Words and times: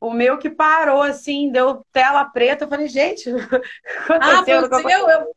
o 0.00 0.10
meu 0.10 0.38
que 0.38 0.50
parou, 0.50 1.02
assim, 1.02 1.50
deu 1.50 1.84
tela 1.92 2.24
preta. 2.24 2.64
Eu 2.64 2.68
falei, 2.68 2.88
gente, 2.88 3.28
aconteceu? 4.08 4.60
Ah, 4.60 4.90
eu, 4.90 5.08
eu, 5.08 5.34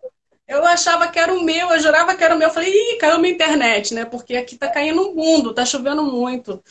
eu 0.48 0.66
achava 0.66 1.09
que 1.09 1.20
era 1.20 1.34
o 1.34 1.44
meu, 1.44 1.72
eu 1.72 1.80
jurava 1.80 2.16
que 2.16 2.23
era 2.23 2.34
o 2.34 2.38
meu. 2.38 2.48
Eu 2.48 2.53
falei, 2.53 2.72
ih, 2.72 2.98
caiu 2.98 3.20
minha 3.20 3.34
internet, 3.34 3.94
né? 3.94 4.05
Porque 4.05 4.38
aqui 4.38 4.58
tá 4.58 4.70
caindo 4.70 5.09
o 5.09 5.16
mundo, 5.16 5.53
tá 5.53 5.66
chovendo 5.66 6.03
muito. 6.03 6.63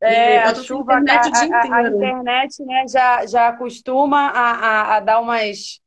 É, 0.00 0.38
a 0.38 0.54
chuva, 0.54 0.96
a, 0.96 1.00
internet 1.00 1.52
a, 1.52 1.76
a, 1.76 1.82
internet, 1.88 2.64
né, 2.64 2.84
já, 2.88 3.26
já 3.26 3.48
acostuma 3.48 4.28
a, 4.28 4.50
a, 4.52 4.96
a 4.96 5.00
dar 5.00 5.20
umas, 5.20 5.80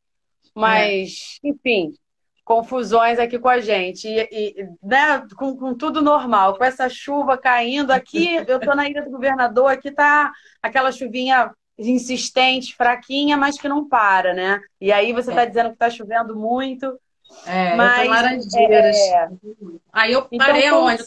umas 0.54 1.40
é. 1.44 1.48
enfim, 1.48 1.94
confusões 2.52 3.18
aqui 3.18 3.40
com 3.40 3.48
a 3.48 3.62
gente. 3.62 4.10
E, 4.10 4.28
e 4.30 4.70
né, 4.84 5.26
com, 5.38 5.56
com, 5.56 5.74
tudo 5.74 6.02
normal, 6.02 6.58
com 6.58 6.66
essa 6.66 6.90
chuva 6.90 7.38
caindo 7.38 7.92
aqui, 7.92 8.36
eu 8.46 8.60
tô 8.60 8.76
na 8.76 8.90
Ilha 8.90 9.02
do 9.02 9.10
Governador, 9.10 9.72
aqui 9.72 9.90
tá 9.90 10.34
aquela 10.62 10.92
chuvinha 10.92 11.50
insistente, 11.78 12.76
fraquinha, 12.76 13.38
mas 13.38 13.58
que 13.58 13.70
não 13.70 13.88
para, 13.88 14.34
né? 14.34 14.60
E 14.82 14.92
aí 14.92 15.14
você 15.14 15.30
está 15.30 15.44
é. 15.44 15.46
dizendo 15.46 15.68
que 15.68 15.76
está 15.76 15.90
chovendo 15.90 16.36
muito. 16.36 17.00
É, 17.46 17.74
Mas, 17.78 18.10
Laranjeiras. 18.10 18.98
É... 18.98 19.30
Aí 19.94 20.12
eu 20.12 20.28
então, 20.30 20.46
parei 20.46 20.66
então, 20.66 20.84
onde? 20.84 21.04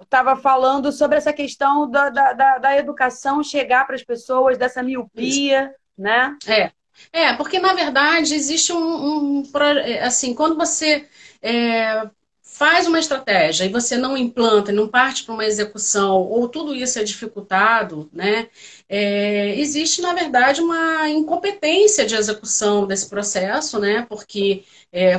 Estava 0.00 0.36
falando 0.36 0.92
sobre 0.92 1.18
essa 1.18 1.32
questão 1.32 1.90
da, 1.90 2.08
da, 2.08 2.32
da, 2.32 2.58
da 2.58 2.76
educação 2.76 3.42
chegar 3.42 3.84
para 3.84 3.96
as 3.96 4.04
pessoas, 4.04 4.56
dessa 4.56 4.84
miopia, 4.84 5.64
Isso. 5.64 5.74
né? 5.98 6.36
É. 6.46 6.70
É, 7.12 7.32
porque 7.34 7.58
na 7.58 7.72
verdade 7.74 8.34
existe 8.34 8.72
um, 8.72 9.38
um 9.40 9.42
assim, 10.02 10.34
quando 10.34 10.56
você 10.56 11.08
é, 11.42 12.08
faz 12.58 12.88
uma 12.88 12.98
estratégia 12.98 13.64
e 13.64 13.68
você 13.68 13.96
não 13.96 14.16
implanta, 14.16 14.72
não 14.72 14.88
parte 14.88 15.22
para 15.22 15.32
uma 15.32 15.44
execução, 15.46 16.16
ou 16.16 16.48
tudo 16.48 16.74
isso 16.74 16.98
é 16.98 17.04
dificultado, 17.04 18.10
né? 18.12 18.48
É, 18.88 19.54
existe, 19.60 20.02
na 20.02 20.12
verdade, 20.12 20.60
uma 20.60 21.08
incompetência 21.08 22.04
de 22.04 22.16
execução 22.16 22.84
desse 22.84 23.08
processo, 23.08 23.78
né? 23.78 24.04
Porque 24.08 24.64
é, 24.92 25.16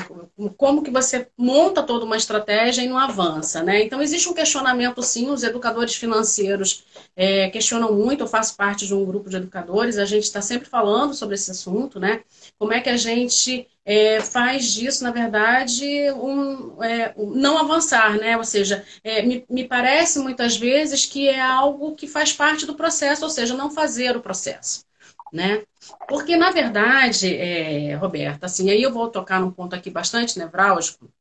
como 0.57 0.83
que 0.83 0.91
você 0.91 1.29
monta 1.37 1.81
toda 1.81 2.03
uma 2.03 2.17
estratégia 2.17 2.81
e 2.81 2.89
não 2.89 2.97
avança, 2.97 3.63
né? 3.63 3.83
Então, 3.83 4.01
existe 4.01 4.27
um 4.27 4.33
questionamento, 4.33 5.01
sim, 5.01 5.29
os 5.29 5.41
educadores 5.41 5.95
financeiros 5.95 6.83
é, 7.15 7.49
questionam 7.49 7.93
muito, 7.93 8.21
eu 8.21 8.27
faço 8.27 8.57
parte 8.57 8.85
de 8.85 8.93
um 8.93 9.05
grupo 9.05 9.29
de 9.29 9.37
educadores, 9.37 9.97
a 9.97 10.05
gente 10.05 10.23
está 10.23 10.41
sempre 10.41 10.67
falando 10.67 11.13
sobre 11.13 11.35
esse 11.35 11.51
assunto, 11.51 12.01
né? 12.01 12.21
Como 12.57 12.73
é 12.73 12.81
que 12.81 12.89
a 12.89 12.97
gente 12.97 13.65
é, 13.91 14.21
faz 14.21 14.71
disso, 14.71 15.03
na 15.03 15.09
verdade, 15.09 15.83
um, 16.11 16.83
é, 16.83 17.11
um, 17.17 17.31
não 17.31 17.57
avançar, 17.57 18.19
né? 18.19 18.37
Ou 18.37 18.43
seja, 18.43 18.85
é, 19.03 19.23
me, 19.23 19.43
me, 19.49 19.67
parece 19.67 20.19
muitas 20.19 20.55
vezes 20.55 21.07
que 21.07 21.27
é 21.27 21.41
algo 21.41 21.95
que 21.95 22.07
faz 22.07 22.31
parte 22.31 22.67
do 22.67 22.75
processo, 22.75 23.23
ou 23.23 23.31
seja, 23.31 23.55
não 23.55 23.71
fazer 23.71 24.15
o 24.15 24.21
processo, 24.21 24.85
né? 25.33 25.63
Porque, 26.07 26.37
na 26.37 26.51
verdade, 26.51 27.35
é, 27.35 27.95
Roberta, 27.95 28.45
assim, 28.45 28.69
aí 28.69 28.83
eu 28.83 28.93
vou 28.93 29.09
tocar 29.09 29.41
num 29.41 29.49
ponto 29.51 29.75
aqui 29.75 29.89
bastante 29.89 30.37
nevrálgico, 30.37 31.11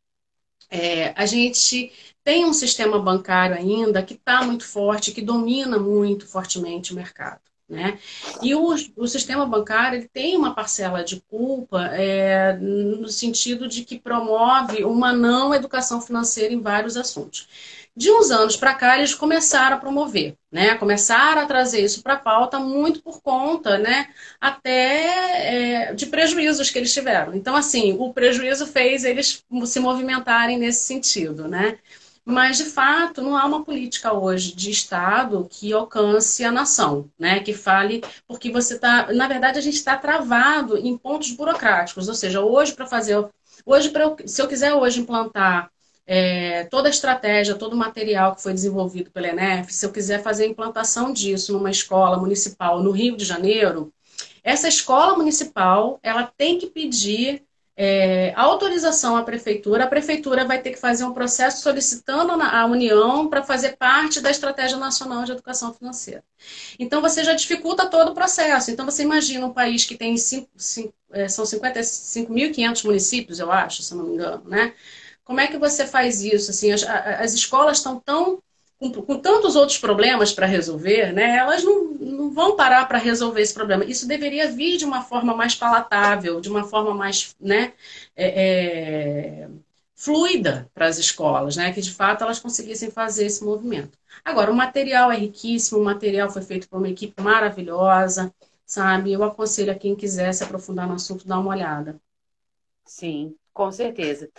é, 0.71 1.15
a 1.17 1.25
gente 1.25 1.91
tem 2.23 2.45
um 2.45 2.53
sistema 2.53 3.01
bancário 3.01 3.57
ainda 3.57 4.03
que 4.03 4.13
está 4.13 4.43
muito 4.43 4.67
forte, 4.67 5.13
que 5.13 5.23
domina 5.23 5.79
muito 5.79 6.27
fortemente 6.29 6.93
o 6.93 6.97
mercado. 6.97 7.48
Né? 7.69 7.99
E 8.43 8.55
o, 8.55 8.75
o 8.97 9.07
sistema 9.07 9.45
bancário 9.45 9.99
ele 9.99 10.09
tem 10.09 10.37
uma 10.37 10.55
parcela 10.55 11.05
de 11.05 11.21
culpa 11.29 11.91
é, 11.93 12.55
no 12.55 13.09
sentido 13.09 13.69
de 13.69 13.85
que 13.85 13.99
promove 13.99 14.85
uma 14.85 15.13
não 15.13 15.55
educação 15.55 16.01
financeira 16.01 16.55
em 16.55 16.61
vários 16.61 16.97
assuntos. 16.97 17.47
De 17.95 18.11
uns 18.13 18.31
anos 18.31 18.57
para 18.57 18.75
cá, 18.75 18.97
eles 18.97 19.13
começaram 19.13 19.77
a 19.77 19.81
promover, 19.81 20.37
né? 20.53 20.77
começaram 20.77 21.43
a 21.43 21.47
trazer 21.47 21.85
isso 21.85 22.01
para 22.01 22.15
a 22.15 22.19
pauta 22.19 22.59
muito 22.61 23.03
por 23.03 23.21
conta 23.21 23.77
né? 23.77 24.09
até 24.41 25.89
é, 25.89 25.95
de 25.95 26.07
prejuízos 26.07 26.71
que 26.71 26.79
eles 26.79 26.95
tiveram. 26.95 27.35
Então, 27.35 27.57
assim, 27.57 27.97
o 27.99 28.15
prejuízo 28.15 28.69
fez 28.69 29.05
eles 29.05 29.45
se 29.67 29.81
movimentarem 29.81 30.57
nesse 30.57 30.87
sentido. 30.87 31.49
Né? 31.49 31.77
Mas 32.29 32.59
de 32.59 32.67
fato 32.67 33.23
não 33.23 33.35
há 33.35 33.47
uma 33.47 33.65
política 33.65 34.13
hoje 34.13 34.55
de 34.55 34.71
Estado 34.71 35.47
que 35.49 35.73
alcance 35.73 36.45
a 36.45 36.53
nação, 36.53 37.11
né? 37.19 37.41
Que 37.41 37.55
fale, 37.55 38.05
porque 38.27 38.51
você 38.51 38.75
está, 38.75 39.11
na 39.15 39.27
verdade, 39.27 39.59
a 39.59 39.63
gente 39.63 39.77
está 39.77 39.97
travado 39.97 40.77
em 40.77 40.99
pontos 40.99 41.31
burocráticos, 41.31 42.07
ou 42.07 42.15
seja, 42.15 42.43
hoje 42.43 42.75
para 42.75 42.87
fazer, 42.87 43.27
hoje 43.65 43.89
pra, 43.89 44.15
se 44.27 44.43
eu 44.43 44.47
quiser 44.47 44.75
hoje 44.75 45.01
implantar 45.01 45.71
é, 46.07 46.65
toda 46.65 46.89
a 46.89 46.91
estratégia, 46.91 47.55
todo 47.55 47.73
o 47.73 47.79
material 47.79 48.35
que 48.35 48.43
foi 48.43 48.53
desenvolvido 48.53 49.11
pela 49.11 49.29
ENEF, 49.29 49.73
se 49.73 49.87
eu 49.87 49.91
quiser 49.91 50.23
fazer 50.23 50.45
a 50.45 50.49
implantação 50.49 51.15
disso 51.15 51.55
numa 51.55 51.71
escola 51.71 52.19
municipal 52.19 52.83
no 52.83 52.91
Rio 52.91 53.17
de 53.17 53.25
Janeiro, 53.25 53.91
essa 54.45 54.69
escola 54.69 55.17
municipal 55.17 55.99
ela 56.03 56.31
tem 56.37 56.59
que 56.59 56.67
pedir 56.67 57.43
é, 57.81 58.33
autorização 58.35 59.17
à 59.17 59.23
prefeitura, 59.23 59.85
a 59.85 59.87
prefeitura 59.87 60.45
vai 60.45 60.61
ter 60.61 60.73
que 60.73 60.81
fazer 60.81 61.05
um 61.05 61.13
processo 61.15 61.63
solicitando 61.63 62.33
a 62.33 62.67
União 62.67 63.29
para 63.29 63.41
fazer 63.45 63.77
parte 63.77 64.21
da 64.21 64.33
Estratégia 64.33 64.77
Nacional 64.77 65.23
de 65.23 65.31
Educação 65.31 65.73
Financeira. 65.73 66.25
Então, 66.77 67.01
você 67.01 67.23
já 67.23 67.35
dificulta 67.35 67.87
todo 67.87 68.11
o 68.11 68.15
processo. 68.15 68.73
Então, 68.73 68.85
você 68.85 69.05
imagina 69.05 69.47
um 69.47 69.53
país 69.53 69.85
que 69.85 69.97
tem 69.97 70.17
cinco, 70.17 70.51
cinco, 70.57 70.93
é, 71.13 71.29
são 71.29 71.45
55.500 71.45 72.85
municípios, 72.85 73.39
eu 73.39 73.53
acho, 73.53 73.81
se 73.85 73.95
não 73.95 74.07
me 74.07 74.15
engano, 74.15 74.43
né? 74.49 74.75
Como 75.25 75.39
é 75.39 75.47
que 75.47 75.57
você 75.57 75.87
faz 75.87 76.21
isso? 76.23 76.51
Assim, 76.51 76.73
as, 76.73 76.83
as 76.83 77.33
escolas 77.33 77.77
estão 77.77 78.01
tão 78.01 78.43
com, 78.79 78.93
com, 78.93 79.19
tantos 79.19 79.57
outros 79.57 79.79
problemas 79.79 80.33
para 80.33 80.47
resolver, 80.47 81.13
né, 81.13 81.37
elas 81.37 81.65
não, 81.65 81.85
não 81.95 82.31
vão 82.31 82.57
parar 82.57 82.87
para 82.87 82.99
resolver 82.99 83.41
esse 83.41 83.55
problema. 83.55 83.85
Isso 83.85 84.07
deveria 84.07 84.51
vir 84.51 84.77
de 84.77 84.85
uma 84.85 85.03
forma 85.03 85.35
mais 85.35 85.55
palatável, 85.55 86.41
de 86.41 86.49
uma 86.49 86.65
forma 86.65 86.95
mais 86.95 87.35
né, 87.41 87.73
é, 88.17 89.43
é, 89.45 89.49
fluida 89.97 90.71
para 90.75 90.87
as 90.87 90.99
escolas, 90.99 91.57
né, 91.57 91.73
que 91.73 91.81
de 91.81 91.93
fato 91.93 92.23
elas 92.23 92.39
conseguissem 92.39 92.91
fazer 92.91 93.27
esse 93.27 93.45
movimento. 93.45 93.99
Agora, 94.25 94.51
o 94.51 94.55
material 94.55 95.11
é 95.11 95.17
riquíssimo, 95.17 95.81
o 95.81 95.85
material 95.85 96.31
foi 96.31 96.43
feito 96.43 96.69
por 96.69 96.79
uma 96.79 96.89
equipe 96.89 97.21
maravilhosa, 97.23 98.33
sabe? 98.67 99.13
Eu 99.13 99.25
aconselho 99.25 99.73
a 99.73 99.75
quem 99.75 99.97
quiser 99.97 100.33
se 100.33 100.45
aprofundar 100.45 100.87
no 100.87 100.95
assunto, 100.95 101.27
dar 101.27 101.39
uma 101.39 101.51
olhada. 101.51 102.01
Sim, 102.89 103.37
com 103.53 103.71
certeza. 103.71 104.31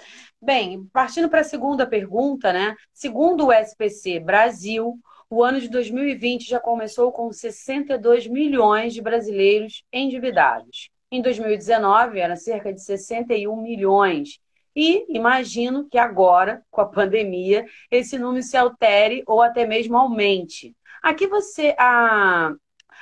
Bem, 0.41 0.83
partindo 0.91 1.29
para 1.29 1.41
a 1.41 1.43
segunda 1.43 1.85
pergunta, 1.85 2.51
né? 2.51 2.75
Segundo 2.91 3.45
o 3.45 3.53
SPC 3.53 4.19
Brasil, 4.19 4.99
o 5.29 5.43
ano 5.43 5.61
de 5.61 5.69
2020 5.69 6.49
já 6.49 6.59
começou 6.59 7.11
com 7.11 7.31
62 7.31 8.25
milhões 8.25 8.95
de 8.95 9.03
brasileiros 9.03 9.83
endividados. 9.93 10.89
Em 11.11 11.21
2019, 11.21 12.19
era 12.19 12.35
cerca 12.35 12.73
de 12.73 12.81
61 12.81 13.61
milhões. 13.61 14.40
E 14.75 15.05
imagino 15.16 15.87
que 15.87 15.99
agora, 15.99 16.63
com 16.72 16.81
a 16.81 16.87
pandemia, 16.87 17.67
esse 17.91 18.17
número 18.17 18.41
se 18.41 18.57
altere 18.57 19.23
ou 19.28 19.43
até 19.43 19.66
mesmo 19.67 19.95
aumente. 19.95 20.75
A 21.03 21.13
que 21.13 21.28
você, 21.28 21.75
a, 21.78 22.52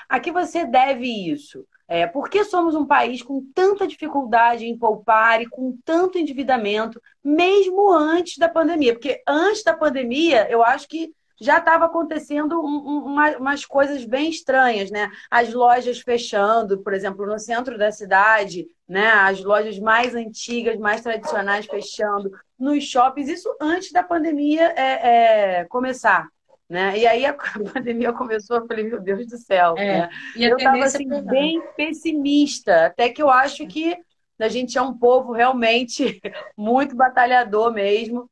a 0.10 0.20
que 0.20 0.32
você 0.32 0.66
deve 0.66 1.08
isso? 1.08 1.66
É, 1.88 2.06
por 2.06 2.30
que 2.30 2.44
somos 2.44 2.76
um 2.76 2.86
país 2.86 3.22
com 3.22 3.42
tanta 3.56 3.88
dificuldade 3.88 4.66
em 4.66 4.78
poupar 4.78 5.42
e 5.42 5.48
com 5.48 5.78
tanto 5.86 6.18
endividamento, 6.18 7.02
mesmo 7.24 7.92
antes 7.92 8.38
da 8.38 8.50
pandemia? 8.50 8.94
Porque 8.94 9.22
antes 9.26 9.64
da 9.64 9.74
pandemia, 9.74 10.48
eu 10.50 10.62
acho 10.62 10.88
que 10.88 11.14
já 11.40 11.60
estava 11.60 11.86
acontecendo 11.86 12.60
um, 12.60 12.66
um, 12.66 13.06
uma, 13.06 13.38
umas 13.38 13.64
coisas 13.64 14.04
bem 14.04 14.30
estranhas, 14.30 14.90
né? 14.90 15.10
As 15.30 15.54
lojas 15.54 16.00
fechando, 16.00 16.80
por 16.80 16.94
exemplo, 16.94 17.26
no 17.26 17.38
centro 17.38 17.78
da 17.78 17.92
cidade, 17.92 18.68
né? 18.88 19.08
As 19.08 19.44
lojas 19.44 19.78
mais 19.80 20.16
antigas, 20.16 20.78
mais 20.78 21.02
tradicionais 21.02 21.66
fechando, 21.66 22.32
nos 22.60 22.84
shoppings, 22.84 23.30
isso 23.30 23.56
antes 23.62 23.92
da 23.92 24.04
pandemia 24.04 24.74
é, 24.76 25.60
é, 25.60 25.66
começar. 25.66 26.28
Né? 26.70 27.00
E 27.00 27.08
aí 27.08 27.26
a 27.26 27.34
pandemia 27.74 28.12
começou, 28.14 28.58
eu 28.58 28.68
falei, 28.68 28.84
meu 28.84 29.00
Deus 29.00 29.26
do 29.28 29.38
céu. 29.38 29.76
É, 29.78 30.02
né? 30.02 30.10
eu 30.36 30.58
estava 30.58 30.84
assim, 30.84 31.12
é 31.14 31.22
bem 31.22 31.62
pessimista, 31.76 32.88
até 32.88 33.10
que 33.10 33.22
eu 33.22 33.30
acho 33.30 33.66
que 33.68 33.98
a 34.40 34.48
gente 34.50 34.78
é 34.78 34.82
um 34.82 34.98
povo 34.98 35.32
realmente 35.32 36.22
muito 36.56 36.96
batalhador 36.96 37.74
mesmo, 37.74 38.30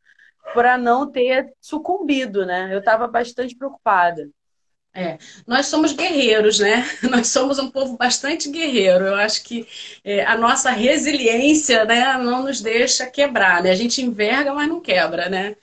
para 0.53 0.77
não 0.77 1.09
ter 1.11 1.51
sucumbido, 1.59 2.45
né? 2.45 2.69
Eu 2.71 2.79
estava 2.79 3.07
bastante 3.07 3.55
preocupada. 3.55 4.29
É, 4.97 5.17
nós 5.45 5.65
somos 5.65 5.91
guerreiros, 5.91 6.59
né? 6.59 6.85
Nós 7.11 7.27
somos 7.27 7.59
um 7.59 7.69
povo 7.69 7.97
bastante 7.97 8.49
guerreiro. 8.49 9.05
Eu 9.05 9.15
acho 9.15 9.43
que 9.43 9.67
é, 10.05 10.23
a 10.23 10.37
nossa 10.37 10.71
resiliência, 10.71 11.83
né, 11.83 12.17
não 12.17 12.43
nos 12.43 12.61
deixa 12.61 13.05
quebrar, 13.05 13.61
né? 13.61 13.71
A 13.71 13.75
gente 13.75 14.01
enverga, 14.01 14.53
mas 14.53 14.69
não 14.69 14.79
quebra, 14.79 15.27
né? 15.27 15.57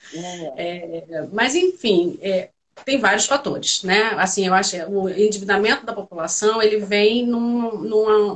É. 0.55 1.03
é 1.07 1.27
mas 1.31 1.55
enfim, 1.55 2.19
é, 2.21 2.49
tem 2.85 2.99
vários 2.99 3.25
fatores, 3.25 3.83
né? 3.83 4.13
Assim, 4.17 4.47
eu 4.47 4.53
acho 4.53 4.71
que 4.71 4.83
o 4.85 5.09
endividamento 5.09 5.85
da 5.85 5.93
população 5.93 6.61
ele 6.61 6.77
vem 6.77 7.25
num, 7.25 7.79
numa, 7.81 8.35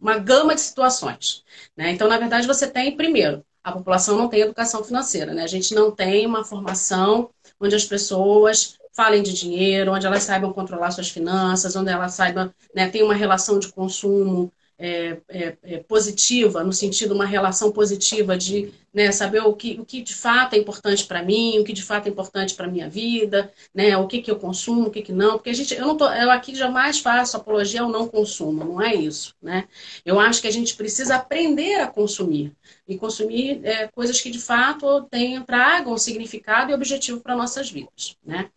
numa 0.00 0.18
gama 0.18 0.54
de 0.54 0.60
situações, 0.60 1.44
né? 1.76 1.90
Então, 1.90 2.08
na 2.08 2.18
verdade, 2.18 2.46
você 2.46 2.66
tem 2.66 2.96
primeiro 2.96 3.44
a 3.68 3.72
população 3.72 4.16
não 4.16 4.28
tem 4.28 4.40
educação 4.40 4.82
financeira, 4.82 5.34
né? 5.34 5.42
A 5.42 5.48
gente 5.48 5.74
não 5.74 5.90
tem 5.90 6.26
uma 6.26 6.44
formação 6.44 7.30
onde 7.60 7.74
as 7.74 7.84
pessoas 7.84 8.78
falem 8.92 9.22
de 9.22 9.32
dinheiro, 9.32 9.92
onde 9.92 10.06
elas 10.06 10.22
saibam 10.24 10.52
controlar 10.52 10.90
suas 10.90 11.08
finanças, 11.08 11.76
onde 11.76 11.90
elas 11.90 12.14
saibam, 12.14 12.52
né, 12.74 12.88
tem 12.88 13.02
uma 13.02 13.14
relação 13.14 13.58
de 13.58 13.68
consumo 13.68 14.52
é, 14.78 15.16
é, 15.28 15.56
é, 15.62 15.78
positiva, 15.78 16.62
no 16.62 16.72
sentido 16.72 17.12
uma 17.12 17.26
relação 17.26 17.72
positiva 17.72 18.38
de 18.38 18.72
né, 18.94 19.10
saber 19.10 19.40
o 19.40 19.52
que, 19.52 19.78
o 19.80 19.84
que 19.84 20.00
de 20.00 20.14
fato 20.14 20.54
é 20.54 20.58
importante 20.58 21.04
para 21.04 21.22
mim, 21.22 21.58
o 21.58 21.64
que 21.64 21.72
de 21.72 21.82
fato 21.82 22.06
é 22.06 22.10
importante 22.10 22.54
para 22.54 22.66
a 22.66 22.70
minha 22.70 22.88
vida, 22.88 23.52
né, 23.74 23.96
o 23.96 24.06
que, 24.06 24.22
que 24.22 24.30
eu 24.30 24.36
consumo, 24.36 24.86
o 24.86 24.90
que, 24.90 25.02
que 25.02 25.12
não, 25.12 25.32
porque 25.32 25.50
a 25.50 25.54
gente, 25.54 25.74
eu 25.74 25.86
não 25.86 25.96
tô, 25.96 26.08
eu 26.08 26.30
aqui 26.30 26.54
jamais 26.54 27.00
faço 27.00 27.36
apologia 27.36 27.82
ao 27.82 27.88
não 27.88 28.06
consumo, 28.06 28.64
não 28.64 28.80
é 28.80 28.94
isso, 28.94 29.34
né? 29.42 29.68
Eu 30.04 30.18
acho 30.18 30.40
que 30.40 30.48
a 30.48 30.52
gente 30.52 30.74
precisa 30.76 31.16
aprender 31.16 31.80
a 31.80 31.86
consumir 31.86 32.52
e 32.86 32.96
consumir 32.96 33.60
é, 33.64 33.88
coisas 33.88 34.20
que 34.20 34.30
de 34.30 34.38
fato 34.38 35.02
tenham, 35.10 35.44
tragam 35.44 35.96
significado 35.98 36.70
e 36.70 36.74
objetivo 36.74 37.20
para 37.20 37.36
nossas 37.36 37.70
vidas, 37.70 38.16
né? 38.24 38.48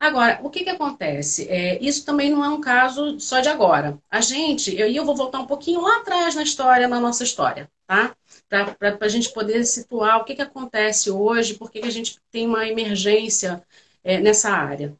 Agora, 0.00 0.40
o 0.44 0.50
que, 0.50 0.62
que 0.62 0.70
acontece? 0.70 1.48
É, 1.48 1.82
isso 1.82 2.04
também 2.04 2.30
não 2.30 2.44
é 2.44 2.48
um 2.48 2.60
caso 2.60 3.18
só 3.18 3.40
de 3.40 3.48
agora. 3.48 3.98
A 4.08 4.20
gente, 4.20 4.70
e 4.74 4.80
eu, 4.80 4.88
eu 4.88 5.04
vou 5.04 5.16
voltar 5.16 5.40
um 5.40 5.46
pouquinho 5.46 5.80
lá 5.80 5.98
atrás 5.98 6.34
na 6.36 6.42
história, 6.42 6.86
na 6.86 7.00
nossa 7.00 7.24
história, 7.24 7.68
tá? 7.86 8.14
Para 8.48 8.96
a 9.00 9.08
gente 9.08 9.32
poder 9.32 9.64
situar 9.64 10.18
o 10.20 10.24
que, 10.24 10.36
que 10.36 10.42
acontece 10.42 11.10
hoje, 11.10 11.54
por 11.54 11.70
que, 11.70 11.80
que 11.80 11.88
a 11.88 11.90
gente 11.90 12.18
tem 12.30 12.46
uma 12.46 12.66
emergência 12.66 13.62
é, 14.04 14.20
nessa 14.20 14.50
área. 14.50 14.96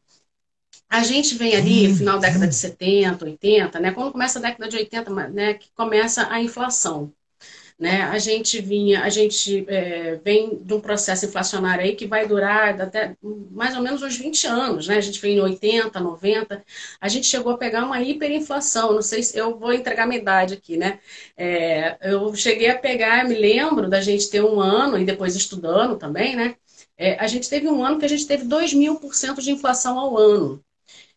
A 0.89 1.03
gente 1.03 1.35
vem 1.35 1.55
ali, 1.55 1.93
final 1.95 2.19
da 2.19 2.27
década 2.27 2.47
de 2.47 2.55
70, 2.55 3.25
80, 3.25 3.79
né? 3.79 3.91
Quando 3.91 4.11
começa 4.11 4.39
a 4.39 4.41
década 4.41 4.67
de 4.67 4.77
80, 4.77 5.29
né, 5.29 5.53
que 5.53 5.71
começa 5.73 6.31
a 6.31 6.41
inflação. 6.41 7.13
Né? 7.79 8.01
A 8.03 8.19
gente 8.19 8.59
vinha, 8.61 9.03
a 9.03 9.09
gente 9.09 9.65
é, 9.69 10.15
vem 10.17 10.61
de 10.61 10.73
um 10.73 10.81
processo 10.81 11.25
inflacionário 11.25 11.85
aí 11.85 11.95
que 11.95 12.05
vai 12.05 12.27
durar 12.27 12.79
até 12.81 13.15
mais 13.51 13.73
ou 13.75 13.81
menos 13.81 14.01
uns 14.03 14.17
20 14.17 14.45
anos, 14.47 14.87
né? 14.87 14.97
A 14.97 15.01
gente 15.01 15.21
vem 15.21 15.37
em 15.37 15.41
80, 15.41 15.97
90, 15.99 16.61
a 16.99 17.07
gente 17.07 17.25
chegou 17.27 17.53
a 17.53 17.57
pegar 17.57 17.85
uma 17.85 18.01
hiperinflação, 18.01 18.93
não 18.93 19.01
sei 19.01 19.23
se 19.23 19.37
eu 19.37 19.57
vou 19.57 19.71
entregar 19.73 20.05
minha 20.05 20.19
idade 20.19 20.53
aqui, 20.55 20.75
né? 20.75 20.99
É, 21.37 21.97
eu 22.01 22.35
cheguei 22.35 22.69
a 22.69 22.77
pegar, 22.77 23.25
me 23.25 23.35
lembro 23.35 23.89
da 23.89 24.01
gente 24.01 24.29
ter 24.29 24.43
um 24.43 24.59
ano, 24.59 24.97
e 24.99 25.05
depois 25.05 25.35
estudando 25.35 25.97
também, 25.97 26.35
né? 26.35 26.55
É, 26.97 27.15
a 27.17 27.27
gente 27.27 27.49
teve 27.49 27.69
um 27.69 27.83
ano 27.83 27.97
que 27.97 28.05
a 28.05 28.09
gente 28.09 28.27
teve 28.27 28.43
2 28.43 28.73
mil 28.73 28.99
por 28.99 29.15
cento 29.15 29.41
de 29.41 29.51
inflação 29.51 29.97
ao 29.97 30.17
ano. 30.17 30.61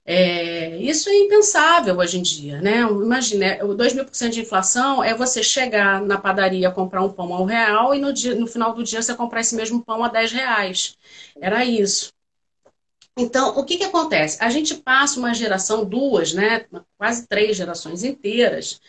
É, 0.05 0.77
isso 0.79 1.09
é 1.09 1.15
impensável 1.15 1.97
hoje 1.99 2.19
em 2.19 2.23
dia, 2.23 2.61
né? 2.61 2.81
Imagina, 2.81 3.65
o 3.65 3.73
2 3.75 3.95
mil 3.95 4.05
por 4.05 4.15
cento 4.15 4.33
de 4.33 4.41
inflação 4.41 5.03
é 5.03 5.15
você 5.15 5.43
chegar 5.45 6.03
na 6.03 6.19
padaria 6.19 6.71
comprar 6.73 7.03
um 7.05 7.13
pão 7.13 7.33
ao 7.33 7.45
real 7.45 7.95
e 7.95 8.01
no, 8.01 8.13
dia, 8.13 8.35
no 8.35 8.47
final 8.49 8.75
do 8.75 8.83
dia 8.83 9.01
você 9.01 9.15
comprar 9.15 9.41
esse 9.41 9.55
mesmo 9.55 9.85
pão 9.85 10.03
a 10.03 10.09
10 10.09 10.33
reais. 10.33 10.97
Era 11.41 11.65
isso. 11.65 12.13
Então, 13.17 13.51
o 13.59 13.65
que, 13.65 13.77
que 13.77 13.85
acontece? 13.85 14.39
A 14.41 14.49
gente 14.51 14.75
passa 14.77 15.19
uma 15.19 15.35
geração, 15.35 15.85
duas, 15.85 16.33
né, 16.33 16.67
quase 16.97 17.27
três 17.27 17.57
gerações 17.57 18.03
inteiras, 18.05 18.81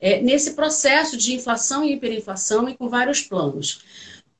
é, 0.00 0.20
nesse 0.20 0.54
processo 0.54 1.16
de 1.16 1.34
inflação 1.34 1.84
e 1.84 1.92
hiperinflação 1.94 2.68
e 2.68 2.76
com 2.76 2.88
vários 2.88 3.22
planos. 3.22 3.82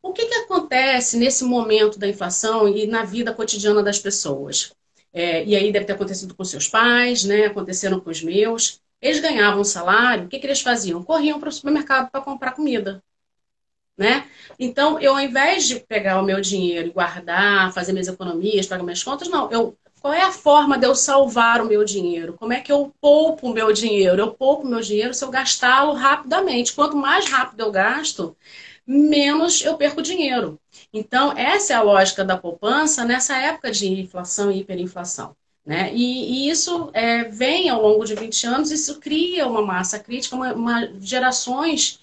O 0.02 0.12
que, 0.12 0.26
que 0.26 0.34
acontece 0.34 1.16
nesse 1.16 1.44
momento 1.44 1.98
da 1.98 2.08
inflação 2.08 2.68
e 2.68 2.86
na 2.86 3.04
vida 3.04 3.34
cotidiana 3.34 3.82
das 3.82 3.98
pessoas? 3.98 4.72
É, 5.12 5.44
e 5.44 5.54
aí 5.56 5.72
deve 5.72 5.84
ter 5.86 5.92
acontecido 5.94 6.34
com 6.34 6.44
seus 6.44 6.68
pais, 6.68 7.24
né? 7.24 7.46
Aconteceram 7.46 8.00
com 8.00 8.10
os 8.10 8.22
meus. 8.22 8.80
Eles 9.00 9.20
ganhavam 9.20 9.64
salário, 9.64 10.24
o 10.26 10.28
que, 10.28 10.38
que 10.38 10.46
eles 10.46 10.60
faziam? 10.60 11.02
Corriam 11.02 11.40
para 11.40 11.48
o 11.48 11.52
supermercado 11.52 12.10
para 12.10 12.20
comprar 12.20 12.52
comida. 12.52 13.02
Né? 13.96 14.26
Então, 14.58 14.98
eu 15.00 15.12
ao 15.12 15.20
invés 15.20 15.68
de 15.68 15.80
pegar 15.80 16.20
o 16.20 16.24
meu 16.24 16.40
dinheiro 16.40 16.88
e 16.88 16.92
guardar, 16.92 17.72
fazer 17.74 17.92
minhas 17.92 18.08
economias, 18.08 18.66
pagar 18.66 18.82
minhas 18.82 19.02
contas, 19.02 19.28
não. 19.28 19.50
Eu, 19.50 19.76
qual 20.00 20.14
é 20.14 20.22
a 20.22 20.32
forma 20.32 20.78
de 20.78 20.86
eu 20.86 20.94
salvar 20.94 21.60
o 21.60 21.66
meu 21.66 21.84
dinheiro? 21.84 22.34
Como 22.34 22.52
é 22.52 22.60
que 22.60 22.72
eu 22.72 22.92
poupo 23.00 23.48
o 23.48 23.52
meu 23.52 23.72
dinheiro? 23.72 24.20
Eu 24.20 24.32
poupo 24.34 24.66
o 24.66 24.70
meu 24.70 24.80
dinheiro 24.80 25.12
se 25.14 25.24
eu 25.24 25.30
gastá-lo 25.30 25.92
rapidamente. 25.92 26.72
Quanto 26.72 26.96
mais 26.96 27.26
rápido 27.28 27.60
eu 27.60 27.70
gasto, 27.70 28.36
menos 28.86 29.62
eu 29.62 29.76
perco 29.76 30.02
dinheiro. 30.02 30.58
Então, 30.92 31.36
essa 31.36 31.72
é 31.72 31.76
a 31.76 31.82
lógica 31.82 32.24
da 32.24 32.36
poupança 32.36 33.04
nessa 33.04 33.36
época 33.36 33.70
de 33.70 33.88
inflação 33.88 34.50
e 34.50 34.60
hiperinflação. 34.60 35.36
Né? 35.64 35.92
E, 35.94 36.46
e 36.46 36.50
isso 36.50 36.90
é, 36.92 37.24
vem 37.24 37.68
ao 37.68 37.80
longo 37.80 38.04
de 38.04 38.14
20 38.14 38.46
anos, 38.46 38.70
isso 38.72 38.98
cria 38.98 39.46
uma 39.46 39.62
massa 39.62 39.98
crítica, 39.98 40.34
uma, 40.34 40.52
uma, 40.52 40.92
gerações 41.00 42.00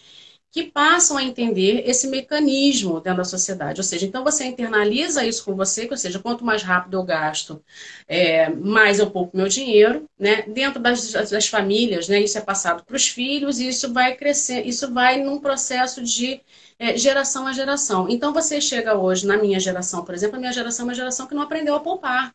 que 0.52 0.64
passam 0.64 1.18
a 1.18 1.24
entender 1.24 1.84
esse 1.88 2.08
mecanismo 2.08 3.00
dentro 3.00 3.18
da 3.18 3.24
sociedade. 3.24 3.80
Ou 3.80 3.84
seja, 3.84 4.06
então 4.06 4.24
você 4.24 4.46
internaliza 4.46 5.26
isso 5.26 5.46
com 5.46 5.56
você, 5.56 5.88
ou 5.92 5.98
seja, 5.98 6.20
quanto 6.20 6.44
mais 6.44 6.64
rápido 6.64 6.98
eu 6.98 7.04
gasto, 7.04 7.62
é, 8.08 8.50
mais 8.50 8.98
eu 8.98 9.12
poupo 9.12 9.38
meu 9.38 9.48
dinheiro. 9.48 10.10
Né? 10.18 10.44
Dentro 10.44 10.80
das, 10.82 11.12
das 11.12 11.48
famílias, 11.48 12.08
né, 12.08 12.20
isso 12.22 12.38
é 12.38 12.42
passado 12.42 12.84
para 12.84 12.96
os 12.96 13.08
filhos 13.08 13.60
e 13.60 13.68
isso 13.68 13.94
vai 13.94 14.16
crescer, 14.16 14.66
isso 14.66 14.92
vai 14.92 15.22
num 15.22 15.40
processo 15.40 16.02
de 16.02 16.42
é, 16.80 16.98
geração 16.98 17.46
a 17.46 17.54
geração. 17.54 18.08
Então 18.10 18.34
você 18.34 18.62
chega 18.62 18.98
hoje, 18.98 19.28
na 19.28 19.38
minha 19.38 19.60
geração, 19.60 20.04
por 20.06 20.16
exemplo, 20.16 20.38
a 20.38 20.40
minha 20.40 20.54
geração 20.54 20.86
é 20.86 20.88
uma 20.88 20.96
geração 20.96 21.28
que 21.28 21.36
não 21.36 21.44
aprendeu 21.44 21.76
a 21.76 21.80
poupar. 21.82 22.34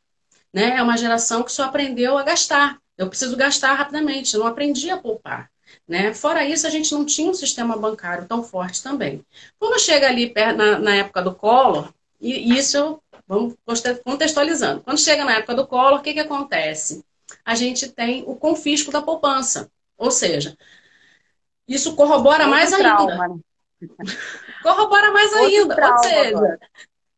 Né? 0.52 0.76
É 0.76 0.82
uma 0.82 0.96
geração 0.96 1.42
que 1.42 1.50
só 1.50 1.64
aprendeu 1.64 2.16
a 2.18 2.22
gastar. 2.22 2.78
Eu 2.96 3.08
preciso 3.08 3.36
gastar 3.36 3.74
rapidamente, 3.74 4.34
eu 4.34 4.40
não 4.40 4.46
aprendi 4.46 4.90
a 4.90 4.98
poupar. 4.98 5.50
Né? 5.88 6.14
Fora 6.14 6.44
isso, 6.44 6.66
a 6.66 6.70
gente 6.70 6.92
não 6.92 7.04
tinha 7.04 7.30
um 7.30 7.34
sistema 7.34 7.76
bancário 7.76 8.28
tão 8.28 8.44
forte 8.44 8.82
também. 8.82 9.24
Quando 9.58 9.80
chega 9.80 10.06
ali 10.06 10.32
na, 10.56 10.78
na 10.78 10.94
época 10.94 11.22
do 11.22 11.34
Collor, 11.34 11.92
e 12.20 12.56
isso 12.56 13.00
vamos 13.26 13.54
contextualizando. 14.04 14.82
Quando 14.82 15.00
chega 15.00 15.24
na 15.24 15.36
época 15.36 15.54
do 15.54 15.66
Collor, 15.66 15.98
o 15.98 16.02
que, 16.02 16.12
que 16.12 16.20
acontece? 16.20 17.04
A 17.44 17.54
gente 17.54 17.88
tem 17.90 18.22
o 18.26 18.36
confisco 18.36 18.92
da 18.92 19.02
poupança. 19.02 19.70
Ou 19.96 20.10
seja, 20.10 20.56
isso 21.66 21.96
corrobora 21.96 22.46
mais 22.46 22.70
trauma, 22.70 23.24
ainda. 23.24 23.40
Corrobora 24.62 25.12
mais 25.12 25.32
Outro 25.32 25.46
ainda. 25.46 25.74
Ou 25.84 25.98
seja, 25.98 26.58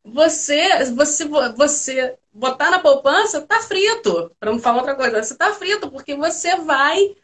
você, 0.05 0.79
você, 0.93 1.25
você 1.57 2.19
botar 2.33 2.71
na 2.71 2.79
poupança, 2.79 3.41
tá 3.41 3.61
frito. 3.61 4.31
Para 4.39 4.53
não 4.53 4.59
falar 4.59 4.79
outra 4.79 4.95
coisa, 4.95 5.23
você 5.23 5.37
tá 5.37 5.53
frito, 5.53 5.91
porque 5.91 6.15
você 6.15 6.57
vai. 6.57 7.17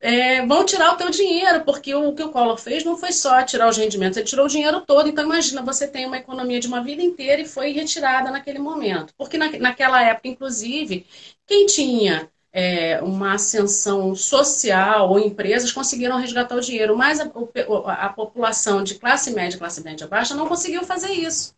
É, 0.00 0.44
vão 0.44 0.66
tirar 0.66 0.92
o 0.92 0.96
teu 0.96 1.08
dinheiro, 1.08 1.64
porque 1.64 1.94
o 1.94 2.14
que 2.14 2.22
o 2.22 2.30
Collor 2.30 2.58
fez 2.58 2.84
não 2.84 2.94
foi 2.94 3.10
só 3.10 3.42
tirar 3.42 3.70
os 3.70 3.76
rendimentos, 3.78 4.18
ele 4.18 4.26
tirou 4.26 4.44
o 4.44 4.48
dinheiro 4.48 4.82
todo. 4.82 5.08
Então, 5.08 5.24
imagina, 5.24 5.62
você 5.62 5.88
tem 5.88 6.04
uma 6.04 6.18
economia 6.18 6.60
de 6.60 6.68
uma 6.68 6.82
vida 6.82 7.02
inteira 7.02 7.40
e 7.40 7.46
foi 7.46 7.72
retirada 7.72 8.30
naquele 8.30 8.58
momento. 8.58 9.14
Porque 9.16 9.38
na, 9.38 9.50
naquela 9.58 10.02
época, 10.02 10.28
inclusive, 10.28 11.06
quem 11.46 11.64
tinha 11.64 12.30
é, 12.54 13.02
uma 13.02 13.34
ascensão 13.34 14.14
social 14.14 15.10
ou 15.10 15.18
empresas 15.18 15.72
conseguiram 15.72 16.16
resgatar 16.18 16.54
o 16.54 16.60
dinheiro, 16.60 16.96
mas 16.96 17.18
a, 17.18 17.24
a, 17.24 18.08
população 18.10 18.84
de 18.84 18.94
classe 18.94 19.32
média, 19.32 19.58
classe 19.58 19.82
média 19.82 20.06
baixa 20.06 20.36
não 20.36 20.46
conseguiu 20.46 20.84
fazer 20.84 21.10
isso. 21.10 21.52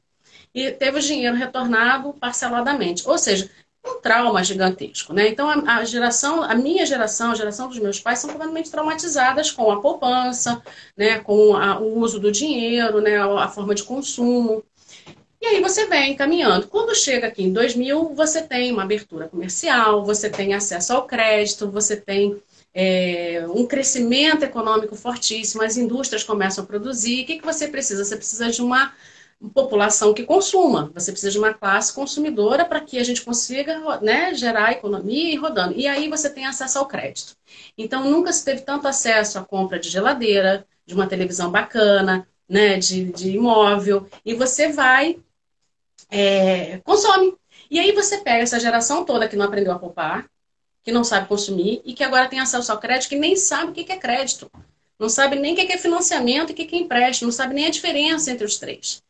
E 0.55 0.73
teve 0.73 0.99
o 0.99 1.03
dinheiro 1.03 1.37
retornado 1.37 2.15
parceladamente. 2.15 3.07
Ou 3.07 3.19
seja, 3.19 3.51
um 3.85 4.01
trauma 4.01 4.43
gigantesco. 4.43 5.13
Né? 5.13 5.29
Então, 5.29 5.51
a, 5.51 5.77
a 5.77 5.85
geração, 5.85 6.43
a 6.43 6.55
minha 6.55 6.87
geração, 6.87 7.33
a 7.33 7.35
geração 7.35 7.69
dos 7.69 7.79
meus 7.79 8.01
pais, 8.01 8.21
são 8.21 8.31
completamente 8.31 8.71
traumatizadas 8.71 9.51
com 9.51 9.71
a 9.71 9.83
poupança, 9.83 10.63
né? 10.97 11.19
com 11.19 11.55
a, 11.55 11.79
o 11.79 11.99
uso 11.99 12.19
do 12.19 12.33
dinheiro, 12.33 13.03
né? 13.03 13.19
a, 13.19 13.45
a 13.45 13.49
forma 13.49 13.75
de 13.75 13.85
consumo. 13.85 14.65
E 15.47 15.49
aí 15.49 15.61
você 15.61 15.87
vem 15.87 16.17
caminhando. 16.17 16.67
Quando 16.67 16.93
chega 16.93 17.29
aqui 17.29 17.45
em 17.45 17.53
2000, 17.53 18.15
você 18.15 18.43
tem 18.43 18.73
uma 18.73 18.83
abertura 18.83 19.29
comercial, 19.29 20.05
você 20.05 20.29
tem 20.29 20.55
acesso 20.55 20.93
ao 20.93 21.07
crédito, 21.07 21.71
você 21.71 21.97
tem 21.97 22.37
é, 22.75 23.47
um 23.49 23.65
crescimento 23.65 24.43
econômico 24.43 24.97
fortíssimo, 24.97 25.63
as 25.63 25.77
indústrias 25.77 26.25
começam 26.25 26.65
a 26.65 26.67
produzir. 26.67 27.23
O 27.23 27.27
que, 27.27 27.39
que 27.39 27.45
você 27.45 27.69
precisa? 27.69 28.05
Você 28.05 28.17
precisa 28.17 28.51
de 28.51 28.61
uma 28.61 28.93
população 29.55 30.13
que 30.13 30.25
consuma, 30.25 30.91
você 30.93 31.13
precisa 31.13 31.31
de 31.31 31.39
uma 31.39 31.55
classe 31.55 31.95
consumidora 31.95 32.65
para 32.65 32.81
que 32.81 32.99
a 32.99 33.05
gente 33.05 33.23
consiga 33.23 34.01
né, 34.01 34.35
gerar 34.35 34.73
economia 34.73 35.33
e 35.33 35.37
rodando. 35.37 35.75
E 35.79 35.87
aí 35.87 36.09
você 36.11 36.29
tem 36.29 36.45
acesso 36.45 36.81
ao 36.81 36.89
crédito. 36.89 37.37
Então, 37.79 38.11
nunca 38.11 38.33
se 38.33 38.45
teve 38.45 38.63
tanto 38.63 38.89
acesso 38.89 39.39
à 39.39 39.45
compra 39.45 39.79
de 39.79 39.89
geladeira, 39.89 40.67
de 40.85 40.95
uma 40.95 41.07
televisão 41.07 41.53
bacana, 41.53 42.27
né, 42.49 42.79
de, 42.79 43.13
de 43.13 43.31
imóvel, 43.31 44.09
e 44.25 44.35
você 44.35 44.73
vai 44.73 45.21
é, 46.11 46.79
consome. 46.85 47.35
E 47.71 47.79
aí 47.79 47.93
você 47.93 48.19
pega 48.19 48.43
essa 48.43 48.61
geração 48.61 49.05
toda 49.05 49.29
que 49.29 49.37
não 49.37 49.47
aprendeu 49.47 49.73
a 49.73 49.79
poupar, 49.79 50.29
que 50.83 50.93
não 50.93 51.03
sabe 51.03 51.29
consumir 51.29 51.83
e 51.85 51.95
que 51.95 52.05
agora 52.05 52.29
tem 52.29 52.39
acesso 52.39 52.71
ao 52.71 52.79
crédito, 52.79 53.09
que 53.09 53.17
nem 53.17 53.35
sabe 53.37 53.71
o 53.71 53.75
que 53.75 53.93
é 53.93 53.97
crédito. 53.97 54.51
Não 54.99 55.09
sabe 55.09 55.37
nem 55.37 55.53
o 55.53 55.57
que 55.57 55.73
é 55.73 55.79
financiamento 55.79 56.51
e 56.51 56.53
o 56.53 56.57
que 56.57 56.75
é 56.75 56.79
empréstimo, 56.79 57.27
não 57.27 57.33
sabe 57.33 57.55
nem 57.55 57.67
a 57.67 57.71
diferença 57.71 58.31
entre 58.31 58.47
os 58.47 58.57
três. 58.57 59.03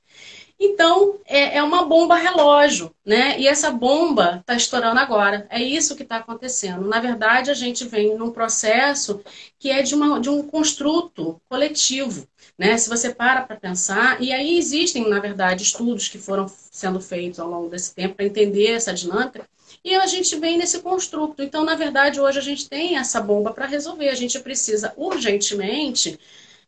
Então, 0.59 1.19
é, 1.27 1.59
é 1.59 1.63
uma 1.63 1.85
bomba 1.85 2.17
relógio, 2.17 2.95
né? 3.05 3.39
E 3.39 3.47
essa 3.47 3.71
bomba 3.71 4.39
está 4.41 4.55
estourando 4.55 4.99
agora. 4.99 5.47
É 5.51 5.61
isso 5.61 5.95
que 5.95 6.03
está 6.03 6.17
acontecendo. 6.17 6.89
Na 6.89 6.99
verdade, 6.99 7.51
a 7.51 7.55
gente 7.55 7.87
vem 7.87 8.17
num 8.17 8.31
processo 8.31 9.21
que 9.59 9.71
é 9.71 9.83
de, 9.83 9.95
uma, 9.95 10.19
de 10.19 10.31
um 10.31 10.43
construto 10.43 11.41
coletivo. 11.49 12.27
Né? 12.59 12.77
Se 12.79 12.89
você 12.89 13.15
para 13.15 13.43
para 13.43 13.57
pensar, 13.57 14.23
e 14.23 14.33
aí 14.33 14.57
existem, 14.59 15.09
na 15.09 15.21
verdade, 15.21 15.63
estudos 15.63 16.09
que 16.09 16.19
foram 16.19 16.47
sendo 16.49 17.01
feitos 17.01 17.39
ao 17.39 17.49
longo 17.49 17.69
desse 17.69 17.95
tempo 17.95 18.15
para 18.15 18.25
entender 18.25 18.73
essa 18.73 18.95
dinâmica, 18.95 19.47
e 19.85 19.95
a 19.95 20.07
gente 20.07 20.37
vem 20.37 20.59
nesse 20.59 20.81
construto. 20.81 21.43
Então, 21.43 21.65
na 21.65 21.75
verdade, 21.75 22.21
hoje 22.21 22.39
a 22.39 22.43
gente 22.43 22.69
tem 22.69 22.97
essa 22.97 23.21
bomba 23.21 23.53
para 23.53 23.67
resolver. 23.67 24.09
A 24.09 24.15
gente 24.15 24.41
precisa 24.41 24.93
urgentemente 24.97 26.19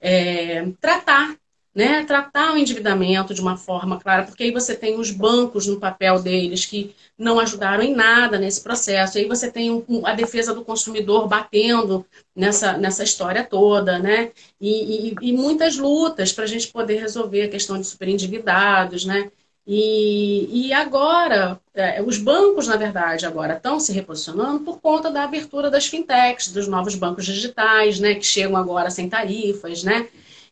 é, 0.01 0.67
tratar 0.81 1.37
né, 1.75 2.05
tratar 2.05 2.55
o 2.55 2.59
endividamento 2.59 3.33
de 3.33 3.41
uma 3.41 3.57
forma 3.57 4.01
clara, 4.01 4.25
porque 4.25 4.43
aí 4.45 4.51
você 4.51 4.75
tem 4.75 4.99
os 4.99 5.11
bancos 5.11 5.67
no 5.67 5.79
papel 5.79 6.21
deles 6.21 6.65
que 6.67 6.95
não 7.17 7.39
ajudaram 7.39 7.85
em 7.85 7.95
nada 7.95 8.39
nesse 8.39 8.63
processo, 8.63 9.19
aí 9.19 9.27
você 9.27 9.51
tem 9.51 9.71
um, 9.71 10.05
a 10.07 10.13
defesa 10.13 10.55
do 10.55 10.65
consumidor 10.65 11.29
batendo 11.29 12.05
nessa, 12.35 12.77
nessa 12.77 13.05
história 13.05 13.45
toda, 13.45 13.99
né, 13.99 14.33
e, 14.61 15.11
e, 15.11 15.15
e 15.21 15.33
muitas 15.33 15.77
lutas 15.77 16.33
para 16.33 16.45
a 16.45 16.49
gente 16.49 16.69
poder 16.69 17.01
resolver 17.01 17.43
a 17.43 17.49
questão 17.49 17.79
de 17.79 17.87
superendividados, 17.87 19.05
né, 19.05 19.31
e, 19.71 20.69
e 20.69 20.73
agora, 20.73 21.61
é, 21.75 22.03
os 22.03 22.17
bancos, 22.17 22.67
na 22.67 22.77
verdade, 22.77 23.27
agora 23.27 23.55
estão 23.55 23.79
se 23.79 23.93
reposicionando 23.93 24.61
por 24.65 24.81
conta 24.81 25.11
da 25.11 25.25
abertura 25.25 25.71
das 25.71 25.87
fintechs, 25.87 26.51
dos 26.51 26.67
novos 26.67 26.95
bancos 26.95 27.27
digitais, 27.27 28.01
né, 28.01 28.15
que 28.15 28.25
chegam 28.25 28.57
agora 28.57 28.91
sem 28.91 29.09
tarifas, 29.11 29.85
né, 29.85 30.09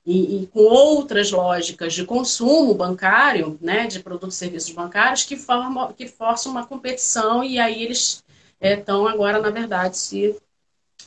e, 0.06 0.42
e, 0.42 0.46
com 0.46 0.60
outras 0.60 1.32
lógicas 1.32 1.92
de 1.92 2.04
consumo 2.04 2.72
bancário, 2.72 3.58
né, 3.60 3.88
de 3.88 3.98
produtos 3.98 4.36
e 4.36 4.38
serviços 4.38 4.70
bancários, 4.70 5.24
que, 5.24 5.36
formam, 5.36 5.92
que 5.92 6.06
forçam 6.06 6.52
uma 6.52 6.64
competição 6.64 7.42
e 7.42 7.58
aí 7.58 7.82
eles 7.82 8.22
estão 8.60 9.08
é, 9.08 9.12
agora, 9.12 9.40
na 9.40 9.50
verdade, 9.50 9.98
se 9.98 10.36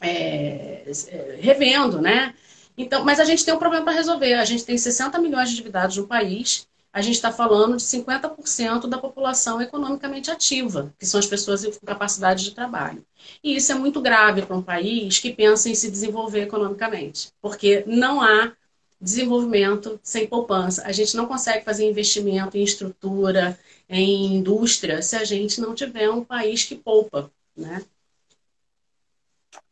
é, 0.02 0.84
é, 1.08 1.38
revendo, 1.40 2.02
né? 2.02 2.36
Então, 2.78 3.04
mas 3.04 3.20
a 3.20 3.26
gente 3.26 3.44
tem 3.44 3.54
um 3.54 3.60
problema 3.60 3.86
para 3.86 3.94
resolver. 3.94 4.34
A 4.34 4.46
gente 4.46 4.66
tem 4.66 4.78
60 4.78 5.18
milhões 5.20 5.50
de 5.50 5.56
endividados 5.56 5.98
no 5.98 6.08
país, 6.08 6.68
a 6.92 7.02
gente 7.02 7.16
está 7.16 7.32
falando 7.32 7.78
de 7.78 7.84
50% 7.84 8.88
da 8.88 8.98
população 8.98 9.62
economicamente 9.62 10.32
ativa, 10.32 10.94
que 10.98 11.06
são 11.06 11.20
as 11.20 11.26
pessoas 11.26 11.66
com 11.66 11.86
capacidade 11.86 12.44
de 12.44 12.52
trabalho. 12.52 13.06
E 13.44 13.56
isso 13.56 13.72
é 13.72 13.76
muito 13.76 14.02
grave 14.02 14.42
para 14.42 14.56
um 14.56 14.62
país 14.62 15.20
que 15.20 15.34
pensa 15.34 15.70
em 15.70 15.76
se 15.76 15.92
desenvolver 15.92 16.42
economicamente, 16.42 17.32
porque 17.42 17.84
não 17.86 18.22
há 18.22 18.54
desenvolvimento 19.00 20.00
sem 20.04 20.28
poupança. 20.28 20.84
A 20.86 20.92
gente 20.92 21.16
não 21.16 21.26
consegue 21.26 21.64
fazer 21.64 21.90
investimento 21.90 22.58
em 22.58 22.64
estrutura, 22.64 23.58
em 23.88 24.36
indústria, 24.36 25.02
se 25.02 25.16
a 25.16 25.24
gente 25.24 25.62
não 25.62 25.74
tiver 25.74 26.10
um 26.10 26.24
país 26.24 26.64
que 26.66 26.76
poupa, 26.76 27.32
né? 27.56 27.84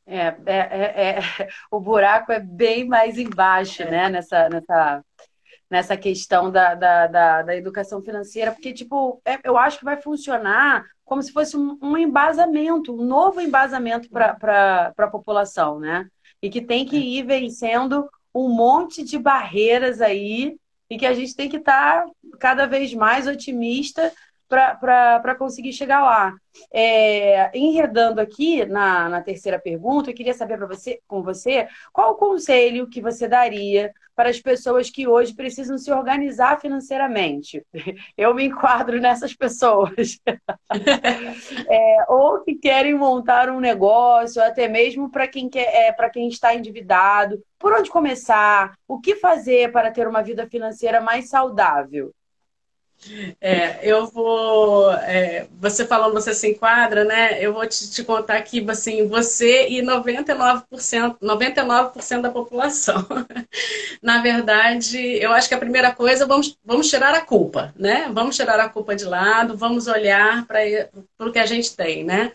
É, 0.06 0.28
é, 0.28 0.36
é, 0.46 1.10
é, 1.10 1.20
o 1.70 1.80
buraco 1.80 2.32
é 2.32 2.40
bem 2.40 2.88
mais 2.88 3.18
embaixo, 3.18 3.84
né? 3.84 4.10
Nessa, 4.10 4.48
nessa, 4.48 5.06
nessa 5.70 5.98
questão 5.98 6.50
da, 6.50 6.74
da, 6.74 7.08
da, 7.08 7.42
da 7.42 7.56
educação 7.56 8.02
financeira, 8.02 8.54
porque, 8.54 8.72
tipo, 8.74 9.22
é, 9.26 9.38
eu 9.44 9.58
acho 9.58 9.80
que 9.80 9.86
vai 9.86 10.02
funcionar 10.02 10.86
como 11.04 11.22
se 11.22 11.32
fosse 11.32 11.56
um, 11.56 11.78
um 11.82 11.98
embasamento, 11.98 12.94
um 12.94 13.06
novo 13.06 13.42
embasamento 13.42 14.10
para 14.10 14.94
a 14.98 15.08
população, 15.08 15.80
né? 15.80 16.08
E 16.42 16.50
que 16.50 16.62
tem 16.62 16.86
que 16.86 16.98
é. 16.98 17.00
ir 17.00 17.24
vencendo 17.24 18.10
um 18.46 18.50
monte 18.50 19.04
de 19.04 19.18
barreiras 19.18 20.02
aí 20.02 20.58
e 20.90 20.98
que 20.98 21.06
a 21.06 21.14
gente 21.14 21.36
tem 21.36 21.50
que 21.50 21.58
estar 21.58 22.04
tá 22.04 22.12
cada 22.40 22.66
vez 22.66 22.94
mais 22.94 23.28
otimista 23.28 24.12
para 24.48 25.36
conseguir 25.36 25.74
chegar 25.74 26.02
lá. 26.02 26.34
É, 26.72 27.52
enredando 27.58 28.22
aqui 28.22 28.66
na, 28.66 29.10
na 29.10 29.22
terceira 29.22 29.60
pergunta, 29.60 30.10
eu 30.10 30.16
queria 30.16 30.34
saber 30.34 30.58
para 30.58 30.68
você, 30.68 31.02
com 31.08 31.22
você 31.22 31.68
qual 31.92 32.12
o 32.12 32.16
conselho 32.16 32.88
que 32.88 33.02
você 33.02 33.28
daria 33.28 33.94
para 34.18 34.30
as 34.30 34.42
pessoas 34.42 34.90
que 34.90 35.08
hoje 35.08 35.36
precisam 35.36 35.78
se 35.78 35.92
organizar 35.92 36.60
financeiramente. 36.60 37.64
Eu 38.18 38.34
me 38.34 38.46
enquadro 38.46 39.00
nessas 39.00 39.36
pessoas. 39.36 40.20
é, 41.70 42.06
ou 42.10 42.42
que 42.44 42.56
querem 42.56 42.96
montar 42.96 43.48
um 43.48 43.60
negócio, 43.60 44.42
até 44.42 44.68
mesmo 44.68 45.12
para 45.12 45.28
quem, 45.28 45.48
quer, 45.48 45.68
é, 45.72 45.92
para 45.92 46.10
quem 46.10 46.28
está 46.28 46.56
endividado. 46.56 47.40
Por 47.60 47.72
onde 47.74 47.92
começar? 47.92 48.74
O 48.88 49.00
que 49.00 49.16
fazer 49.16 49.72
para 49.72 49.92
ter 49.92 50.08
uma 50.08 50.24
vida 50.24 50.48
financeira 50.48 51.00
mais 51.00 51.30
saudável? 51.30 52.12
É, 53.40 53.80
eu 53.82 54.08
vou. 54.08 54.92
É, 54.92 55.48
você 55.60 55.86
falando, 55.86 56.14
você 56.14 56.34
se 56.34 56.50
enquadra, 56.50 57.04
né? 57.04 57.38
Eu 57.44 57.54
vou 57.54 57.66
te, 57.68 57.90
te, 57.90 58.04
contar 58.04 58.38
aqui, 58.38 58.66
assim, 58.70 59.08
você 59.08 59.68
e 59.70 59.82
99%, 59.82 61.18
99% 61.22 62.22
da 62.22 62.32
população. 62.32 63.06
Na 64.02 64.22
verdade, 64.22 64.98
eu 65.22 65.32
acho 65.32 65.48
que 65.48 65.56
a 65.56 65.60
primeira 65.60 65.92
coisa, 65.92 66.26
vamos, 66.26 66.58
vamos 66.66 66.90
tirar 66.90 67.14
a 67.14 67.22
culpa, 67.22 67.74
né? 67.78 68.10
Vamos 68.14 68.36
tirar 68.36 68.60
a 68.60 68.70
culpa 68.70 68.96
de 68.96 69.06
lado, 69.06 69.56
vamos 69.56 69.88
olhar 69.88 70.46
para 70.46 70.60
o 71.20 71.32
que 71.32 71.40
a 71.40 71.46
gente 71.46 71.76
tem, 71.76 72.04
né? 72.04 72.34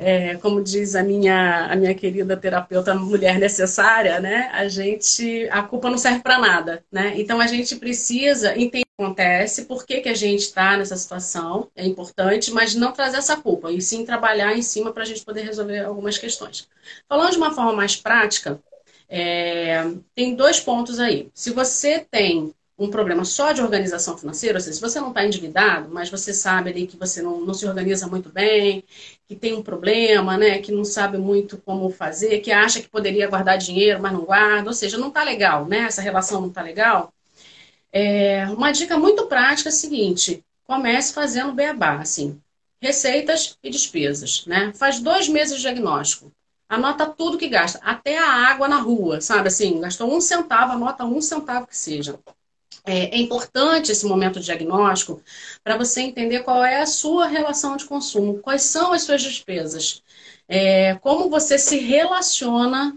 É, 0.00 0.36
como 0.36 0.62
diz 0.62 0.94
a 0.94 1.02
minha, 1.02 1.66
a 1.66 1.76
minha 1.76 1.94
querida 1.94 2.36
terapeuta 2.36 2.94
mulher 2.94 3.38
necessária, 3.38 4.20
né? 4.20 4.50
A 4.52 4.68
gente, 4.68 5.48
a 5.50 5.62
culpa 5.62 5.88
não 5.88 5.98
serve 5.98 6.20
para 6.20 6.38
nada, 6.38 6.84
né? 6.90 7.14
Então 7.16 7.40
a 7.40 7.46
gente 7.46 7.76
precisa 7.76 8.56
entender 8.58 8.84
o 8.98 9.02
que 9.02 9.04
acontece, 9.04 9.64
por 9.64 9.86
que, 9.86 10.00
que 10.00 10.08
a 10.08 10.14
gente 10.14 10.40
está 10.40 10.76
nessa 10.76 10.96
situação, 10.96 11.70
é 11.74 11.86
importante, 11.86 12.50
mas 12.50 12.74
não 12.74 12.92
trazer 12.92 13.18
essa 13.18 13.36
culpa, 13.36 13.70
e 13.72 13.80
sim 13.80 14.04
trabalhar 14.04 14.56
em 14.56 14.62
cima 14.62 14.92
para 14.92 15.02
a 15.02 15.06
gente 15.06 15.24
poder 15.24 15.42
resolver 15.42 15.80
algumas 15.80 16.18
questões. 16.18 16.68
Falando 17.08 17.30
de 17.30 17.38
uma 17.38 17.54
forma 17.54 17.72
mais 17.72 17.96
prática, 17.96 18.60
é, 19.08 19.84
tem 20.14 20.34
dois 20.34 20.60
pontos 20.60 20.98
aí. 20.98 21.30
Se 21.32 21.50
você 21.50 22.04
tem 22.10 22.52
um 22.78 22.90
problema 22.90 23.24
só 23.24 23.52
de 23.52 23.62
organização 23.62 24.18
financeira, 24.18 24.58
ou 24.58 24.60
seja, 24.60 24.74
se 24.74 24.80
você 24.80 25.00
não 25.00 25.08
está 25.08 25.24
endividado, 25.24 25.88
mas 25.90 26.10
você 26.10 26.32
sabe 26.34 26.70
ali 26.70 26.86
que 26.86 26.96
você 26.96 27.22
não, 27.22 27.40
não 27.40 27.54
se 27.54 27.66
organiza 27.66 28.06
muito 28.06 28.28
bem, 28.28 28.84
que 29.26 29.34
tem 29.34 29.54
um 29.54 29.62
problema, 29.62 30.36
né, 30.36 30.58
que 30.58 30.70
não 30.70 30.84
sabe 30.84 31.16
muito 31.16 31.56
como 31.58 31.88
fazer, 31.90 32.40
que 32.40 32.52
acha 32.52 32.80
que 32.80 32.88
poderia 32.88 33.28
guardar 33.28 33.56
dinheiro, 33.56 34.00
mas 34.02 34.12
não 34.12 34.24
guarda, 34.24 34.68
ou 34.68 34.74
seja, 34.74 34.98
não 34.98 35.08
está 35.08 35.22
legal, 35.22 35.64
né, 35.66 35.80
essa 35.80 36.02
relação 36.02 36.40
não 36.40 36.48
está 36.48 36.60
legal. 36.62 37.12
É, 37.92 38.46
uma 38.48 38.72
dica 38.72 38.98
muito 38.98 39.26
prática 39.26 39.70
é 39.70 39.72
a 39.72 39.74
seguinte, 39.74 40.44
comece 40.66 41.14
fazendo 41.14 41.54
beabá, 41.54 41.96
assim, 42.00 42.38
receitas 42.80 43.56
e 43.62 43.70
despesas, 43.70 44.44
né, 44.46 44.72
faz 44.74 45.00
dois 45.00 45.28
meses 45.28 45.56
de 45.56 45.62
diagnóstico, 45.62 46.30
anota 46.68 47.06
tudo 47.06 47.38
que 47.38 47.48
gasta, 47.48 47.80
até 47.82 48.18
a 48.18 48.30
água 48.50 48.68
na 48.68 48.78
rua, 48.80 49.22
sabe, 49.22 49.48
assim, 49.48 49.80
gastou 49.80 50.14
um 50.14 50.20
centavo, 50.20 50.72
anota 50.72 51.04
um 51.06 51.22
centavo 51.22 51.66
que 51.66 51.76
seja. 51.76 52.18
É, 52.86 53.16
é 53.16 53.18
importante 53.18 53.90
esse 53.92 54.06
momento 54.06 54.40
diagnóstico 54.40 55.22
para 55.64 55.76
você 55.76 56.02
entender 56.02 56.44
qual 56.44 56.64
é 56.64 56.80
a 56.80 56.86
sua 56.86 57.26
relação 57.26 57.76
de 57.76 57.84
consumo, 57.84 58.38
quais 58.38 58.62
são 58.62 58.92
as 58.92 59.02
suas 59.02 59.22
despesas, 59.22 60.02
é, 60.48 60.94
como 60.96 61.28
você 61.28 61.58
se 61.58 61.78
relaciona 61.78 62.96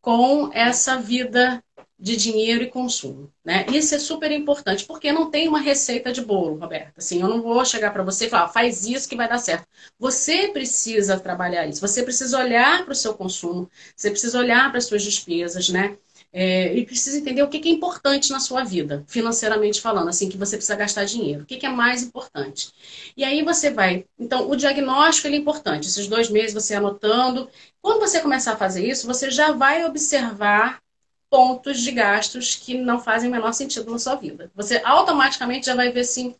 com 0.00 0.50
essa 0.52 0.98
vida 0.98 1.62
de 1.98 2.16
dinheiro 2.16 2.62
e 2.62 2.70
consumo. 2.70 3.32
Né? 3.44 3.66
Isso 3.72 3.94
é 3.94 3.98
super 3.98 4.30
importante, 4.30 4.84
porque 4.84 5.12
não 5.12 5.30
tem 5.30 5.48
uma 5.48 5.60
receita 5.60 6.12
de 6.12 6.20
bolo, 6.20 6.58
Roberta. 6.58 6.92
Assim, 6.96 7.20
eu 7.20 7.28
não 7.28 7.42
vou 7.42 7.64
chegar 7.64 7.92
para 7.92 8.02
você 8.02 8.26
e 8.26 8.30
falar, 8.30 8.48
faz 8.48 8.86
isso 8.86 9.08
que 9.08 9.16
vai 9.16 9.28
dar 9.28 9.38
certo. 9.38 9.66
Você 9.98 10.48
precisa 10.48 11.18
trabalhar 11.18 11.66
isso, 11.66 11.80
você 11.80 12.02
precisa 12.02 12.38
olhar 12.38 12.84
para 12.84 12.92
o 12.92 12.94
seu 12.94 13.14
consumo, 13.14 13.70
você 13.96 14.10
precisa 14.10 14.38
olhar 14.38 14.68
para 14.70 14.78
as 14.78 14.84
suas 14.86 15.02
despesas, 15.02 15.68
né? 15.70 15.96
É, 16.38 16.70
e 16.74 16.84
precisa 16.84 17.16
entender 17.16 17.42
o 17.42 17.48
que, 17.48 17.66
é 17.66 17.72
importante 17.72 18.30
na 18.30 18.40
sua 18.40 18.62
vida, 18.62 19.02
financeiramente 19.08 19.80
falando, 19.80 20.10
assim, 20.10 20.28
que 20.28 20.36
você 20.36 20.58
precisa 20.58 20.76
gastar 20.76 21.04
dinheiro. 21.06 21.44
O 21.44 21.46
que, 21.46 21.64
é 21.64 21.68
mais 21.70 22.02
importante? 22.02 22.70
E 23.16 23.24
aí 23.24 23.42
você 23.42 23.70
vai. 23.70 24.04
Então, 24.18 24.50
o 24.50 24.54
diagnóstico 24.54 25.28
é 25.28 25.34
importante. 25.34 25.88
Esses 25.88 26.06
dois 26.06 26.28
meses 26.28 26.52
você 26.52 26.74
anotando. 26.74 27.48
Quando 27.80 28.00
você 28.00 28.20
começar 28.20 28.52
a 28.52 28.56
fazer 28.56 28.86
isso, 28.86 29.06
você 29.06 29.30
já 29.30 29.52
vai 29.52 29.86
observar 29.86 30.82
pontos 31.30 31.80
de 31.80 31.90
gastos 31.90 32.54
que 32.54 32.74
não 32.74 33.00
fazem 33.00 33.30
o 33.30 33.32
menor 33.32 33.54
sentido 33.54 33.90
na 33.90 33.98
sua 33.98 34.16
vida. 34.16 34.50
Você 34.54 34.82
automaticamente 34.84 35.64
já 35.64 35.74
vai 35.74 35.90
ver 35.90 36.00
assim. 36.00 36.34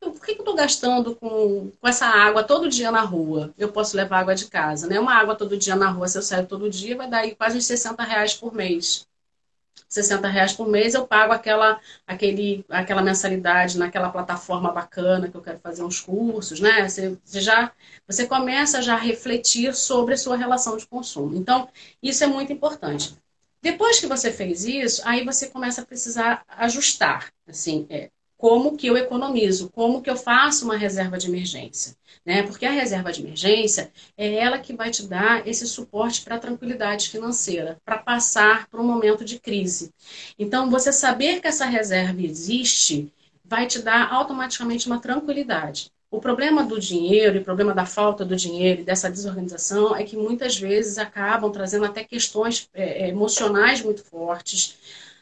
Por 0.00 0.20
que 0.24 0.32
eu 0.32 0.38
estou 0.38 0.56
gastando 0.56 1.14
com, 1.14 1.70
com 1.80 1.88
essa 1.88 2.06
água 2.06 2.42
todo 2.42 2.68
dia 2.68 2.90
na 2.90 3.02
rua? 3.02 3.54
Eu 3.56 3.70
posso 3.70 3.96
levar 3.96 4.18
água 4.20 4.34
de 4.34 4.46
casa, 4.46 4.88
né? 4.88 4.98
Uma 4.98 5.14
água 5.14 5.36
todo 5.36 5.56
dia 5.56 5.76
na 5.76 5.88
rua, 5.88 6.08
se 6.08 6.18
eu 6.18 6.22
saio 6.22 6.46
todo 6.48 6.68
dia, 6.68 6.96
vai 6.96 7.08
dar 7.08 7.30
quase 7.36 7.58
uns 7.58 7.66
60 7.66 8.02
reais 8.02 8.34
por 8.34 8.52
mês. 8.52 9.08
60 9.88 10.28
reais 10.28 10.52
por 10.52 10.68
mês, 10.68 10.94
eu 10.94 11.06
pago 11.06 11.32
aquela, 11.32 11.80
aquele, 12.06 12.64
aquela 12.68 13.02
mensalidade 13.02 13.76
naquela 13.78 14.08
plataforma 14.08 14.70
bacana 14.72 15.28
que 15.28 15.36
eu 15.36 15.42
quero 15.42 15.58
fazer 15.58 15.82
uns 15.82 16.00
cursos, 16.00 16.60
né? 16.60 16.88
Você, 16.88 17.18
você, 17.24 17.40
já 17.40 17.72
você 18.06 18.26
começa 18.26 18.80
já 18.82 18.94
a 18.94 18.98
refletir 18.98 19.74
sobre 19.74 20.14
a 20.14 20.16
sua 20.16 20.36
relação 20.36 20.76
de 20.76 20.86
consumo. 20.86 21.36
Então, 21.36 21.68
isso 22.02 22.22
é 22.22 22.26
muito 22.26 22.52
importante. 22.52 23.16
Depois 23.62 24.00
que 24.00 24.06
você 24.06 24.32
fez 24.32 24.64
isso, 24.64 25.02
aí 25.04 25.24
você 25.24 25.48
começa 25.48 25.82
a 25.82 25.86
precisar 25.86 26.44
ajustar. 26.48 27.30
Assim, 27.46 27.86
é, 27.90 28.10
como 28.40 28.74
que 28.74 28.86
eu 28.86 28.96
economizo, 28.96 29.68
como 29.68 30.00
que 30.00 30.08
eu 30.08 30.16
faço 30.16 30.64
uma 30.64 30.74
reserva 30.74 31.18
de 31.18 31.28
emergência. 31.28 31.94
Né? 32.24 32.42
Porque 32.42 32.64
a 32.64 32.70
reserva 32.70 33.12
de 33.12 33.20
emergência 33.20 33.92
é 34.16 34.34
ela 34.34 34.58
que 34.58 34.74
vai 34.74 34.90
te 34.90 35.06
dar 35.06 35.46
esse 35.46 35.66
suporte 35.66 36.22
para 36.22 36.36
a 36.36 36.38
tranquilidade 36.38 37.10
financeira, 37.10 37.78
para 37.84 37.98
passar 37.98 38.66
por 38.68 38.80
um 38.80 38.84
momento 38.84 39.26
de 39.26 39.38
crise. 39.38 39.92
Então, 40.38 40.70
você 40.70 40.90
saber 40.90 41.42
que 41.42 41.48
essa 41.48 41.66
reserva 41.66 42.22
existe 42.22 43.12
vai 43.44 43.66
te 43.66 43.78
dar 43.78 44.10
automaticamente 44.10 44.86
uma 44.86 45.00
tranquilidade. 45.00 45.92
O 46.10 46.18
problema 46.18 46.64
do 46.64 46.80
dinheiro 46.80 47.36
e 47.36 47.40
o 47.40 47.44
problema 47.44 47.74
da 47.74 47.84
falta 47.84 48.24
do 48.24 48.34
dinheiro 48.34 48.80
e 48.80 48.84
dessa 48.84 49.10
desorganização 49.10 49.94
é 49.94 50.02
que 50.02 50.16
muitas 50.16 50.56
vezes 50.56 50.96
acabam 50.96 51.52
trazendo 51.52 51.84
até 51.84 52.04
questões 52.04 52.70
é, 52.72 53.04
é, 53.04 53.08
emocionais 53.10 53.82
muito 53.82 54.02
fortes, 54.02 54.78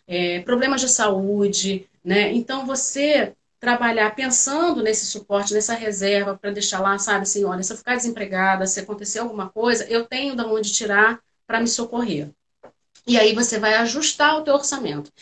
é, 0.09 0.41
problemas 0.41 0.81
de 0.81 0.89
saúde, 0.89 1.89
né? 2.05 2.33
Então 2.33 2.67
você 2.67 3.35
trabalhar 3.61 4.15
pensando 4.15 4.83
nesse 4.83 5.07
suporte, 5.07 5.55
nessa 5.55 5.75
reserva 5.75 6.37
para 6.37 6.51
deixar 6.51 6.81
lá, 6.81 6.99
sabe, 6.99 7.23
assim, 7.23 7.45
olha, 7.45 7.63
se 7.63 7.73
eu 7.73 7.77
ficar 7.77 7.97
desempregada, 7.97 8.67
se 8.67 8.81
acontecer 8.81 9.21
alguma 9.21 9.49
coisa, 9.49 9.85
eu 9.85 10.05
tenho 10.07 10.35
de 10.37 10.43
onde 10.43 10.73
tirar 10.73 11.21
para 11.47 11.61
me 11.61 11.69
socorrer. 11.69 12.31
E 13.07 13.19
aí 13.19 13.35
você 13.35 13.59
vai 13.59 13.75
ajustar 13.75 14.39
o 14.39 14.43
teu 14.43 14.55
orçamento. 14.55 15.13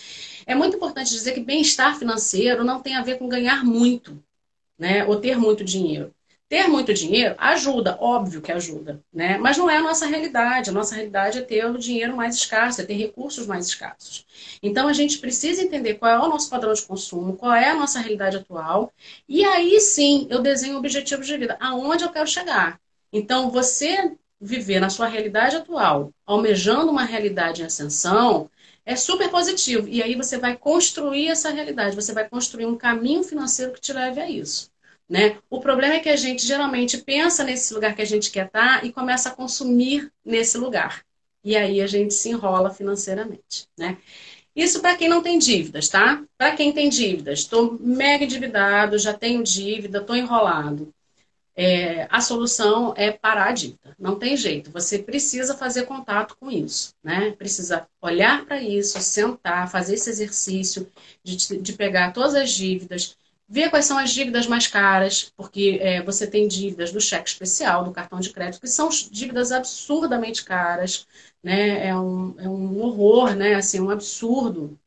É 0.47 0.55
muito 0.55 0.77
importante 0.77 1.11
dizer 1.11 1.33
que 1.33 1.41
bem-estar 1.41 1.99
financeiro 1.99 2.65
não 2.65 2.81
tem 2.81 2.97
a 2.97 3.03
ver 3.03 3.19
com 3.19 3.29
ganhar 3.29 3.65
muito 3.65 4.23
né? 4.79 5.05
Ou 5.07 5.21
ter 5.21 5.37
muito 5.37 5.65
dinheiro. 5.65 6.15
Ter 6.49 6.69
muito 6.69 6.95
dinheiro 6.95 7.35
ajuda, 7.39 7.99
óbvio 8.01 8.41
que 8.41 8.53
ajuda, 8.53 9.03
né? 9.13 9.37
Mas 9.37 9.57
não 9.59 9.69
é 9.69 9.79
a 9.79 9.83
nossa 9.83 10.07
realidade. 10.07 10.71
A 10.71 10.73
nossa 10.73 10.95
realidade 10.95 11.39
é 11.39 11.43
ter 11.43 11.65
o 11.67 11.77
dinheiro 11.79 12.17
mais 12.17 12.37
escasso, 12.37 12.81
é 12.81 12.85
ter 12.85 12.95
recursos 12.95 13.47
mais 13.47 13.67
escassos. 13.67 14.25
Então 14.63 14.87
a 14.87 14.93
gente 14.93 15.19
precisa 15.19 15.63
entender 15.63 15.95
qual 15.95 16.11
é 16.13 16.19
o 16.25 16.29
nosso 16.29 16.49
padrão 16.49 16.73
de 16.73 16.83
consumo, 16.83 17.37
qual 17.37 17.53
é 17.53 17.69
a 17.71 17.75
nossa 17.75 17.99
realidade 17.99 18.37
atual, 18.37 18.93
e 19.29 19.45
aí 19.45 19.81
sim 19.81 20.27
eu 20.31 20.41
desenho 20.41 20.77
objetivos 20.79 21.27
de 21.27 21.37
vida, 21.37 21.57
aonde 21.61 22.05
eu 22.05 22.13
quero 22.13 22.27
chegar. 22.29 22.81
Então 23.13 23.51
você 23.51 24.17
viver 24.41 24.79
na 24.81 24.91
sua 24.91 25.09
realidade 25.09 25.57
atual, 25.57 26.13
almejando 26.25 26.91
uma 26.91 27.05
realidade 27.05 27.63
em 27.63 27.65
ascensão, 27.65 28.49
é 28.85 28.95
super 28.95 29.29
positivo. 29.31 29.89
E 29.89 30.01
aí 30.03 30.15
você 30.15 30.39
vai 30.39 30.57
construir 30.57 31.29
essa 31.29 31.51
realidade, 31.51 31.97
você 31.97 32.13
vai 32.13 32.29
construir 32.29 32.67
um 32.67 32.77
caminho 32.77 33.23
financeiro 33.25 33.73
que 33.73 33.81
te 33.81 33.93
leve 33.93 34.21
a 34.21 34.31
isso. 34.31 34.71
Né? 35.09 35.39
O 35.49 35.61
problema 35.61 35.95
é 35.95 36.01
que 36.01 36.09
a 36.09 36.17
gente 36.17 36.45
geralmente 36.45 36.99
pensa 36.99 37.45
nesse 37.45 37.73
lugar 37.73 37.95
que 37.95 38.03
a 38.03 38.07
gente 38.07 38.31
quer 38.31 38.47
estar 38.47 38.85
e 38.85 38.93
começa 38.93 39.29
a 39.29 39.35
consumir 39.35 40.13
nesse 40.25 40.59
lugar. 40.59 41.05
E 41.45 41.57
aí 41.57 41.81
a 41.81 41.87
gente 41.87 42.13
se 42.13 42.29
enrola 42.29 42.71
financeiramente. 42.71 43.69
Né? 43.79 43.99
Isso 44.55 44.81
para 44.81 44.97
quem 44.97 45.09
não 45.09 45.23
tem 45.23 45.39
dívidas, 45.39 45.89
tá? 45.89 46.25
Para 46.37 46.57
quem 46.57 46.73
tem 46.73 46.89
dívidas, 46.89 47.41
estou 47.41 47.79
mega 47.81 48.25
endividado, 48.25 48.99
já 48.99 49.13
tenho 49.13 49.43
dívida, 49.43 49.99
estou 49.99 50.17
enrolado 50.17 50.93
é, 51.57 52.07
a 52.11 52.21
solução 52.21 52.93
é 52.97 53.11
parar 53.11 53.49
a 53.49 53.53
dívida. 53.53 53.97
Não 53.99 54.19
tem 54.19 54.37
jeito. 54.37 54.71
Você 54.71 54.99
precisa 54.99 55.57
fazer 55.57 55.87
contato 55.87 56.37
com 56.39 56.51
isso, 56.51 56.95
né? 57.03 57.33
Precisa 57.33 57.89
olhar 58.01 58.45
para 58.45 58.63
isso, 58.63 59.01
sentar, 59.01 59.71
fazer 59.71 59.95
esse 59.95 60.11
exercício 60.11 60.87
de, 61.25 61.37
de 61.59 61.73
pegar 61.73 62.13
todas 62.13 62.35
as 62.35 62.51
dívidas, 62.51 63.17
ver 63.49 63.71
quais 63.71 63.85
são 63.87 63.99
as 63.99 64.11
dívidas 64.11 64.47
mais 64.47 64.67
caras, 64.67 65.33
porque 65.37 65.79
é, 65.81 66.03
você 66.03 66.27
tem 66.27 66.49
dívidas 66.49 66.93
do 66.93 67.01
cheque 67.01 67.29
especial, 67.29 67.85
do 67.85 67.93
cartão 67.93 68.21
de 68.21 68.31
crédito, 68.31 68.61
que 68.61 68.69
são 68.69 68.89
dívidas 69.11 69.53
absurdamente 69.53 70.45
caras, 70.45 71.07
né? 71.43 71.87
É 71.89 71.97
um, 71.97 72.35
é 72.39 72.49
um 72.49 72.81
horror, 72.81 73.35
né? 73.37 73.55
Assim, 73.55 73.81
um 73.81 73.91
absurdo 73.91 74.79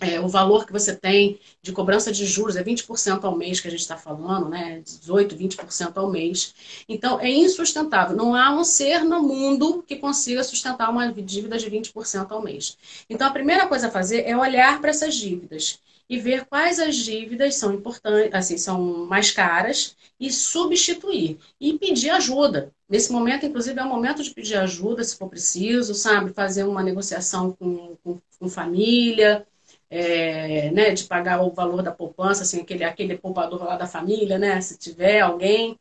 é, 0.00 0.20
o 0.20 0.28
valor 0.28 0.66
que 0.66 0.72
você 0.72 0.94
tem 0.94 1.38
de 1.62 1.72
cobrança 1.72 2.12
de 2.12 2.26
juros 2.26 2.56
é 2.56 2.62
20% 2.62 3.24
ao 3.24 3.36
mês 3.36 3.60
que 3.60 3.68
a 3.68 3.70
gente 3.70 3.80
está 3.80 3.96
falando, 3.96 4.48
né? 4.48 4.80
18%, 4.80 5.34
20% 5.36 5.96
ao 5.96 6.10
mês. 6.10 6.54
Então, 6.88 7.18
é 7.20 7.30
insustentável. 7.30 8.16
Não 8.16 8.34
há 8.34 8.50
um 8.54 8.64
ser 8.64 9.04
no 9.04 9.22
mundo 9.22 9.82
que 9.86 9.96
consiga 9.96 10.44
sustentar 10.44 10.90
uma 10.90 11.10
dívida 11.12 11.56
de 11.56 11.70
20% 11.70 12.30
ao 12.32 12.42
mês. 12.42 12.76
Então, 13.08 13.26
a 13.26 13.30
primeira 13.30 13.66
coisa 13.66 13.88
a 13.88 13.90
fazer 13.90 14.22
é 14.26 14.36
olhar 14.36 14.80
para 14.80 14.90
essas 14.90 15.14
dívidas 15.14 15.80
e 16.08 16.18
ver 16.18 16.44
quais 16.46 16.78
as 16.78 16.96
dívidas 16.96 17.56
são 17.56 17.74
importantes, 17.74 18.34
assim, 18.34 18.56
são 18.56 19.06
mais 19.06 19.30
caras 19.30 19.96
e 20.18 20.30
substituir 20.30 21.38
e 21.60 21.78
pedir 21.78 22.10
ajuda. 22.10 22.72
Nesse 22.88 23.12
momento, 23.12 23.44
inclusive, 23.44 23.78
é 23.78 23.82
o 23.82 23.88
momento 23.88 24.22
de 24.22 24.30
pedir 24.32 24.56
ajuda, 24.56 25.02
se 25.02 25.16
for 25.16 25.28
preciso, 25.28 25.94
sabe? 25.94 26.32
Fazer 26.32 26.64
uma 26.64 26.82
negociação 26.82 27.52
com, 27.52 27.96
com, 28.04 28.20
com 28.38 28.48
família, 28.48 29.46
é, 29.90 30.70
né, 30.70 30.92
de 30.92 31.04
pagar 31.04 31.42
o 31.42 31.50
valor 31.50 31.82
da 31.82 31.92
poupança, 31.92 32.42
assim, 32.42 32.60
aquele, 32.60 32.84
aquele 32.84 33.18
poupador 33.18 33.64
lá 33.64 33.76
da 33.76 33.86
família, 33.86 34.38
né, 34.38 34.60
se 34.60 34.78
tiver 34.78 35.20
alguém, 35.20 35.78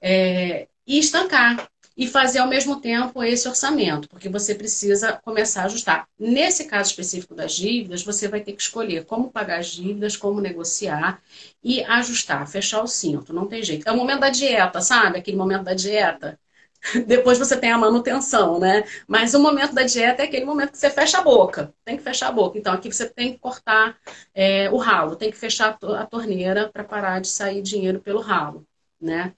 é, 0.00 0.68
e 0.86 0.98
estancar. 0.98 1.68
E 1.96 2.06
fazer 2.06 2.40
ao 2.40 2.48
mesmo 2.48 2.80
tempo 2.80 3.22
esse 3.24 3.48
orçamento, 3.48 4.08
porque 4.08 4.28
você 4.28 4.54
precisa 4.54 5.14
começar 5.24 5.62
a 5.62 5.64
ajustar. 5.64 6.06
Nesse 6.18 6.66
caso 6.66 6.90
específico 6.90 7.34
das 7.34 7.54
dívidas, 7.54 8.04
você 8.04 8.28
vai 8.28 8.40
ter 8.40 8.52
que 8.52 8.60
escolher 8.62 9.06
como 9.06 9.30
pagar 9.30 9.60
as 9.60 9.68
dívidas, 9.68 10.16
como 10.16 10.40
negociar 10.40 11.22
e 11.64 11.82
ajustar, 11.84 12.46
fechar 12.46 12.82
o 12.82 12.86
cinto. 12.86 13.32
Não 13.32 13.46
tem 13.46 13.62
jeito. 13.62 13.88
É 13.88 13.92
o 13.92 13.96
momento 13.96 14.20
da 14.20 14.28
dieta, 14.30 14.80
sabe? 14.82 15.18
Aquele 15.18 15.36
momento 15.38 15.64
da 15.64 15.74
dieta 15.74 16.38
depois 17.06 17.38
você 17.38 17.56
tem 17.56 17.70
a 17.72 17.78
manutenção, 17.78 18.58
né? 18.58 18.84
Mas 19.06 19.34
o 19.34 19.40
momento 19.40 19.74
da 19.74 19.82
dieta 19.82 20.22
é 20.22 20.26
aquele 20.26 20.44
momento 20.44 20.72
que 20.72 20.78
você 20.78 20.90
fecha 20.90 21.18
a 21.18 21.22
boca. 21.22 21.74
Tem 21.84 21.96
que 21.96 22.02
fechar 22.02 22.28
a 22.28 22.32
boca. 22.32 22.58
Então, 22.58 22.72
aqui 22.72 22.92
você 22.92 23.08
tem 23.08 23.32
que 23.32 23.38
cortar 23.38 23.96
é, 24.34 24.70
o 24.70 24.76
ralo, 24.76 25.16
tem 25.16 25.30
que 25.30 25.36
fechar 25.36 25.76
a 25.82 26.06
torneira 26.06 26.70
para 26.72 26.84
parar 26.84 27.20
de 27.20 27.28
sair 27.28 27.62
dinheiro 27.62 28.00
pelo 28.00 28.20
ralo, 28.20 28.66
né? 29.00 29.34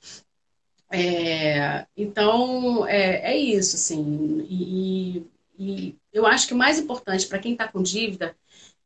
É, 0.91 1.87
então, 1.97 2.87
é, 2.87 3.33
é, 3.33 3.37
isso, 3.37 3.77
assim. 3.77 4.41
E, 4.49 5.27
e, 5.59 5.99
eu 6.13 6.27
acho 6.27 6.47
que 6.49 6.55
o 6.55 6.57
mais 6.57 6.79
importante 6.79 7.27
para 7.27 7.39
quem 7.39 7.53
está 7.53 7.69
com 7.69 7.83
dívida 7.83 8.35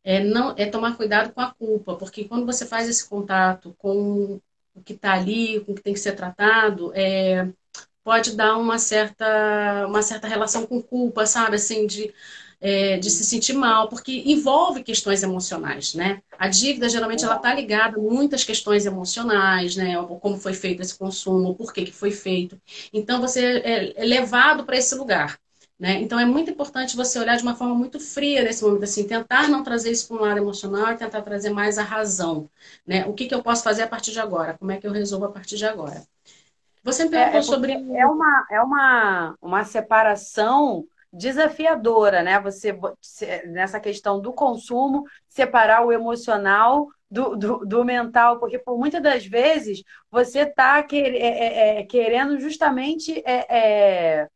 é, 0.05 0.23
não, 0.25 0.55
é 0.59 0.67
tomar 0.67 0.97
cuidado 0.97 1.33
com 1.35 1.41
a 1.41 1.53
culpa, 1.55 1.97
porque 1.97 2.25
quando 2.27 2.47
você 2.47 2.67
faz 2.67 2.89
esse 2.89 3.09
contato 3.09 3.75
com 3.79 4.41
o 4.75 4.83
que 4.85 4.95
está 4.95 5.15
ali, 5.15 5.61
com 5.65 5.73
o 5.73 5.75
que 5.77 5.83
tem 5.83 5.95
que 5.95 6.01
ser 6.01 6.15
tratado, 6.17 6.93
é, 6.95 7.49
pode 8.05 8.37
dar 8.37 8.57
uma 8.59 8.79
certa, 8.79 9.87
uma 9.89 10.03
certa 10.03 10.29
relação 10.29 10.67
com 10.67 10.83
culpa, 10.83 11.27
sabe? 11.27 11.57
Assim, 11.57 11.87
de, 11.87 12.15
é, 12.63 12.97
de 12.97 13.11
se 13.11 13.25
sentir 13.25 13.55
mal, 13.55 13.89
porque 13.89 14.23
envolve 14.25 14.85
questões 14.85 15.25
emocionais, 15.25 15.95
né? 15.95 16.23
A 16.39 16.47
dívida, 16.47 16.89
geralmente, 16.89 17.25
ela 17.25 17.35
está 17.35 17.53
ligada 17.53 17.99
a 17.99 18.01
muitas 18.01 18.45
questões 18.45 18.87
emocionais, 18.87 19.75
né? 19.75 19.97
Como 20.21 20.39
foi 20.39 20.55
feito 20.55 20.81
esse 20.81 20.97
consumo, 20.97 21.57
por 21.57 21.73
que, 21.73 21.87
que 21.87 21.93
foi 21.93 22.13
feito. 22.13 22.57
Então, 22.93 23.21
você 23.21 23.61
é, 23.65 24.01
é 24.01 24.05
levado 24.05 24.65
para 24.65 24.77
esse 24.77 24.95
lugar. 24.95 25.39
Né? 25.81 26.01
Então 26.01 26.21
é 26.21 26.25
muito 26.25 26.49
importante 26.49 26.95
você 26.95 27.19
olhar 27.19 27.37
de 27.37 27.43
uma 27.43 27.57
forma 27.57 27.75
muito 27.75 27.99
fria 27.99 28.45
nesse 28.45 28.63
momento, 28.63 28.85
assim, 28.85 29.05
tentar 29.05 29.49
não 29.49 29.65
trazer 29.65 29.91
isso 29.91 30.07
para 30.07 30.17
um 30.17 30.21
lado 30.21 30.39
emocional 30.39 30.93
e 30.93 30.97
tentar 30.97 31.23
trazer 31.23 31.51
mais 31.51 31.77
a 31.77 31.83
razão. 31.83 32.49
Né? 32.87 33.05
O 33.07 33.13
que, 33.13 33.27
que 33.27 33.35
eu 33.35 33.43
posso 33.43 33.65
fazer 33.65 33.83
a 33.83 33.89
partir 33.89 34.13
de 34.13 34.21
agora? 34.21 34.57
Como 34.57 34.71
é 34.71 34.77
que 34.77 34.87
eu 34.87 34.93
resolvo 34.93 35.25
a 35.25 35.33
partir 35.33 35.57
de 35.57 35.67
agora? 35.67 36.07
Você 36.85 37.05
me 37.05 37.11
perguntou 37.11 37.35
é, 37.35 37.39
é 37.39 37.43
sobre. 37.43 37.73
É 37.73 38.07
uma, 38.07 38.47
é 38.49 38.61
uma, 38.61 39.35
uma 39.43 39.65
separação 39.65 40.87
desafiadora, 41.13 42.23
né? 42.23 42.41
Você, 42.41 42.77
nessa 43.47 43.79
questão 43.79 44.21
do 44.21 44.33
consumo, 44.33 45.05
separar 45.29 45.85
o 45.85 45.93
emocional 45.93 46.89
do, 47.11 47.37
do, 47.37 47.59
do 47.59 47.85
mental, 47.85 48.39
porque 48.39 48.59
por 48.59 48.79
muitas 48.79 49.03
das 49.03 49.27
vezes 49.27 49.83
você 50.11 50.41
está 50.41 50.83
quer, 50.83 51.15
é, 51.15 51.19
é, 51.19 51.81
é, 51.81 51.85
querendo 51.85 52.41
justamente 52.41 53.23
é, 53.27 54.27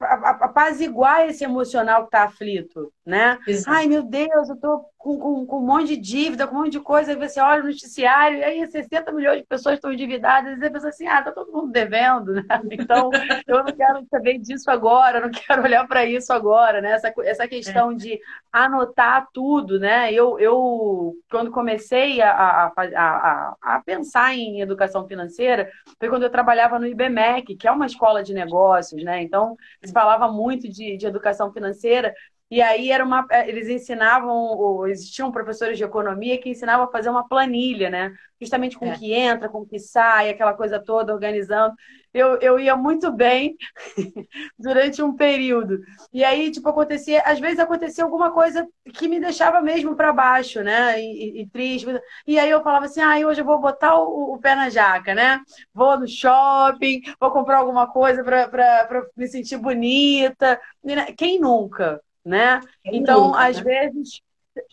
apaziguar 0.00 1.28
esse 1.28 1.42
emocional 1.44 2.02
que 2.02 2.08
está 2.08 2.24
aflito, 2.24 2.92
né? 3.04 3.38
Exato. 3.46 3.76
Ai, 3.76 3.86
meu 3.86 4.02
Deus, 4.02 4.48
eu 4.48 4.56
tô 4.56 4.84
com, 5.02 5.18
com, 5.18 5.46
com, 5.46 5.58
um 5.58 5.66
monte 5.66 5.88
de 5.88 5.96
dívida, 5.96 6.46
com 6.46 6.54
um 6.54 6.58
monte 6.60 6.72
de 6.72 6.80
coisa, 6.80 7.10
aí 7.10 7.16
você 7.16 7.40
olha 7.40 7.62
o 7.62 7.66
noticiário, 7.66 8.38
e 8.38 8.44
aí 8.44 8.66
60 8.66 9.10
milhões 9.10 9.38
de 9.38 9.46
pessoas 9.46 9.74
estão 9.74 9.92
endividadas, 9.92 10.52
e 10.52 10.60
você 10.60 10.70
pensa 10.70 10.88
assim, 10.88 11.08
ah, 11.08 11.20
tá 11.20 11.32
todo 11.32 11.52
mundo 11.52 11.72
devendo, 11.72 12.32
né? 12.34 12.42
Então, 12.70 13.10
eu 13.46 13.64
não 13.64 13.72
quero 13.72 14.06
saber 14.08 14.38
disso 14.38 14.70
agora, 14.70 15.20
não 15.20 15.30
quero 15.30 15.62
olhar 15.64 15.86
para 15.88 16.04
isso 16.04 16.32
agora, 16.32 16.80
né? 16.80 16.92
Essa, 16.92 17.12
essa 17.24 17.48
questão 17.48 17.90
é. 17.90 17.94
de 17.94 18.20
anotar 18.52 19.26
tudo, 19.32 19.78
né? 19.80 20.12
Eu, 20.12 20.38
eu 20.38 21.14
quando 21.28 21.50
comecei 21.50 22.20
a, 22.20 22.30
a, 22.30 22.72
a, 22.76 23.56
a, 23.60 23.80
pensar 23.80 24.34
em 24.34 24.60
educação 24.60 25.06
financeira, 25.08 25.68
foi 25.98 26.08
quando 26.08 26.22
eu 26.22 26.30
trabalhava 26.30 26.78
no 26.78 26.86
IBMEC, 26.86 27.56
que 27.56 27.66
é 27.66 27.72
uma 27.72 27.86
escola 27.86 28.22
de 28.22 28.32
negócios, 28.32 29.02
né? 29.02 29.20
Então, 29.20 29.56
se 29.84 29.92
falava 29.92 30.30
muito 30.30 30.68
de, 30.68 30.96
de 30.96 31.06
educação 31.06 31.52
financeira, 31.52 32.14
E 32.52 32.60
aí 32.60 32.90
era 32.90 33.02
uma, 33.02 33.26
é, 33.30 33.48
eles 33.48 33.66
ensinavam, 33.66 34.86
existiam 34.86 35.32
professores 35.32 35.78
de 35.78 35.84
economia 35.84 36.36
que 36.36 36.50
ensinavam 36.50 36.84
a 36.84 36.90
fazer 36.90 37.08
uma 37.08 37.26
planilha, 37.26 37.88
né? 37.88 38.14
Justamente 38.38 38.78
com 38.78 38.84
o 38.84 38.92
é. 38.92 38.98
que 38.98 39.10
entra, 39.14 39.48
com 39.48 39.60
o 39.60 39.66
que 39.66 39.78
sai, 39.78 40.28
aquela 40.28 40.52
coisa 40.52 40.78
toda, 40.78 41.14
organizando. 41.14 41.74
Eu, 42.12 42.38
eu 42.42 42.60
ia 42.60 42.76
muito 42.76 43.10
bem 43.10 43.56
durante 44.58 45.02
um 45.02 45.16
período. 45.16 45.80
E 46.12 46.22
aí, 46.22 46.50
tipo, 46.50 46.68
acontecia, 46.68 47.22
às 47.22 47.40
vezes 47.40 47.58
acontecia 47.58 48.04
alguma 48.04 48.30
coisa 48.30 48.68
que 48.92 49.08
me 49.08 49.18
deixava 49.18 49.62
mesmo 49.62 49.96
para 49.96 50.12
baixo, 50.12 50.62
né? 50.62 51.00
E, 51.00 51.38
e, 51.38 51.42
e, 51.44 51.48
triste. 51.48 51.86
E 52.26 52.38
aí 52.38 52.50
eu 52.50 52.62
falava 52.62 52.84
assim: 52.84 53.00
ah, 53.00 53.16
hoje 53.26 53.40
eu 53.40 53.46
vou 53.46 53.62
botar 53.62 53.94
o, 53.98 54.34
o, 54.34 54.38
pé 54.38 54.54
na 54.54 54.68
jaca, 54.68 55.14
né? 55.14 55.40
Vou 55.72 55.98
no 55.98 56.06
shopping, 56.06 57.00
vou 57.18 57.30
comprar 57.30 57.60
alguma 57.60 57.90
coisa 57.90 58.22
para 58.22 59.06
me 59.16 59.26
sentir 59.26 59.56
bonita. 59.56 60.60
Né, 60.84 61.12
quem 61.16 61.40
nunca? 61.40 61.98
Né? 62.24 62.60
então, 62.84 63.34
às 63.34 63.56
né? 63.56 63.62
vezes, 63.62 64.22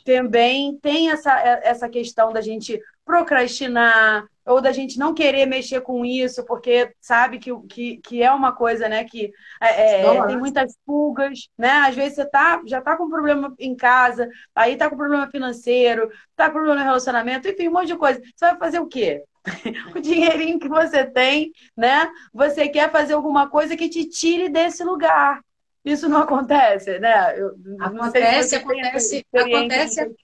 também 0.03 0.77
tem 0.81 1.09
essa, 1.09 1.31
essa 1.39 1.89
questão 1.89 2.33
da 2.33 2.41
gente 2.41 2.81
procrastinar 3.05 4.25
ou 4.45 4.61
da 4.61 4.71
gente 4.71 4.97
não 4.97 5.13
querer 5.13 5.45
mexer 5.45 5.81
com 5.81 6.03
isso, 6.03 6.43
porque 6.45 6.91
sabe 6.99 7.39
que, 7.39 7.51
que, 7.67 7.97
que 7.97 8.23
é 8.23 8.31
uma 8.31 8.51
coisa, 8.51 8.89
né, 8.89 9.03
que 9.03 9.31
é, 9.61 10.01
é 10.01 10.25
tem 10.25 10.37
muitas 10.37 10.75
fugas, 10.85 11.49
né? 11.57 11.71
Às 11.87 11.95
vezes 11.95 12.15
você 12.15 12.25
tá, 12.25 12.61
já 12.65 12.81
tá 12.81 12.97
com 12.97 13.09
problema 13.09 13.53
em 13.59 13.75
casa, 13.75 14.27
aí 14.55 14.75
tá 14.75 14.89
com 14.89 14.97
problema 14.97 15.29
financeiro, 15.29 16.09
tá 16.35 16.47
com 16.47 16.53
problema 16.53 16.79
no 16.79 16.83
relacionamento, 16.83 17.47
enfim, 17.47 17.67
um 17.67 17.73
monte 17.73 17.87
de 17.87 17.95
coisa. 17.95 18.19
Você 18.35 18.45
vai 18.45 18.57
fazer 18.57 18.79
o 18.79 18.87
quê? 18.87 19.23
o 19.95 19.99
dinheirinho 19.99 20.59
que 20.59 20.67
você 20.67 21.05
tem, 21.05 21.51
né? 21.77 22.09
Você 22.33 22.67
quer 22.69 22.91
fazer 22.91 23.13
alguma 23.13 23.49
coisa 23.49 23.77
que 23.77 23.89
te 23.89 24.05
tire 24.05 24.49
desse 24.49 24.83
lugar. 24.83 25.41
Isso 25.83 26.09
não 26.09 26.17
acontece, 26.17 26.99
né? 26.99 27.39
Eu, 27.39 27.55
acontece, 27.79 28.55
acontece, 28.55 29.25
acontece. 29.33 30.15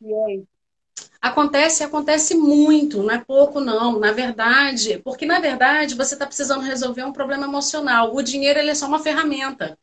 Acontece, 1.22 1.84
acontece 1.84 2.36
muito, 2.36 3.02
não 3.02 3.12
é 3.12 3.18
pouco 3.18 3.60
não, 3.60 4.00
na 4.00 4.12
verdade, 4.12 5.00
porque 5.04 5.26
na 5.26 5.40
verdade 5.40 5.96
você 5.96 6.14
está 6.14 6.26
precisando 6.26 6.62
resolver 6.62 7.04
um 7.04 7.12
problema 7.12 7.46
emocional. 7.46 8.14
O 8.14 8.22
dinheiro 8.22 8.60
ele 8.60 8.70
é 8.70 8.76
só 8.76 8.86
uma 8.88 9.00
ferramenta 9.00 9.78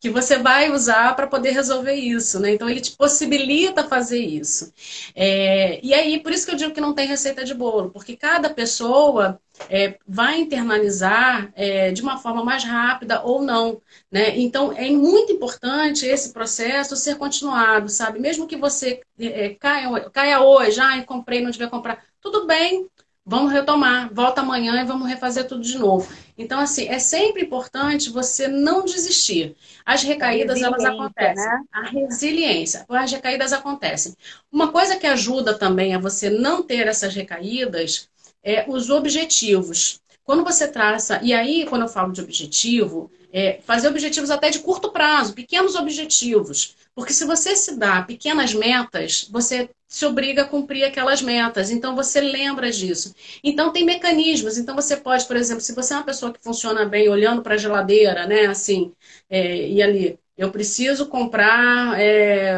que 0.00 0.10
você 0.10 0.38
vai 0.38 0.70
usar 0.70 1.16
para 1.16 1.26
poder 1.26 1.50
resolver 1.50 1.94
isso, 1.94 2.38
né? 2.38 2.52
Então 2.52 2.68
ele 2.68 2.80
te 2.80 2.94
possibilita 2.96 3.88
fazer 3.88 4.20
isso. 4.20 4.72
É, 5.14 5.80
e 5.84 5.94
aí, 5.94 6.20
por 6.20 6.32
isso 6.32 6.46
que 6.46 6.52
eu 6.52 6.56
digo 6.56 6.74
que 6.74 6.80
não 6.80 6.94
tem 6.94 7.06
receita 7.06 7.44
de 7.44 7.54
bolo, 7.54 7.90
porque 7.90 8.16
cada 8.16 8.50
pessoa 8.50 9.40
é, 9.70 9.98
vai 10.06 10.40
internalizar 10.40 11.50
é, 11.54 11.90
de 11.92 12.02
uma 12.02 12.18
forma 12.18 12.44
mais 12.44 12.62
rápida 12.64 13.22
ou 13.22 13.42
não, 13.42 13.80
né? 14.10 14.38
Então 14.38 14.72
é 14.72 14.90
muito 14.90 15.32
importante 15.32 16.06
esse 16.06 16.32
processo 16.32 16.96
ser 16.96 17.16
continuado, 17.16 17.88
sabe? 17.88 18.18
Mesmo 18.18 18.46
que 18.46 18.56
você 18.56 19.00
é, 19.18 19.50
caia, 19.54 20.10
caia 20.10 20.40
hoje, 20.40 20.78
ah, 20.80 21.02
comprei, 21.04 21.40
não 21.40 21.50
devia 21.50 21.68
comprar, 21.68 22.04
tudo 22.20 22.46
bem, 22.46 22.86
Vamos 23.28 23.52
retomar, 23.52 24.08
volta 24.14 24.40
amanhã 24.40 24.80
e 24.80 24.84
vamos 24.84 25.08
refazer 25.08 25.48
tudo 25.48 25.62
de 25.62 25.76
novo. 25.76 26.08
Então, 26.38 26.60
assim, 26.60 26.86
é 26.86 27.00
sempre 27.00 27.42
importante 27.42 28.08
você 28.08 28.46
não 28.46 28.84
desistir. 28.84 29.56
As 29.84 30.04
recaídas, 30.04 30.62
elas 30.62 30.84
acontecem. 30.84 31.44
Né? 31.44 31.64
A 31.72 31.82
resiliência. 31.88 32.86
As 32.88 33.10
recaídas 33.10 33.52
acontecem. 33.52 34.14
Uma 34.52 34.70
coisa 34.70 34.94
que 34.94 35.08
ajuda 35.08 35.58
também 35.58 35.92
a 35.92 35.98
você 35.98 36.30
não 36.30 36.62
ter 36.62 36.86
essas 36.86 37.16
recaídas 37.16 38.08
é 38.44 38.64
os 38.68 38.90
objetivos. 38.90 40.00
Quando 40.22 40.44
você 40.44 40.68
traça, 40.68 41.18
e 41.20 41.34
aí, 41.34 41.66
quando 41.66 41.82
eu 41.82 41.88
falo 41.88 42.12
de 42.12 42.20
objetivo, 42.20 43.10
é 43.32 43.58
fazer 43.64 43.88
objetivos 43.88 44.30
até 44.30 44.50
de 44.50 44.60
curto 44.60 44.92
prazo, 44.92 45.34
pequenos 45.34 45.74
objetivos. 45.74 46.76
Porque 46.96 47.12
se 47.12 47.26
você 47.26 47.54
se 47.54 47.76
dá 47.76 48.02
pequenas 48.02 48.54
metas, 48.54 49.28
você 49.30 49.68
se 49.86 50.06
obriga 50.06 50.42
a 50.42 50.48
cumprir 50.48 50.82
aquelas 50.84 51.20
metas. 51.22 51.70
Então 51.70 51.94
você 51.94 52.22
lembra 52.22 52.70
disso. 52.72 53.14
Então 53.44 53.70
tem 53.72 53.84
mecanismos. 53.84 54.56
Então 54.58 54.74
você 54.74 54.96
pode, 54.96 55.26
por 55.26 55.36
exemplo, 55.36 55.60
se 55.60 55.74
você 55.74 55.92
é 55.94 55.98
uma 55.98 56.04
pessoa 56.04 56.32
que 56.32 56.42
funciona 56.42 56.86
bem 56.86 57.08
olhando 57.10 57.42
para 57.42 57.54
a 57.54 57.58
geladeira, 57.58 58.26
né? 58.26 58.46
Assim, 58.46 58.94
é, 59.28 59.68
e 59.68 59.82
ali, 59.82 60.18
eu 60.38 60.50
preciso 60.50 61.06
comprar 61.08 62.00
é, 62.00 62.56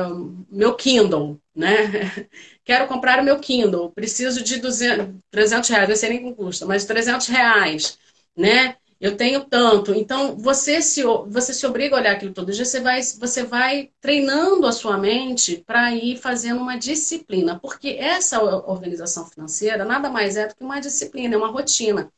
meu 0.50 0.74
Kindle, 0.76 1.40
né? 1.54 2.28
Quero 2.64 2.86
comprar 2.86 3.20
o 3.20 3.24
meu 3.24 3.40
Kindle, 3.40 3.90
preciso 3.92 4.42
de 4.42 4.60
200, 4.60 5.16
300 5.30 5.68
reais, 5.68 5.88
não 5.88 5.96
sei 5.96 6.10
nem 6.10 6.22
como 6.22 6.36
custa, 6.36 6.64
mas 6.66 6.84
300 6.84 7.26
reais, 7.26 7.98
né? 8.36 8.76
Eu 9.00 9.16
tenho 9.16 9.44
tanto. 9.44 9.94
Então, 9.94 10.36
você 10.36 10.82
se, 10.82 11.02
você 11.28 11.54
se 11.54 11.64
obriga 11.66 11.94
a 11.94 12.00
olhar 12.00 12.12
aquilo 12.12 12.32
todo 12.32 12.52
dia, 12.52 12.64
você 12.64 12.80
vai, 12.80 13.00
você 13.02 13.44
vai 13.44 13.90
treinando 14.00 14.66
a 14.66 14.72
sua 14.72 14.98
mente 14.98 15.62
para 15.66 15.94
ir 15.94 16.16
fazendo 16.16 16.60
uma 16.60 16.76
disciplina, 16.76 17.58
porque 17.60 17.90
essa 17.90 18.42
organização 18.42 19.26
financeira 19.26 19.84
nada 19.84 20.10
mais 20.10 20.36
é 20.36 20.48
do 20.48 20.54
que 20.56 20.64
uma 20.64 20.80
disciplina, 20.80 21.34
é 21.34 21.38
uma 21.38 21.50
rotina. 21.50 22.10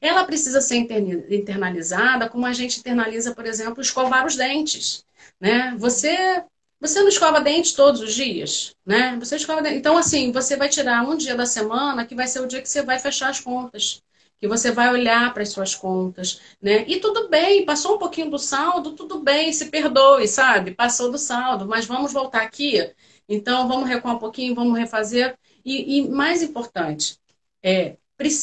Ela 0.00 0.24
precisa 0.24 0.60
ser 0.60 0.76
internalizada 1.30 2.28
como 2.28 2.46
a 2.46 2.52
gente 2.52 2.80
internaliza, 2.80 3.34
por 3.34 3.46
exemplo, 3.46 3.80
escovar 3.80 4.26
os 4.26 4.36
dentes. 4.36 5.04
Né? 5.40 5.74
Você 5.78 6.44
você 6.80 7.00
não 7.00 7.08
escova 7.08 7.40
dente 7.40 7.74
todos 7.74 8.02
os 8.02 8.14
dias, 8.14 8.74
né? 8.84 9.16
Você 9.18 9.36
escova 9.36 9.62
dente. 9.62 9.76
Então, 9.76 9.96
assim, 9.96 10.30
você 10.30 10.54
vai 10.54 10.68
tirar 10.68 11.02
um 11.02 11.16
dia 11.16 11.34
da 11.34 11.46
semana 11.46 12.04
que 12.04 12.14
vai 12.14 12.26
ser 12.26 12.40
o 12.40 12.46
dia 12.46 12.60
que 12.60 12.68
você 12.68 12.82
vai 12.82 12.98
fechar 12.98 13.30
as 13.30 13.40
contas 13.40 14.02
que 14.40 14.48
você 14.48 14.70
vai 14.70 14.90
olhar 14.92 15.32
para 15.32 15.42
as 15.42 15.50
suas 15.50 15.74
contas, 15.74 16.40
né? 16.60 16.84
E 16.88 17.00
tudo 17.00 17.28
bem, 17.28 17.64
passou 17.64 17.96
um 17.96 17.98
pouquinho 17.98 18.30
do 18.30 18.38
saldo, 18.38 18.92
tudo 18.92 19.20
bem, 19.20 19.52
se 19.52 19.66
perdoe, 19.70 20.28
sabe? 20.28 20.72
Passou 20.74 21.10
do 21.10 21.18
saldo, 21.18 21.66
mas 21.66 21.86
vamos 21.86 22.12
voltar 22.12 22.42
aqui. 22.42 22.92
Então, 23.28 23.66
vamos 23.68 23.88
recuar 23.88 24.16
um 24.16 24.18
pouquinho, 24.18 24.54
vamos 24.54 24.78
refazer. 24.78 25.36
E, 25.64 25.98
e 25.98 26.08
mais 26.08 26.42
importante, 26.42 27.18
é, 27.62 27.96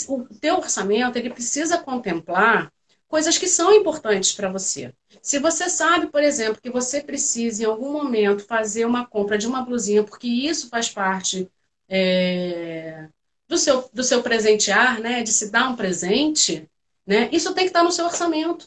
o 0.08 0.23
teu 0.39 0.58
orçamento 0.58 1.17
ele 1.17 1.30
precisa 1.30 1.77
contemplar 1.77 2.71
coisas 3.08 3.38
que 3.38 3.47
são 3.47 3.73
importantes 3.73 4.32
para 4.32 4.49
você. 4.49 4.93
Se 5.21 5.38
você 5.38 5.69
sabe, 5.69 6.08
por 6.08 6.23
exemplo, 6.23 6.62
que 6.62 6.69
você 6.69 7.01
precisa 7.01 7.63
em 7.63 7.65
algum 7.65 7.91
momento 7.91 8.45
fazer 8.45 8.86
uma 8.86 9.06
compra 9.06 9.38
de 9.38 9.45
uma 9.47 9.62
blusinha, 9.63 10.04
porque 10.04 10.27
isso 10.27 10.69
faz 10.69 10.89
parte 10.89 11.49
é, 11.89 13.10
do 13.52 13.58
seu, 13.58 13.90
do 13.94 14.02
seu 14.02 14.24
presentear, 14.24 15.02
né? 15.02 15.24
De 15.24 15.32
se 15.34 15.52
dar 15.52 15.68
um 15.70 15.76
presente, 15.76 16.70
né? 17.06 17.28
Isso 17.34 17.54
tem 17.54 17.66
que 17.66 17.70
estar 17.70 17.84
no 17.84 17.92
seu 17.92 18.06
orçamento. 18.06 18.66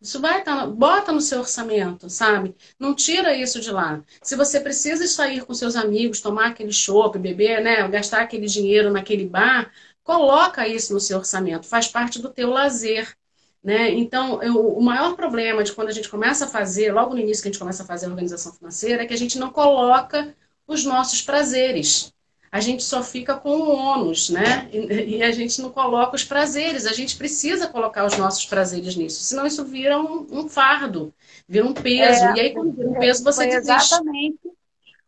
Isso 0.00 0.20
vai 0.20 0.38
estar, 0.38 0.66
bota 0.66 1.12
no 1.12 1.20
seu 1.20 1.40
orçamento, 1.40 2.08
sabe? 2.08 2.56
Não 2.78 2.94
tira 2.94 3.36
isso 3.36 3.60
de 3.60 3.70
lá. 3.70 4.02
Se 4.22 4.36
você 4.36 4.58
precisa 4.58 5.06
sair 5.06 5.44
com 5.44 5.52
seus 5.52 5.76
amigos, 5.76 6.22
tomar 6.22 6.48
aquele 6.48 6.72
chopp, 6.72 7.18
beber, 7.18 7.62
né? 7.62 7.86
Gastar 7.88 8.22
aquele 8.22 8.46
dinheiro 8.46 8.90
naquele 8.90 9.26
bar, 9.26 9.70
coloca 10.02 10.66
isso 10.66 10.94
no 10.94 11.00
seu 11.00 11.18
orçamento. 11.18 11.66
Faz 11.66 11.86
parte 11.86 12.22
do 12.22 12.30
teu 12.30 12.48
lazer. 12.50 13.14
Né? 13.62 13.90
Então, 13.90 14.42
eu, 14.42 14.76
o 14.76 14.82
maior 14.82 15.14
problema 15.14 15.62
de 15.62 15.72
quando 15.72 15.88
a 15.88 15.92
gente 15.92 16.08
começa 16.08 16.44
a 16.44 16.48
fazer, 16.48 16.92
logo 16.92 17.14
no 17.14 17.20
início 17.20 17.42
que 17.42 17.48
a 17.48 17.52
gente 17.52 17.58
começa 17.58 17.82
a 17.82 17.86
fazer 17.86 18.06
a 18.06 18.10
organização 18.10 18.52
financeira, 18.52 19.02
é 19.02 19.06
que 19.06 19.14
a 19.14 19.18
gente 19.18 19.38
não 19.38 19.50
coloca 19.50 20.34
os 20.66 20.84
nossos 20.84 21.22
prazeres 21.22 22.13
a 22.54 22.60
gente 22.60 22.84
só 22.84 23.02
fica 23.02 23.34
com 23.34 23.50
o 23.50 23.74
ônus, 23.74 24.30
né? 24.30 24.68
E, 24.72 25.16
e, 25.16 25.22
a 25.24 25.32
gente 25.32 25.60
não 25.60 25.70
coloca 25.70 26.14
os 26.14 26.22
prazeres. 26.22 26.86
A 26.86 26.92
gente 26.92 27.16
precisa 27.16 27.66
colocar 27.66 28.06
os 28.06 28.16
nossos 28.16 28.46
prazeres 28.46 28.94
nisso, 28.94 29.24
senão 29.24 29.44
isso 29.44 29.64
vira 29.64 30.00
um, 30.00 30.24
um 30.30 30.48
fardo, 30.48 31.12
vira 31.48 31.66
um 31.66 31.74
peso. 31.74 32.26
É, 32.26 32.36
e 32.36 32.40
aí, 32.40 32.54
quando 32.54 32.70
vira 32.70 32.90
um 32.90 32.94
peso, 32.94 33.24
você 33.24 33.46
desiste. 33.46 33.72
Exatamente 33.72 34.38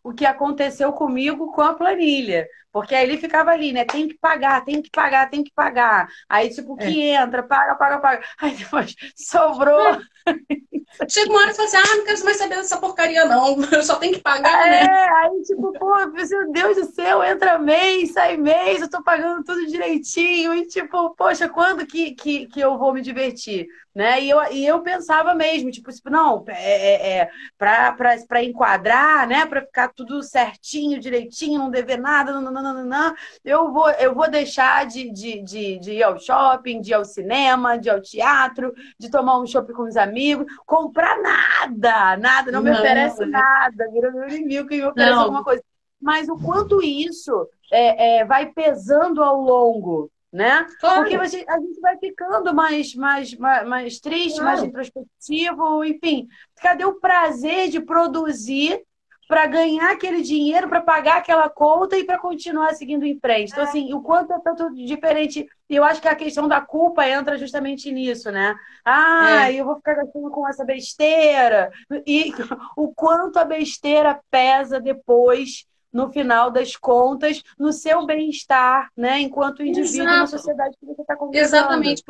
o 0.02 0.12
que 0.12 0.26
aconteceu 0.26 0.92
comigo 0.92 1.52
com 1.52 1.62
a 1.62 1.74
planilha. 1.74 2.48
Porque 2.76 2.94
aí 2.94 3.04
ele 3.04 3.16
ficava 3.16 3.52
ali, 3.52 3.72
né? 3.72 3.86
Tem 3.86 4.06
que 4.06 4.18
pagar, 4.18 4.62
tem 4.62 4.82
que 4.82 4.90
pagar, 4.90 5.30
tem 5.30 5.42
que 5.42 5.50
pagar. 5.50 6.10
Aí, 6.28 6.50
tipo, 6.50 6.76
que 6.76 7.08
é. 7.08 7.14
entra, 7.14 7.42
paga, 7.42 7.74
paga, 7.74 7.98
paga. 8.00 8.22
Aí 8.36 8.54
depois 8.54 8.94
sobrou. 9.16 9.94
É. 10.26 11.06
Chega 11.08 11.30
uma 11.30 11.40
hora 11.40 11.52
e 11.52 11.54
fala 11.54 11.68
assim: 11.68 11.76
ah, 11.78 11.96
não 11.96 12.04
quero 12.04 12.24
mais 12.24 12.36
saber 12.36 12.56
dessa 12.56 12.76
porcaria, 12.76 13.24
não. 13.24 13.56
Eu 13.72 13.82
só 13.82 13.96
tenho 13.96 14.14
que 14.14 14.20
pagar, 14.20 14.66
é, 14.66 14.84
né? 14.84 14.88
Aí, 14.88 15.42
tipo, 15.42 15.72
pô, 15.72 15.94
meu 16.06 16.52
Deus 16.52 16.76
do 16.76 16.92
céu, 16.92 17.24
entra 17.24 17.58
mês, 17.58 18.12
sai 18.12 18.36
mês, 18.36 18.82
eu 18.82 18.90
tô 18.90 19.02
pagando 19.02 19.42
tudo 19.42 19.66
direitinho. 19.66 20.54
E, 20.54 20.66
tipo, 20.66 21.14
poxa, 21.14 21.48
quando 21.48 21.86
que, 21.86 22.12
que, 22.12 22.46
que 22.46 22.60
eu 22.60 22.76
vou 22.78 22.92
me 22.92 23.00
divertir? 23.00 23.66
Né? 23.94 24.24
E, 24.24 24.28
eu, 24.28 24.52
e 24.52 24.66
eu 24.66 24.82
pensava 24.82 25.34
mesmo, 25.34 25.70
tipo, 25.70 25.90
tipo 25.90 26.10
não, 26.10 26.44
é, 26.48 27.18
é, 27.18 27.18
é 27.20 27.30
para 27.58 28.44
enquadrar, 28.44 29.26
né? 29.26 29.46
Para 29.46 29.62
ficar 29.62 29.88
tudo 29.88 30.22
certinho, 30.22 31.00
direitinho, 31.00 31.58
não 31.58 31.70
dever 31.70 31.98
nada, 31.98 32.30
não, 32.30 32.42
não, 32.42 32.62
não, 32.62 32.65
não, 32.72 33.14
eu 33.44 33.72
vou, 33.72 33.90
eu 33.90 34.14
vou 34.14 34.30
deixar 34.30 34.86
de, 34.86 35.10
de, 35.10 35.42
de, 35.42 35.78
de 35.78 35.92
ir 35.92 36.02
ao 36.02 36.18
shopping, 36.18 36.80
de 36.80 36.90
ir 36.90 36.94
ao 36.94 37.04
cinema, 37.04 37.78
de 37.78 37.88
ir 37.88 37.92
ao 37.92 38.00
teatro, 38.00 38.72
de 38.98 39.10
tomar 39.10 39.38
um 39.38 39.46
shopping 39.46 39.72
com 39.72 39.84
os 39.84 39.96
amigos, 39.96 40.46
comprar 40.64 41.20
nada, 41.20 42.16
nada, 42.16 42.52
não, 42.52 42.62
não 42.62 42.70
me 42.70 42.72
oferece 42.72 43.24
nada, 43.26 43.90
vira 43.90 44.10
meu 44.10 44.28
inimigo 44.28 44.68
que 44.68 44.76
me 44.76 44.84
oferece 44.84 45.12
não. 45.12 45.22
alguma 45.22 45.44
coisa. 45.44 45.62
Mas 46.00 46.28
o 46.28 46.36
quanto 46.36 46.82
isso 46.82 47.48
é, 47.72 48.18
é, 48.18 48.24
vai 48.24 48.46
pesando 48.52 49.22
ao 49.22 49.40
longo 49.40 50.10
né? 50.36 50.66
Claro. 50.80 51.00
Porque 51.00 51.16
a 51.16 51.24
gente, 51.24 51.48
a 51.48 51.58
gente 51.58 51.80
vai 51.80 51.96
ficando 51.96 52.54
mais, 52.54 52.94
mais, 52.94 53.34
mais, 53.36 53.66
mais 53.66 54.00
triste, 54.00 54.38
claro. 54.38 54.44
mais 54.44 54.62
introspectivo, 54.62 55.82
enfim. 55.82 56.28
Cadê 56.56 56.84
o 56.84 57.00
prazer 57.00 57.70
de 57.70 57.80
produzir 57.80 58.82
para 59.28 59.46
ganhar 59.46 59.90
aquele 59.90 60.22
dinheiro, 60.22 60.68
para 60.68 60.80
pagar 60.80 61.18
aquela 61.18 61.48
conta 61.48 61.96
e 61.96 62.04
para 62.04 62.18
continuar 62.18 62.74
seguindo 62.74 63.04
em 63.04 63.18
frente. 63.18 63.52
Então, 63.52 63.64
assim, 63.64 63.92
o 63.92 64.00
quanto 64.00 64.32
é 64.32 64.38
tanto 64.40 64.72
diferente. 64.74 65.46
E 65.68 65.74
eu 65.74 65.82
acho 65.82 66.00
que 66.00 66.08
a 66.08 66.14
questão 66.14 66.46
da 66.46 66.60
culpa 66.60 67.08
entra 67.08 67.36
justamente 67.36 67.90
nisso, 67.90 68.30
né? 68.30 68.54
Ah, 68.84 69.50
é. 69.50 69.54
eu 69.54 69.64
vou 69.64 69.76
ficar 69.76 69.94
gastando 69.94 70.30
com 70.30 70.48
essa 70.48 70.64
besteira. 70.64 71.72
E 72.06 72.32
o 72.76 72.92
quanto 72.94 73.38
a 73.38 73.44
besteira 73.44 74.20
pesa 74.30 74.80
depois, 74.80 75.66
no 75.92 76.12
final 76.12 76.50
das 76.50 76.76
contas, 76.76 77.42
no 77.58 77.72
seu 77.72 78.06
bem-estar, 78.06 78.90
né? 78.96 79.20
Enquanto 79.20 79.64
indivíduo 79.64 80.02
Exato. 80.02 80.18
na 80.18 80.26
sociedade 80.26 80.76
que 80.78 80.86
você 80.86 81.00
está 81.00 81.16
convivendo. 81.16 81.44
Exatamente. 81.44 82.02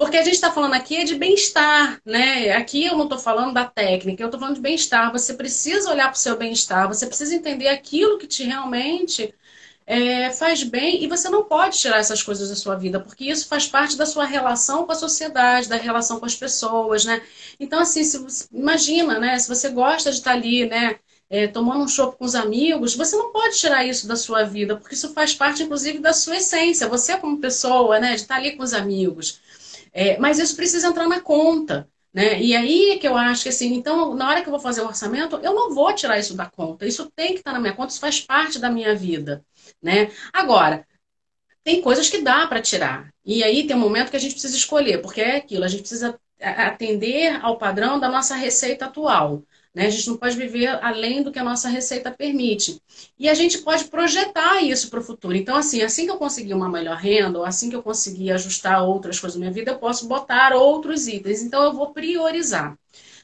Porque 0.00 0.16
a 0.16 0.24
gente 0.24 0.36
está 0.36 0.50
falando 0.50 0.72
aqui 0.72 0.96
é 0.96 1.04
de 1.04 1.14
bem-estar, 1.14 2.00
né? 2.06 2.52
Aqui 2.52 2.86
eu 2.86 2.96
não 2.96 3.04
estou 3.04 3.18
falando 3.18 3.52
da 3.52 3.66
técnica, 3.66 4.22
eu 4.22 4.28
estou 4.28 4.40
falando 4.40 4.54
de 4.54 4.62
bem-estar. 4.62 5.12
Você 5.12 5.34
precisa 5.34 5.90
olhar 5.90 6.06
para 6.06 6.16
o 6.16 6.18
seu 6.18 6.38
bem-estar, 6.38 6.88
você 6.88 7.06
precisa 7.06 7.34
entender 7.34 7.68
aquilo 7.68 8.16
que 8.16 8.26
te 8.26 8.42
realmente 8.42 9.34
é, 9.86 10.30
faz 10.30 10.62
bem 10.62 11.04
e 11.04 11.06
você 11.06 11.28
não 11.28 11.44
pode 11.44 11.76
tirar 11.76 11.98
essas 11.98 12.22
coisas 12.22 12.48
da 12.48 12.56
sua 12.56 12.76
vida, 12.76 12.98
porque 12.98 13.26
isso 13.26 13.46
faz 13.46 13.66
parte 13.66 13.94
da 13.94 14.06
sua 14.06 14.24
relação 14.24 14.86
com 14.86 14.92
a 14.92 14.94
sociedade, 14.94 15.68
da 15.68 15.76
relação 15.76 16.18
com 16.18 16.24
as 16.24 16.34
pessoas, 16.34 17.04
né? 17.04 17.20
Então, 17.60 17.80
assim, 17.80 18.02
você, 18.02 18.48
imagina, 18.54 19.18
né? 19.18 19.38
Se 19.38 19.48
você 19.48 19.68
gosta 19.68 20.10
de 20.10 20.16
estar 20.16 20.32
ali, 20.32 20.66
né? 20.66 20.98
É, 21.28 21.46
tomando 21.46 21.84
um 21.84 21.88
chopp 21.88 22.16
com 22.16 22.24
os 22.24 22.34
amigos, 22.34 22.96
você 22.96 23.16
não 23.16 23.32
pode 23.32 23.58
tirar 23.58 23.84
isso 23.84 24.08
da 24.08 24.16
sua 24.16 24.44
vida, 24.44 24.76
porque 24.76 24.94
isso 24.94 25.12
faz 25.12 25.34
parte, 25.34 25.62
inclusive, 25.62 25.98
da 25.98 26.12
sua 26.14 26.38
essência. 26.38 26.88
Você, 26.88 27.18
como 27.18 27.38
pessoa, 27.38 28.00
né? 28.00 28.14
De 28.14 28.22
estar 28.22 28.36
ali 28.36 28.56
com 28.56 28.62
os 28.62 28.72
amigos. 28.72 29.40
É, 29.92 30.18
mas 30.18 30.38
isso 30.38 30.56
precisa 30.56 30.88
entrar 30.88 31.08
na 31.08 31.20
conta. 31.20 31.88
Né? 32.12 32.40
E 32.42 32.56
aí 32.56 32.98
que 32.98 33.06
eu 33.06 33.16
acho 33.16 33.44
que 33.44 33.48
assim, 33.50 33.72
então, 33.74 34.14
na 34.14 34.28
hora 34.28 34.42
que 34.42 34.48
eu 34.48 34.52
vou 34.52 34.60
fazer 34.60 34.80
o 34.82 34.86
orçamento, 34.86 35.36
eu 35.42 35.54
não 35.54 35.72
vou 35.72 35.92
tirar 35.94 36.18
isso 36.18 36.36
da 36.36 36.46
conta. 36.46 36.86
Isso 36.86 37.10
tem 37.14 37.34
que 37.34 37.38
estar 37.40 37.52
na 37.52 37.60
minha 37.60 37.74
conta, 37.74 37.92
isso 37.92 38.00
faz 38.00 38.20
parte 38.20 38.58
da 38.58 38.70
minha 38.70 38.94
vida. 38.94 39.44
Né? 39.82 40.10
Agora, 40.32 40.86
tem 41.62 41.80
coisas 41.80 42.08
que 42.08 42.22
dá 42.22 42.46
para 42.46 42.60
tirar. 42.60 43.12
E 43.24 43.44
aí 43.44 43.66
tem 43.66 43.76
um 43.76 43.80
momento 43.80 44.10
que 44.10 44.16
a 44.16 44.20
gente 44.20 44.32
precisa 44.32 44.56
escolher, 44.56 45.00
porque 45.02 45.20
é 45.20 45.36
aquilo, 45.36 45.64
a 45.64 45.68
gente 45.68 45.82
precisa 45.82 46.18
atender 46.40 47.38
ao 47.44 47.58
padrão 47.58 48.00
da 48.00 48.08
nossa 48.08 48.34
receita 48.34 48.86
atual. 48.86 49.44
Né? 49.74 49.86
A 49.86 49.90
gente 49.90 50.08
não 50.08 50.16
pode 50.16 50.36
viver 50.36 50.66
além 50.82 51.22
do 51.22 51.30
que 51.30 51.38
a 51.38 51.44
nossa 51.44 51.68
receita 51.68 52.10
permite. 52.10 52.82
E 53.18 53.28
a 53.28 53.34
gente 53.34 53.58
pode 53.58 53.84
projetar 53.84 54.60
isso 54.62 54.90
para 54.90 54.98
o 55.00 55.02
futuro. 55.02 55.36
Então, 55.36 55.56
assim, 55.56 55.82
assim 55.82 56.06
que 56.06 56.10
eu 56.10 56.18
conseguir 56.18 56.54
uma 56.54 56.68
melhor 56.68 56.96
renda, 56.96 57.38
ou 57.38 57.44
assim 57.44 57.70
que 57.70 57.76
eu 57.76 57.82
conseguir 57.82 58.32
ajustar 58.32 58.82
outras 58.82 59.20
coisas 59.20 59.38
na 59.38 59.46
minha 59.46 59.52
vida, 59.52 59.70
eu 59.70 59.78
posso 59.78 60.08
botar 60.08 60.52
outros 60.54 61.06
itens. 61.06 61.42
Então, 61.42 61.62
eu 61.62 61.72
vou 61.72 61.92
priorizar. 61.92 62.76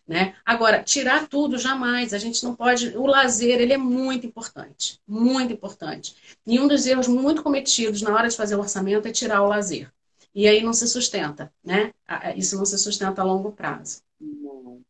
Né? 0.07 0.37
Agora, 0.45 0.85
tirar 0.85 1.27
tudo 1.27 1.59
jamais, 1.59 2.15
a 2.15 2.19
gente 2.19 2.45
não 2.45 2.55
pode. 2.55 2.97
O 2.97 3.07
lazer 3.07 3.61
ele 3.61 3.73
é 3.73 3.77
muito 3.77 4.25
importante, 4.25 5.01
muito 5.07 5.53
importante. 5.53 6.15
E 6.47 6.61
um 6.61 6.69
dos 6.69 6.87
erros 6.87 7.09
muito 7.09 7.43
cometidos 7.43 8.03
na 8.03 8.15
hora 8.15 8.29
de 8.29 8.37
fazer 8.37 8.55
o 8.55 8.61
orçamento 8.61 9.09
é 9.09 9.11
tirar 9.11 9.43
o 9.43 9.49
lazer. 9.49 9.91
E 10.33 10.47
aí 10.47 10.63
não 10.63 10.73
se 10.73 10.87
sustenta, 10.87 11.53
né? 11.65 11.93
Isso 12.37 12.57
não 12.57 12.65
se 12.65 12.79
sustenta 12.79 13.21
a 13.21 13.25
longo 13.25 13.51
prazo. 13.51 14.01
Não 14.21 14.86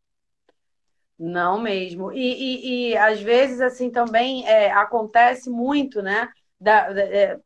mesmo. 1.59 2.11
E, 2.11 2.19
e, 2.19 2.89
e 2.91 2.97
às 2.97 3.19
vezes, 3.21 3.59
assim, 3.61 3.89
também 3.89 4.47
é, 4.47 4.71
acontece 4.71 5.49
muito, 5.49 6.01
né? 6.01 6.29
Da, 6.59 6.91
da, 6.91 7.01
é, 7.01 7.39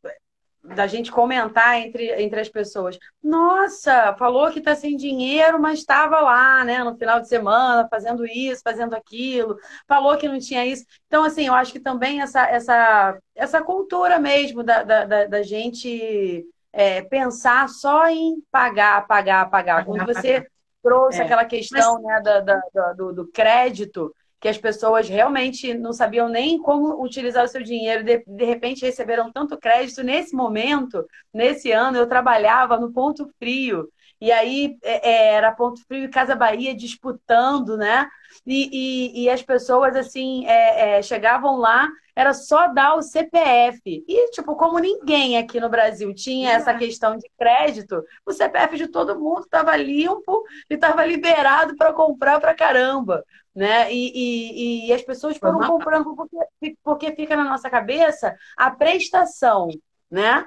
da, 0.64 0.88
gente 0.88 1.12
comentar 1.12 1.78
entre, 1.80 2.10
entre 2.22 2.40
as 2.40 2.50
pessoas. 2.50 2.98
Nossa, 3.24 4.16
falou 4.18 4.52
que 4.52 4.60
está 4.60 4.76
sem 4.76 4.96
dinheiro, 4.96 5.60
mas 5.60 5.80
estava 5.80 6.20
lá, 6.20 6.64
né? 6.64 6.84
No 6.84 6.98
final 6.98 7.20
de 7.20 7.28
semana, 7.28 7.88
fazendo 7.90 8.26
isso, 8.26 8.62
fazendo 8.64 8.94
aquilo. 8.94 9.58
Falou 9.88 10.18
que 10.18 10.28
não 10.28 10.40
tinha 10.40 10.66
isso. 10.66 10.86
Então, 11.08 11.24
assim, 11.24 11.48
eu 11.48 11.54
acho 11.54 11.72
que 11.72 11.80
também 11.80 12.22
essa, 12.22 12.48
essa, 12.48 13.18
essa 13.36 13.62
cultura 13.62 14.20
mesmo 14.20 14.64
da, 14.64 14.84
da, 14.84 15.26
da 15.26 15.44
gente 15.44 16.46
é, 16.74 17.02
pensar 17.02 17.68
só 17.70 18.08
em 18.08 18.42
pagar, 18.52 19.06
pagar, 19.08 19.50
pagar. 19.50 19.86
Quando 19.86 20.06
você 20.06 20.48
trouxe 20.82 21.20
é. 21.20 21.24
aquela 21.24 21.46
questão 21.46 22.02
Mas... 22.02 22.04
né, 22.04 22.22
da, 22.22 22.40
da, 22.40 22.94
do, 22.94 23.14
do, 23.14 23.28
crédito, 23.28 24.14
que 24.40 24.48
as 24.48 24.58
pessoas 24.58 25.08
realmente 25.08 25.74
não 25.74 25.94
sabiam 25.94 26.28
nem 26.28 26.60
como 26.60 27.04
utilizar 27.04 27.46
o 27.46 27.48
seu 27.48 27.62
dinheiro, 27.62 28.04
de, 28.04 28.24
de 28.26 28.46
repente 28.46 28.86
receberam 28.86 29.32
tanto 29.32 29.58
crédito. 29.58 30.04
Nesse 30.04 30.36
momento, 30.36 31.06
nesse 31.34 31.72
ano, 31.72 31.98
eu 31.98 32.08
trabalhava 32.08 32.80
no 32.80 32.92
Ponto 32.92 33.30
Frio. 33.38 33.88
E 34.22 34.32
aí 34.32 34.78
é, 34.84 35.10
é 35.10 35.34
era 35.34 35.52
Ponto 35.52 35.84
Frio 35.88 36.06
e 36.06 36.10
Casa 36.10 36.36
Bahia 36.36 36.76
disputando, 36.76 37.76
né? 37.76 38.08
E, 38.46 38.70
e, 38.72 39.24
e 39.24 39.30
as 39.30 39.42
pessoas, 39.42 39.96
assim, 39.96 40.46
é, 40.46 40.98
é, 40.98 41.02
chegavam 41.02 41.58
lá 41.58 41.90
era 42.16 42.34
só 42.34 42.68
dar 42.68 42.96
o 42.96 43.02
CPF. 43.02 43.82
E, 43.86 44.32
tipo, 44.32 44.56
como 44.56 44.80
ninguém 44.80 45.38
aqui 45.38 45.60
no 45.60 45.70
Brasil 45.70 46.14
tinha 46.14 46.52
essa 46.52 46.74
questão 46.74 47.18
de 47.18 47.30
crédito, 47.38 48.04
o 48.26 48.32
CPF 48.34 48.78
de 48.78 48.88
todo 48.88 49.20
mundo 49.20 49.42
estava 49.42 49.76
limpo 49.76 50.44
e 50.70 50.76
estava 50.76 51.06
liberado 51.06 51.76
para 51.76 51.94
comprar 51.94 52.40
para 52.40 52.54
caramba. 52.54 53.24
Né? 53.56 53.92
E, 53.92 54.12
e, 54.14 54.88
e, 54.88 54.94
as 54.94 55.02
pessoas 55.02 55.38
foram 55.38 55.60
comprando 55.60 56.16
porque, 56.16 56.78
porque 56.84 57.16
fica 57.16 57.36
na 57.36 57.44
nossa 57.44 57.70
cabeça 57.70 58.36
a 58.56 58.72
prestação, 58.72 59.68
né? 60.10 60.46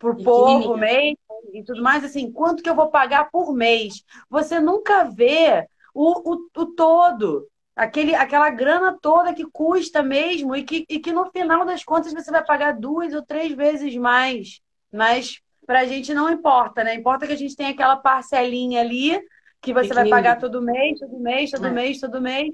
Por 0.00 0.16
povo 0.16 0.78
mês 0.78 1.14
e 1.52 1.62
tudo 1.62 1.82
mais, 1.82 2.02
assim, 2.02 2.32
quanto 2.32 2.62
que 2.62 2.70
eu 2.70 2.74
vou 2.74 2.88
pagar 2.88 3.30
por 3.30 3.54
mês? 3.54 4.02
Você 4.30 4.58
nunca 4.58 5.04
vê 5.04 5.68
o, 5.94 6.32
o, 6.32 6.48
o 6.56 6.66
todo, 6.74 7.46
aquele, 7.76 8.14
aquela 8.14 8.48
grana 8.48 8.96
toda 9.00 9.34
que 9.34 9.44
custa 9.44 10.02
mesmo 10.02 10.56
e 10.56 10.64
que, 10.64 10.86
e 10.88 10.98
que 10.98 11.12
no 11.12 11.26
final 11.30 11.66
das 11.66 11.84
contas 11.84 12.14
você 12.14 12.30
vai 12.30 12.42
pagar 12.42 12.72
duas 12.72 13.12
ou 13.12 13.22
três 13.22 13.52
vezes 13.54 13.94
mais. 13.96 14.60
Mas 14.90 15.40
para 15.66 15.80
a 15.80 15.84
gente 15.84 16.14
não 16.14 16.30
importa, 16.30 16.82
né? 16.82 16.94
Importa 16.94 17.26
que 17.26 17.34
a 17.34 17.36
gente 17.36 17.54
tenha 17.54 17.70
aquela 17.70 17.96
parcelinha 17.96 18.80
ali 18.80 19.20
que 19.60 19.74
você 19.74 19.92
vai 19.92 20.08
pagar 20.08 20.38
todo 20.38 20.62
mês, 20.62 20.98
todo 20.98 21.20
mês, 21.20 21.50
todo 21.50 21.66
é. 21.66 21.70
mês, 21.70 22.00
todo 22.00 22.22
mês. 22.22 22.50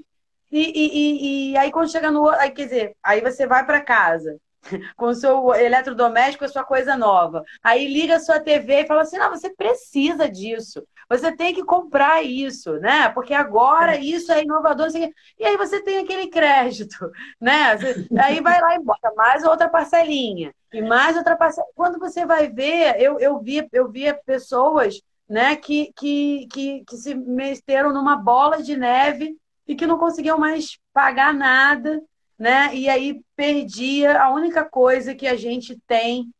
E, 0.51 0.59
e, 0.59 0.97
e, 0.97 1.51
e, 1.51 1.57
aí 1.57 1.71
quando 1.71 1.91
chega 1.91 2.11
no 2.11 2.27
aí, 2.29 2.51
quer 2.51 2.65
dizer, 2.65 2.95
aí 3.01 3.21
você 3.21 3.47
vai 3.47 3.65
para 3.65 3.81
casa 3.81 4.37
com 4.95 5.07
o 5.07 5.15
seu 5.15 5.53
eletrodoméstico, 5.53 6.45
a 6.45 6.49
sua 6.49 6.63
coisa 6.63 6.95
nova. 6.95 7.43
Aí 7.63 7.87
liga 7.87 8.15
a 8.15 8.19
sua 8.19 8.39
TV 8.39 8.81
e 8.81 8.87
fala 8.87 9.01
assim: 9.01 9.17
não, 9.17 9.29
você 9.29 9.49
precisa 9.49 10.29
disso. 10.29 10.83
Você 11.09 11.31
tem 11.31 11.53
que 11.53 11.63
comprar 11.63 12.21
isso, 12.21 12.73
né? 12.79 13.07
Porque 13.09 13.33
agora 13.33 13.95
é. 13.95 14.01
isso 14.01 14.31
é 14.31 14.43
inovador. 14.43 14.87
E 15.39 15.45
aí 15.45 15.55
você 15.55 15.81
tem 15.81 15.99
aquele 15.99 16.27
crédito, 16.27 17.11
né? 17.39 17.77
Aí 18.21 18.41
vai 18.41 18.59
lá 18.59 18.75
e 18.75 18.83
bota 18.83 19.13
mais 19.15 19.43
outra 19.43 19.69
parcelinha. 19.69 20.53
E 20.73 20.81
mais 20.81 21.15
outra 21.15 21.35
parcelinha. 21.35 21.71
Quando 21.75 21.97
você 21.99 22.25
vai 22.25 22.49
ver, 22.49 22.99
eu, 22.99 23.19
eu, 23.19 23.39
via, 23.39 23.67
eu 23.71 23.89
via 23.89 24.13
pessoas 24.25 25.01
né, 25.29 25.55
que, 25.55 25.91
que, 25.95 26.47
que, 26.51 26.83
que 26.85 26.97
se 26.97 27.15
meteram 27.15 27.93
numa 27.93 28.15
bola 28.15 28.61
de 28.61 28.75
neve 28.77 29.35
e 29.67 29.75
que 29.75 29.87
não 29.87 29.97
conseguiam 29.97 30.37
mais 30.37 30.77
pagar 30.93 31.33
nada, 31.33 32.01
né? 32.37 32.73
E 32.75 32.87
aí 32.89 33.21
perdia 33.35 34.21
a 34.21 34.31
única 34.31 34.63
coisa 34.63 35.15
que 35.15 35.27
a 35.27 35.35
gente 35.35 35.79
tem 35.87 36.31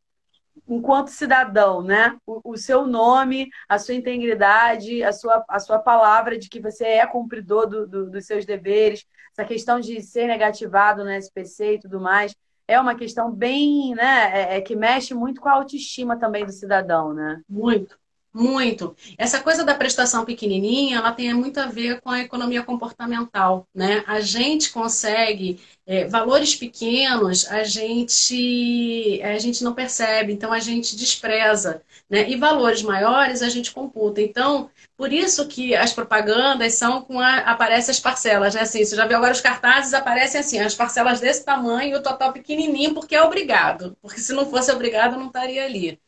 enquanto 0.68 1.10
cidadão, 1.10 1.82
né? 1.82 2.18
O, 2.26 2.52
o, 2.52 2.58
seu 2.58 2.86
nome, 2.86 3.50
a 3.70 3.80
sua 3.80 3.96
integridade, 3.96 5.04
a 5.04 5.12
sua, 5.12 5.44
a 5.48 5.60
sua 5.60 5.80
palavra 5.80 6.38
de 6.38 6.50
que 6.50 6.60
você 6.60 6.86
é 6.86 7.08
cumpridor 7.08 7.68
do, 7.68 7.88
do, 7.88 8.10
dos 8.10 8.26
seus 8.26 8.46
deveres, 8.46 9.06
essa 9.32 9.48
questão 9.48 9.80
de 9.80 10.02
ser 10.02 10.28
negativado 10.28 11.04
no 11.04 11.12
SPC 11.12 11.76
e 11.76 11.80
tudo 11.80 12.02
mais, 12.02 12.36
é 12.68 12.80
uma 12.80 12.96
questão 12.96 13.32
bem, 13.32 13.96
né? 13.96 14.32
É, 14.34 14.58
é 14.58 14.62
que 14.62 14.76
mexe 14.76 15.14
muito 15.14 15.40
com 15.40 15.48
a 15.48 15.54
autoestima 15.54 16.18
também 16.18 16.46
do 16.46 16.52
cidadão, 16.52 17.14
né? 17.14 17.42
Muito. 17.48 17.98
Muito. 18.40 18.96
Essa 19.18 19.42
coisa 19.42 19.64
da 19.64 19.74
prestação 19.74 20.24
pequenininha, 20.24 20.98
ela 20.98 21.12
tem 21.12 21.34
muito 21.34 21.60
a 21.60 21.66
ver 21.66 22.00
com 22.02 22.12
a 22.12 22.20
economia 22.20 22.62
comportamental, 22.62 23.68
né? 23.74 24.04
A 24.06 24.20
gente 24.22 24.70
consegue 24.70 25.60
é, 25.88 26.06
valores 26.06 26.54
pequenos, 26.56 27.48
a 27.48 27.64
gente 27.64 29.20
a 29.24 29.40
gente 29.40 29.64
não 29.64 29.74
percebe, 29.74 30.32
então 30.34 30.54
a 30.54 30.60
gente 30.60 30.96
despreza, 30.96 31.82
né? 32.08 32.30
E 32.30 32.36
valores 32.36 32.84
maiores 32.84 33.42
a 33.42 33.50
gente 33.50 33.72
computa. 33.72 34.22
Então, 34.22 34.70
por 34.96 35.12
isso 35.12 35.48
que 35.48 35.76
as 35.76 35.92
propagandas 35.92 36.76
são 36.76 37.02
com 37.02 37.20
a, 37.20 37.38
aparecem 37.38 37.92
as 37.92 38.00
parcelas, 38.00 38.54
né? 38.54 38.62
Assim, 38.62 38.86
você 38.86 38.96
já 38.96 39.08
viu 39.08 39.18
agora 39.18 39.34
os 39.34 39.42
cartazes 39.42 39.96
aparecem 39.96 40.40
assim, 40.40 40.60
as 40.60 40.76
parcelas 40.76 41.20
desse 41.20 41.44
tamanho, 41.44 41.98
o 41.98 42.04
total 42.04 42.32
pequenininho, 42.32 42.94
porque 42.94 43.16
é 43.16 43.24
obrigado. 43.24 43.98
Porque 44.00 44.20
se 44.20 44.32
não 44.32 44.48
fosse 44.48 44.72
obrigado, 44.72 45.18
não 45.18 45.28
estaria 45.28 45.66
ali 45.66 46.00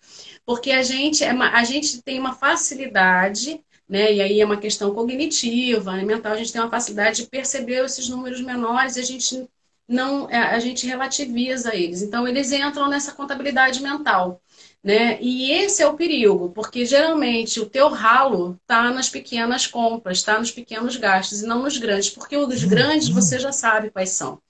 porque 0.49 0.71
a 0.71 0.81
gente, 0.81 1.23
é 1.23 1.29
a 1.29 1.63
gente 1.63 2.01
tem 2.01 2.19
uma 2.19 2.33
facilidade, 2.33 3.63
né? 3.87 4.11
E 4.11 4.19
aí 4.19 4.41
é 4.41 4.45
uma 4.45 4.57
questão 4.57 4.95
cognitiva, 4.95 5.95
né, 5.95 6.03
mental, 6.03 6.31
a 6.33 6.37
gente 6.37 6.51
tem 6.51 6.59
uma 6.59 6.71
facilidade 6.71 7.21
de 7.21 7.29
perceber 7.29 7.85
esses 7.85 8.09
números 8.09 8.41
menores 8.41 8.95
e 8.95 8.99
a 8.99 9.03
gente 9.03 9.47
não, 9.87 10.27
é, 10.27 10.39
a 10.39 10.57
gente 10.57 10.87
relativiza 10.87 11.75
eles. 11.75 12.01
Então 12.01 12.27
eles 12.27 12.51
entram 12.51 12.89
nessa 12.89 13.11
contabilidade 13.11 13.79
mental. 13.79 14.41
Né? 14.83 15.21
E 15.21 15.51
esse 15.51 15.83
é 15.83 15.87
o 15.87 15.93
perigo, 15.93 16.49
porque 16.49 16.83
geralmente 16.83 17.59
o 17.59 17.69
teu 17.69 17.87
ralo 17.87 18.57
está 18.63 18.89
nas 18.89 19.07
pequenas 19.07 19.67
compras, 19.67 20.17
está 20.17 20.39
nos 20.39 20.49
pequenos 20.49 20.95
gastos 20.95 21.43
e 21.43 21.45
não 21.45 21.61
nos 21.61 21.77
grandes, 21.77 22.09
porque 22.09 22.35
os 22.35 22.63
grandes 22.63 23.07
você 23.07 23.37
já 23.37 23.51
sabe 23.51 23.91
quais 23.91 24.09
são. 24.09 24.41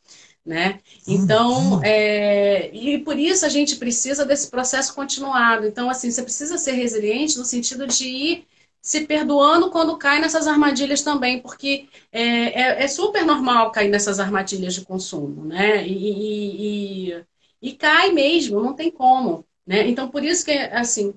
Né? 0.46 0.80
Então, 1.08 1.80
é, 1.84 2.74
e 2.74 3.00
por 3.00 3.20
isso 3.20 3.46
a 3.46 3.50
gente 3.50 3.76
precisa 3.76 4.26
desse 4.26 4.50
processo 4.50 4.96
continuado. 4.96 5.68
Então, 5.68 5.90
assim, 5.90 6.10
você 6.10 6.24
precisa 6.24 6.58
ser 6.58 6.72
resiliente 6.72 7.38
no 7.38 7.46
sentido 7.46 7.86
de 7.86 8.08
ir 8.08 8.48
se 8.82 9.06
perdoando 9.06 9.70
quando 9.70 9.98
cai 9.98 10.20
nessas 10.20 10.48
armadilhas 10.48 11.02
também, 11.02 11.42
porque 11.42 11.88
é, 12.12 12.22
é, 12.22 12.84
é 12.84 12.88
super 12.88 13.26
normal 13.26 13.72
cair 13.72 13.90
nessas 13.90 14.20
armadilhas 14.20 14.74
de 14.74 14.86
consumo, 14.86 15.46
né? 15.46 15.86
E, 15.86 17.12
e, 17.12 17.12
e, 17.12 17.26
e 17.62 17.74
cai 17.74 18.12
mesmo, 18.12 18.62
não 18.62 18.74
tem 18.74 18.90
como. 18.90 19.46
Né? 19.68 19.88
Então, 19.88 20.10
por 20.10 20.24
isso 20.24 20.46
que, 20.46 20.52
assim, 20.52 21.14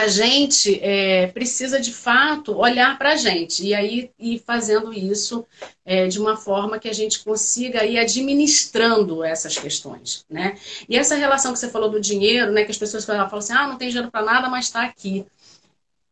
a 0.00 0.08
gente 0.08 0.80
é, 0.82 1.26
precisa 1.26 1.78
de 1.78 1.92
fato 1.92 2.56
olhar 2.56 2.96
para 2.96 3.12
a 3.12 3.16
gente 3.16 3.64
e 3.64 3.74
aí 3.74 4.10
ir 4.18 4.42
fazendo 4.46 4.94
isso 4.94 5.46
é, 5.84 6.06
de 6.06 6.18
uma 6.18 6.36
forma 6.38 6.78
que 6.78 6.88
a 6.88 6.92
gente 6.92 7.22
consiga 7.22 7.84
ir 7.84 7.98
administrando 7.98 9.22
essas 9.22 9.58
questões, 9.58 10.24
né? 10.28 10.56
E 10.88 10.96
essa 10.96 11.16
relação 11.16 11.52
que 11.52 11.58
você 11.58 11.68
falou 11.68 11.90
do 11.90 12.00
dinheiro, 12.00 12.50
né? 12.50 12.64
Que 12.64 12.70
as 12.70 12.78
pessoas 12.78 13.04
falam, 13.04 13.28
falam 13.28 13.38
assim, 13.38 13.52
ah, 13.52 13.66
não 13.66 13.76
tem 13.76 13.88
dinheiro 13.88 14.10
para 14.10 14.24
nada, 14.24 14.48
mas 14.48 14.66
está 14.66 14.84
aqui. 14.84 15.26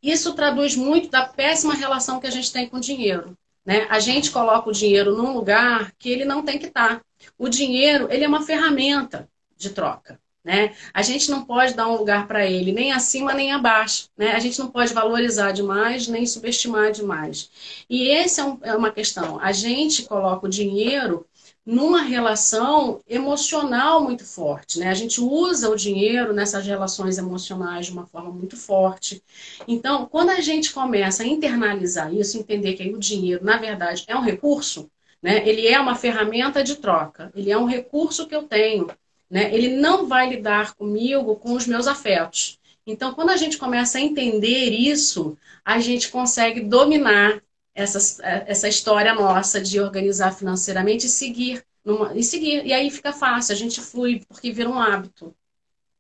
Isso 0.03 0.35
traduz 0.35 0.77
muito 0.77 1.09
da 1.09 1.25
péssima 1.25 1.75
relação 1.75 2.21
que 2.21 2.27
a 2.27 2.31
gente 2.31 2.53
tem 2.53 2.69
com 2.69 2.77
o 2.77 2.81
dinheiro. 2.81 3.37
Né? 3.65 3.87
A 3.89 4.01
gente 4.01 4.31
coloca 4.31 4.69
o 4.69 4.73
dinheiro 4.73 5.17
num 5.17 5.33
lugar 5.33 5.93
que 5.99 6.11
ele 6.11 6.27
não 6.27 6.43
tem 6.43 6.59
que 6.59 6.67
estar. 6.67 6.97
Tá. 6.97 7.05
O 7.39 7.49
dinheiro 7.49 8.07
ele 8.11 8.25
é 8.25 8.29
uma 8.29 8.43
ferramenta 8.43 9.29
de 9.57 9.71
troca. 9.71 10.21
Né? 10.45 10.75
A 10.95 11.03
gente 11.03 11.31
não 11.31 11.45
pode 11.45 11.75
dar 11.75 11.89
um 11.89 11.97
lugar 11.97 12.27
para 12.27 12.47
ele 12.47 12.73
nem 12.73 12.93
acima 12.93 13.35
nem 13.35 13.53
abaixo. 13.53 14.09
Né? 14.17 14.33
A 14.33 14.39
gente 14.39 14.59
não 14.59 14.69
pode 14.69 14.95
valorizar 14.95 15.53
demais 15.53 16.09
nem 16.09 16.25
subestimar 16.27 16.93
demais. 16.93 17.51
E 17.89 18.09
essa 18.09 18.43
é, 18.43 18.45
um, 18.45 18.59
é 18.63 18.77
uma 18.77 18.91
questão. 18.91 19.39
A 19.41 19.53
gente 19.53 20.05
coloca 20.05 20.47
o 20.47 20.51
dinheiro 20.51 21.27
numa 21.67 22.01
relação 22.01 23.03
emocional 23.07 24.03
muito 24.03 24.25
forte. 24.25 24.79
Né? 24.79 24.89
A 24.89 24.95
gente 24.95 25.21
usa 25.21 25.69
o 25.69 25.77
dinheiro 25.77 26.33
nessas 26.33 26.65
relações 26.65 27.19
emocionais 27.19 27.87
de 27.87 27.93
uma 27.93 28.07
forma 28.07 28.31
muito 28.31 28.57
forte. 28.57 29.23
Então, 29.67 30.07
quando 30.07 30.31
a 30.31 30.41
gente 30.41 30.73
começa 30.73 31.23
a 31.23 31.27
internalizar 31.27 32.15
isso, 32.15 32.39
entender 32.39 32.73
que 32.73 32.89
o 32.89 32.99
dinheiro, 32.99 33.45
na 33.45 33.59
verdade, 33.59 34.05
é 34.07 34.17
um 34.17 34.23
recurso, 34.23 34.91
né? 35.23 35.47
ele 35.47 35.67
é 35.67 35.79
uma 35.79 35.95
ferramenta 35.95 36.65
de 36.65 36.77
troca, 36.77 37.31
ele 37.37 37.51
é 37.51 37.59
um 37.59 37.67
recurso 37.67 38.27
que 38.27 38.35
eu 38.35 38.45
tenho 38.45 38.89
né? 39.31 39.55
Ele 39.55 39.77
não 39.77 40.07
vai 40.07 40.29
lidar 40.29 40.75
comigo 40.75 41.37
com 41.37 41.53
os 41.55 41.67
meus 41.67 41.87
afetos. 41.87 42.59
Então, 42.87 43.15
quando 43.15 43.31
a 43.31 43.37
gente 43.37 43.59
começa 43.59 43.99
a 43.99 44.01
entender 44.01 44.71
isso, 44.71 45.37
a 45.65 45.79
gente 45.79 46.11
consegue 46.11 46.61
dominar 46.61 47.43
essa, 47.75 48.23
essa 48.47 48.69
história 48.69 49.15
nossa 49.15 49.61
de 49.61 49.79
organizar 49.79 50.33
financeiramente 50.33 51.07
e 51.07 51.11
seguir, 51.11 51.63
numa, 51.85 52.17
e 52.17 52.23
seguir. 52.23 52.65
E 52.67 52.73
aí 52.73 52.91
fica 52.91 53.13
fácil, 53.13 53.53
a 53.53 53.57
gente 53.57 53.81
flui, 53.81 54.25
porque 54.27 54.51
vira 54.53 54.69
um 54.71 54.81
hábito. 54.81 55.35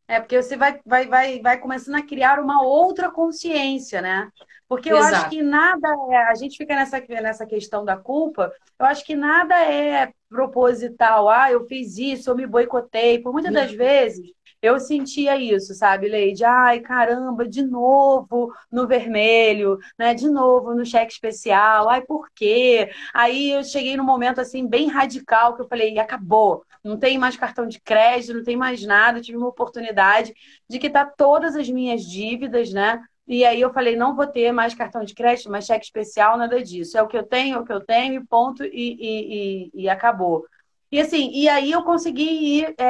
É, 0.08 0.18
porque 0.20 0.42
você 0.42 0.56
vai, 0.56 0.80
vai, 0.86 1.06
vai, 1.06 1.40
vai 1.40 1.58
começando 1.58 1.96
a 1.96 2.02
criar 2.02 2.40
uma 2.40 2.62
outra 2.62 3.10
consciência, 3.10 4.00
né? 4.00 4.30
Porque 4.66 4.90
eu 4.90 4.96
Exato. 4.96 5.14
acho 5.14 5.30
que 5.30 5.42
nada 5.42 5.88
é. 6.10 6.16
A 6.30 6.34
gente 6.34 6.56
fica 6.56 6.74
nessa, 6.74 6.98
nessa 7.22 7.46
questão 7.46 7.84
da 7.84 7.96
culpa, 7.96 8.50
eu 8.78 8.86
acho 8.86 9.04
que 9.04 9.14
nada 9.14 9.54
é 9.54 10.12
proposital. 10.28 11.28
Ah, 11.28 11.52
eu 11.52 11.66
fiz 11.66 11.98
isso, 11.98 12.30
eu 12.30 12.36
me 12.36 12.46
boicotei. 12.46 13.18
Por 13.20 13.32
muitas 13.32 13.52
das 13.52 13.72
vezes, 13.72 14.32
eu 14.60 14.78
sentia 14.80 15.36
isso, 15.36 15.72
sabe, 15.74 16.08
Leide? 16.08 16.44
Ai, 16.44 16.80
caramba, 16.80 17.48
de 17.48 17.62
novo 17.62 18.52
no 18.70 18.86
vermelho, 18.88 19.78
né? 19.98 20.14
De 20.14 20.28
novo 20.28 20.74
no 20.74 20.84
cheque 20.84 21.12
especial. 21.12 21.88
Ai, 21.88 22.02
por 22.02 22.28
quê? 22.34 22.90
Aí 23.14 23.52
eu 23.52 23.62
cheguei 23.64 23.96
num 23.96 24.04
momento 24.04 24.40
assim 24.40 24.66
bem 24.66 24.88
radical 24.88 25.54
que 25.54 25.62
eu 25.62 25.68
falei, 25.68 25.98
acabou. 25.98 26.64
Não 26.82 26.98
tem 26.98 27.18
mais 27.18 27.36
cartão 27.36 27.66
de 27.68 27.80
crédito, 27.80 28.34
não 28.34 28.42
tem 28.44 28.56
mais 28.56 28.84
nada. 28.84 29.18
Eu 29.18 29.22
tive 29.22 29.38
uma 29.38 29.48
oportunidade 29.48 30.34
de 30.68 30.78
quitar 30.78 31.14
todas 31.16 31.54
as 31.56 31.68
minhas 31.68 32.02
dívidas, 32.02 32.72
né? 32.72 33.00
E 33.26 33.44
aí 33.44 33.60
eu 33.60 33.72
falei, 33.72 33.94
não 33.94 34.16
vou 34.16 34.26
ter 34.26 34.50
mais 34.52 34.74
cartão 34.74 35.04
de 35.04 35.14
crédito, 35.14 35.50
mais 35.50 35.66
cheque 35.66 35.84
especial, 35.84 36.38
nada 36.38 36.62
disso. 36.62 36.96
É 36.96 37.02
o 37.02 37.06
que 37.06 37.16
eu 37.16 37.22
tenho, 37.24 37.56
é 37.56 37.60
o 37.60 37.64
que 37.64 37.72
eu 37.72 37.80
tenho, 37.84 38.26
ponto, 38.26 38.64
e, 38.64 38.70
e, 38.72 39.70
e, 39.74 39.82
e 39.84 39.88
acabou. 39.88 40.46
E 40.90 41.00
assim, 41.00 41.30
e 41.32 41.48
aí 41.48 41.70
eu 41.70 41.82
consegui 41.82 42.60
ir, 42.60 42.74
é, 42.78 42.84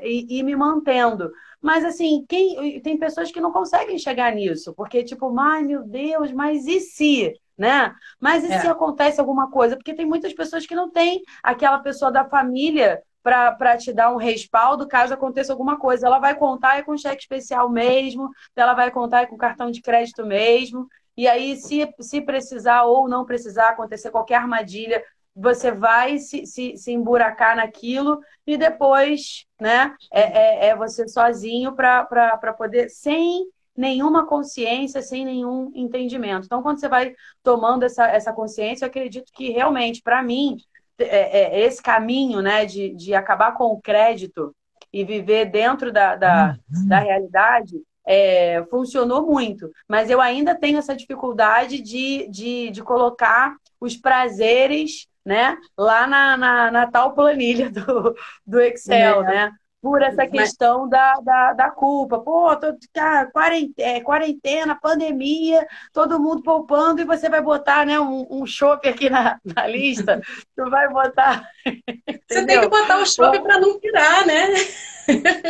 é, 0.00 0.08
ir, 0.08 0.26
ir, 0.30 0.42
me 0.42 0.54
mantendo. 0.54 1.30
Mas 1.60 1.84
assim, 1.84 2.24
quem, 2.28 2.80
tem 2.80 2.96
pessoas 2.98 3.32
que 3.32 3.40
não 3.40 3.52
conseguem 3.52 3.98
chegar 3.98 4.32
nisso, 4.34 4.72
porque 4.74 5.02
tipo, 5.02 5.36
ai 5.38 5.62
meu 5.62 5.82
Deus, 5.82 6.30
mas 6.32 6.66
e 6.66 6.80
se? 6.80 7.32
Né? 7.56 7.94
Mas 8.20 8.44
e 8.44 8.52
é. 8.52 8.60
se 8.60 8.66
acontece 8.66 9.20
alguma 9.20 9.50
coisa? 9.50 9.76
Porque 9.76 9.94
tem 9.94 10.06
muitas 10.06 10.32
pessoas 10.32 10.66
que 10.66 10.74
não 10.74 10.90
têm 10.90 11.22
aquela 11.42 11.78
pessoa 11.78 12.10
da 12.10 12.24
família 12.24 13.00
para 13.22 13.76
te 13.78 13.90
dar 13.90 14.12
um 14.12 14.16
respaldo 14.16 14.86
caso 14.86 15.14
aconteça 15.14 15.52
alguma 15.52 15.78
coisa. 15.78 16.06
Ela 16.06 16.18
vai 16.18 16.34
contar 16.34 16.78
é 16.78 16.82
com 16.82 16.96
cheque 16.96 17.22
especial 17.22 17.70
mesmo, 17.70 18.28
ela 18.54 18.74
vai 18.74 18.90
contar 18.90 19.22
é 19.22 19.26
com 19.26 19.36
cartão 19.36 19.70
de 19.70 19.80
crédito 19.80 20.26
mesmo. 20.26 20.86
E 21.16 21.28
aí, 21.28 21.56
se, 21.56 21.88
se 22.00 22.20
precisar 22.20 22.82
ou 22.84 23.08
não 23.08 23.24
precisar 23.24 23.68
acontecer 23.68 24.10
qualquer 24.10 24.34
armadilha, 24.34 25.02
você 25.34 25.72
vai 25.72 26.18
se, 26.18 26.46
se, 26.46 26.76
se 26.76 26.92
emburacar 26.92 27.56
naquilo 27.56 28.20
e 28.46 28.56
depois 28.56 29.46
né, 29.60 29.94
é, 30.12 30.20
é, 30.20 30.66
é 30.68 30.76
você 30.76 31.08
sozinho 31.08 31.74
para 31.74 32.54
poder, 32.56 32.88
sem 32.88 33.46
nenhuma 33.76 34.26
consciência, 34.26 35.02
sem 35.02 35.24
nenhum 35.24 35.72
entendimento. 35.74 36.44
Então, 36.46 36.62
quando 36.62 36.78
você 36.78 36.88
vai 36.88 37.14
tomando 37.42 37.82
essa, 37.82 38.06
essa 38.06 38.32
consciência, 38.32 38.84
eu 38.84 38.88
acredito 38.88 39.32
que 39.32 39.50
realmente, 39.50 40.00
para 40.00 40.22
mim, 40.22 40.56
é, 40.98 41.40
é, 41.40 41.60
esse 41.66 41.82
caminho 41.82 42.40
né, 42.40 42.64
de, 42.64 42.94
de 42.94 43.14
acabar 43.14 43.52
com 43.52 43.64
o 43.64 43.80
crédito 43.80 44.54
e 44.92 45.04
viver 45.04 45.46
dentro 45.46 45.92
da, 45.92 46.14
da, 46.14 46.56
uhum. 46.72 46.88
da 46.88 47.00
realidade 47.00 47.82
é, 48.06 48.64
funcionou 48.70 49.26
muito. 49.26 49.70
Mas 49.88 50.08
eu 50.08 50.20
ainda 50.20 50.54
tenho 50.54 50.78
essa 50.78 50.94
dificuldade 50.94 51.80
de, 51.80 52.28
de, 52.28 52.70
de 52.70 52.82
colocar 52.82 53.56
os 53.80 53.96
prazeres 53.96 55.08
né, 55.24 55.56
lá 55.76 56.06
na, 56.06 56.36
na, 56.36 56.70
na 56.70 56.86
tal 56.90 57.14
planilha 57.14 57.70
do, 57.70 58.14
do 58.46 58.60
Excel, 58.60 59.22
é. 59.22 59.26
né? 59.26 59.52
Por 59.84 60.00
essa 60.00 60.26
questão 60.26 60.80
Mas... 60.80 60.90
da, 60.90 61.20
da, 61.22 61.52
da, 61.52 61.70
culpa. 61.70 62.18
Pô, 62.18 62.56
tô, 62.56 62.74
cara, 62.90 63.26
quarentena, 63.26 63.90
é, 63.90 64.00
quarentena, 64.00 64.74
pandemia, 64.74 65.66
todo 65.92 66.18
mundo 66.18 66.42
poupando 66.42 67.02
e 67.02 67.04
você 67.04 67.28
vai 67.28 67.42
botar 67.42 67.84
né, 67.84 68.00
um, 68.00 68.26
um 68.30 68.46
chope 68.46 68.88
aqui 68.88 69.10
na, 69.10 69.38
na 69.44 69.66
lista. 69.66 70.22
tu 70.56 70.70
vai 70.70 70.88
botar. 70.88 71.46
Você 72.26 72.46
tem 72.46 72.58
que 72.58 72.68
botar 72.68 72.98
o 72.98 73.06
chope 73.06 73.38
para 73.40 73.60
não 73.60 73.78
tirar, 73.78 74.26
né? 74.26 74.46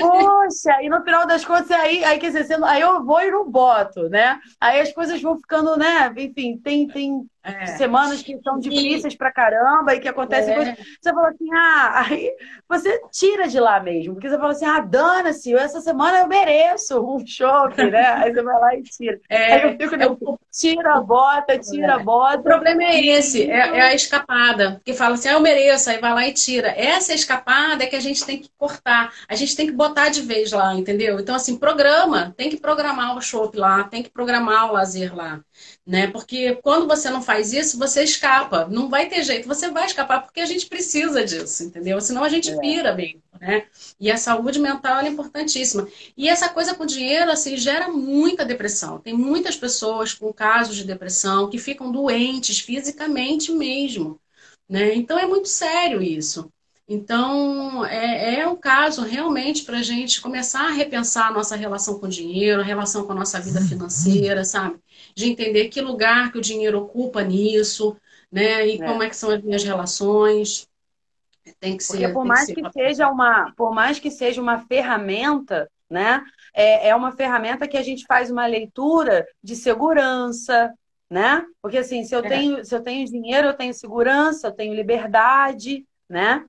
Poxa, 0.00 0.82
e 0.82 0.88
no 0.88 1.02
final 1.02 1.26
das 1.26 1.44
contas, 1.44 1.70
aí, 1.70 2.04
aí, 2.04 2.18
quer 2.18 2.32
dizer, 2.32 2.62
aí 2.64 2.80
eu 2.80 3.04
vou 3.04 3.20
e 3.20 3.30
não 3.30 3.48
boto, 3.48 4.08
né? 4.08 4.40
Aí 4.60 4.80
as 4.80 4.92
coisas 4.92 5.22
vão 5.22 5.38
ficando, 5.38 5.76
né? 5.76 6.12
Enfim, 6.16 6.58
tem, 6.58 6.88
tem 6.88 7.26
é. 7.42 7.66
semanas 7.66 8.22
que 8.22 8.38
são 8.42 8.58
difíceis 8.58 9.14
e... 9.14 9.16
pra 9.16 9.32
caramba 9.32 9.94
e 9.94 10.00
que 10.00 10.08
acontecem 10.08 10.52
é. 10.52 10.56
coisas. 10.56 10.74
Você 11.00 11.12
fala 11.12 11.28
assim, 11.28 11.52
ah, 11.52 12.04
aí 12.06 12.32
você 12.68 13.00
tira 13.12 13.46
de 13.46 13.60
lá 13.60 13.78
mesmo, 13.80 14.14
porque 14.24 14.30
você 14.30 14.38
fala 14.38 14.52
assim, 14.52 14.64
ah, 14.64 14.80
dana-se, 14.80 15.54
essa 15.54 15.80
semana 15.80 16.18
eu 16.18 16.26
mereço 16.26 17.00
um 17.00 17.24
choque, 17.26 17.84
né? 17.84 18.06
Aí 18.24 18.32
você 18.32 18.42
vai 18.42 18.60
lá 18.60 18.74
e 18.74 18.82
tira. 18.82 19.20
É, 19.28 19.54
aí 19.54 19.76
eu 19.78 19.78
fico, 19.78 20.02
é 20.02 20.06
o... 20.06 20.38
tira 20.50 20.94
a 20.94 21.00
bota, 21.00 21.58
tira 21.58 21.94
a 21.94 21.98
bota. 21.98 22.38
O 22.38 22.42
problema 22.42 22.82
é 22.82 23.04
esse, 23.04 23.50
é, 23.50 23.56
é, 23.56 23.80
a 23.82 23.94
escapada, 23.94 24.80
que 24.84 24.92
fala 24.92 25.14
assim, 25.14 25.28
ah, 25.28 25.32
eu 25.32 25.40
mereço, 25.40 25.90
aí 25.90 25.98
vai 25.98 26.12
lá 26.12 26.26
e 26.26 26.32
tira. 26.32 26.68
Essa 26.68 27.14
escapada 27.14 27.84
é 27.84 27.87
que 27.87 27.96
a 27.96 28.00
gente 28.00 28.24
tem 28.24 28.38
que 28.38 28.50
cortar. 28.58 29.12
A 29.28 29.34
gente 29.34 29.44
gente 29.44 29.56
tem 29.56 29.66
que 29.66 29.72
botar 29.72 30.08
de 30.08 30.22
vez 30.22 30.50
lá, 30.52 30.74
entendeu? 30.74 31.20
Então, 31.20 31.34
assim, 31.34 31.56
programa, 31.56 32.34
tem 32.37 32.50
que 32.50 32.56
programar 32.56 33.16
o 33.16 33.20
shopping 33.20 33.58
lá, 33.58 33.84
tem 33.84 34.02
que 34.02 34.10
programar 34.10 34.68
o 34.68 34.72
lazer 34.72 35.14
lá, 35.14 35.40
né? 35.86 36.06
Porque 36.08 36.56
quando 36.56 36.86
você 36.86 37.10
não 37.10 37.22
faz 37.22 37.52
isso, 37.52 37.79
você 37.79 38.02
escapa. 38.02 38.66
Não 38.66 38.88
vai 38.88 39.08
ter 39.08 39.22
jeito, 39.22 39.46
você 39.46 39.70
vai 39.70 39.87
escapar 39.87 40.22
porque 40.22 40.40
a 40.40 40.46
gente 40.46 40.66
precisa 40.66 41.24
disso, 41.24 41.64
entendeu? 41.64 42.00
Senão 42.00 42.24
a 42.24 42.29
gente 42.29 42.50
é. 42.50 42.58
pira 42.58 42.94
mesmo, 42.94 43.22
né? 43.40 43.66
E 44.00 44.10
a 44.10 44.16
saúde 44.16 44.58
mental 44.58 45.00
é 45.00 45.08
importantíssima. 45.08 45.88
E 46.16 46.29
essa 46.29 46.48
coisa 46.48 46.74
com 46.74 46.87
dinheiro, 46.87 47.31
assim, 47.31 47.56
gera 47.56 47.88
muita 47.88 48.44
depressão. 48.44 48.98
Tem 48.98 49.14
muitas 49.14 49.56
pessoas 49.56 50.14
com 50.14 50.33
casos 50.33 50.76
de 50.76 50.85
depressão 50.85 51.50
que 51.50 51.58
ficam 51.58 51.92
doentes 51.92 52.60
fisicamente 52.60 53.52
mesmo, 53.52 54.20
né? 54.68 54.94
Então 54.94 55.18
é 55.18 55.26
muito 55.26 55.48
sério 55.48 56.02
isso. 56.02 56.50
Então, 56.87 57.85
é, 57.87 58.40
é 58.40 58.48
um 58.48 58.56
caso 58.56 59.02
realmente 59.02 59.64
para 59.64 59.79
a 59.79 59.83
gente 59.83 60.20
começar 60.20 60.66
a 60.66 60.72
repensar 60.72 61.29
a 61.29 61.33
nossa 61.33 61.56
relação 61.56 61.98
com 61.98 62.06
o 62.06 62.10
dinheiro, 62.10 62.60
a 62.60 62.64
relação 62.64 63.06
com 63.06 63.12
a 63.12 63.14
nossa 63.14 63.40
vida 63.40 63.60
financeira, 63.62 64.44
sabe? 64.44 64.79
De 65.15 65.31
entender 65.31 65.69
que 65.69 65.81
lugar 65.81 66.33
que 66.33 66.38
o 66.38 66.42
dinheiro 66.42 66.81
ocupa 66.81 67.23
nisso, 67.23 67.96
né? 68.31 68.67
E 68.67 68.83
é. 68.83 68.87
como 68.87 69.02
é 69.02 69.08
que 69.08 69.17
são 69.17 69.31
as 69.31 69.42
minhas 69.42 69.62
relações. 69.62 70.69
Tem 71.60 71.77
que 71.77 71.85
ser. 71.85 71.98
Porque 71.98 72.08
por 72.12 72.25
mais 72.25 72.46
que, 72.46 72.54
que 72.54 72.73
seja 72.73 73.08
uma, 73.08 73.52
por 73.56 73.73
mais 73.73 73.98
que 73.98 74.10
seja 74.10 74.40
uma 74.40 74.58
ferramenta, 74.67 75.71
né? 75.88 76.25
É, 76.52 76.88
é 76.88 76.96
uma 76.96 77.12
ferramenta 77.12 77.69
que 77.69 77.77
a 77.77 77.83
gente 77.83 78.04
faz 78.06 78.31
uma 78.31 78.46
leitura 78.46 79.27
de 79.42 79.54
segurança, 79.54 80.73
né? 81.08 81.44
Porque 81.62 81.79
assim, 81.79 82.02
se 82.04 82.15
eu 82.15 82.21
é. 82.21 82.29
tenho, 82.29 82.65
se 82.65 82.75
eu 82.75 82.83
tenho 82.83 83.06
dinheiro, 83.06 83.48
eu 83.48 83.54
tenho 83.54 83.75
segurança, 83.75 84.48
eu 84.48 84.52
tenho 84.52 84.75
liberdade, 84.75 85.85
né? 86.08 86.44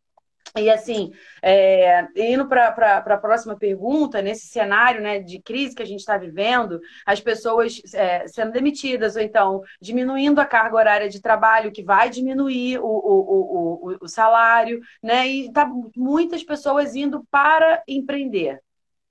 E 0.58 0.70
assim, 0.70 1.12
é, 1.42 2.08
indo 2.16 2.48
para 2.48 2.68
a 2.98 3.18
próxima 3.18 3.58
pergunta, 3.58 4.22
nesse 4.22 4.48
cenário 4.48 5.02
né, 5.02 5.20
de 5.20 5.42
crise 5.42 5.76
que 5.76 5.84
a 5.84 5.86
gente 5.86 6.00
está 6.00 6.18
vivendo, 6.18 6.80
as 7.06 7.20
pessoas 7.20 7.82
é, 7.94 8.26
sendo 8.28 8.54
demitidas, 8.54 9.18
ou 9.18 9.22
então 9.22 9.62
diminuindo 9.82 10.40
a 10.40 10.46
carga 10.46 10.78
horária 10.78 11.10
de 11.10 11.22
trabalho, 11.22 11.74
que 11.74 11.84
vai 11.84 12.10
diminuir 12.10 12.80
o, 12.80 12.86
o, 12.86 13.90
o, 13.92 13.98
o 14.02 14.08
salário, 14.08 14.80
né? 15.04 15.28
E 15.28 15.52
tá 15.52 15.70
muitas 15.96 16.44
pessoas 16.44 16.96
indo 16.96 17.26
para 17.30 17.84
empreender. 17.88 18.62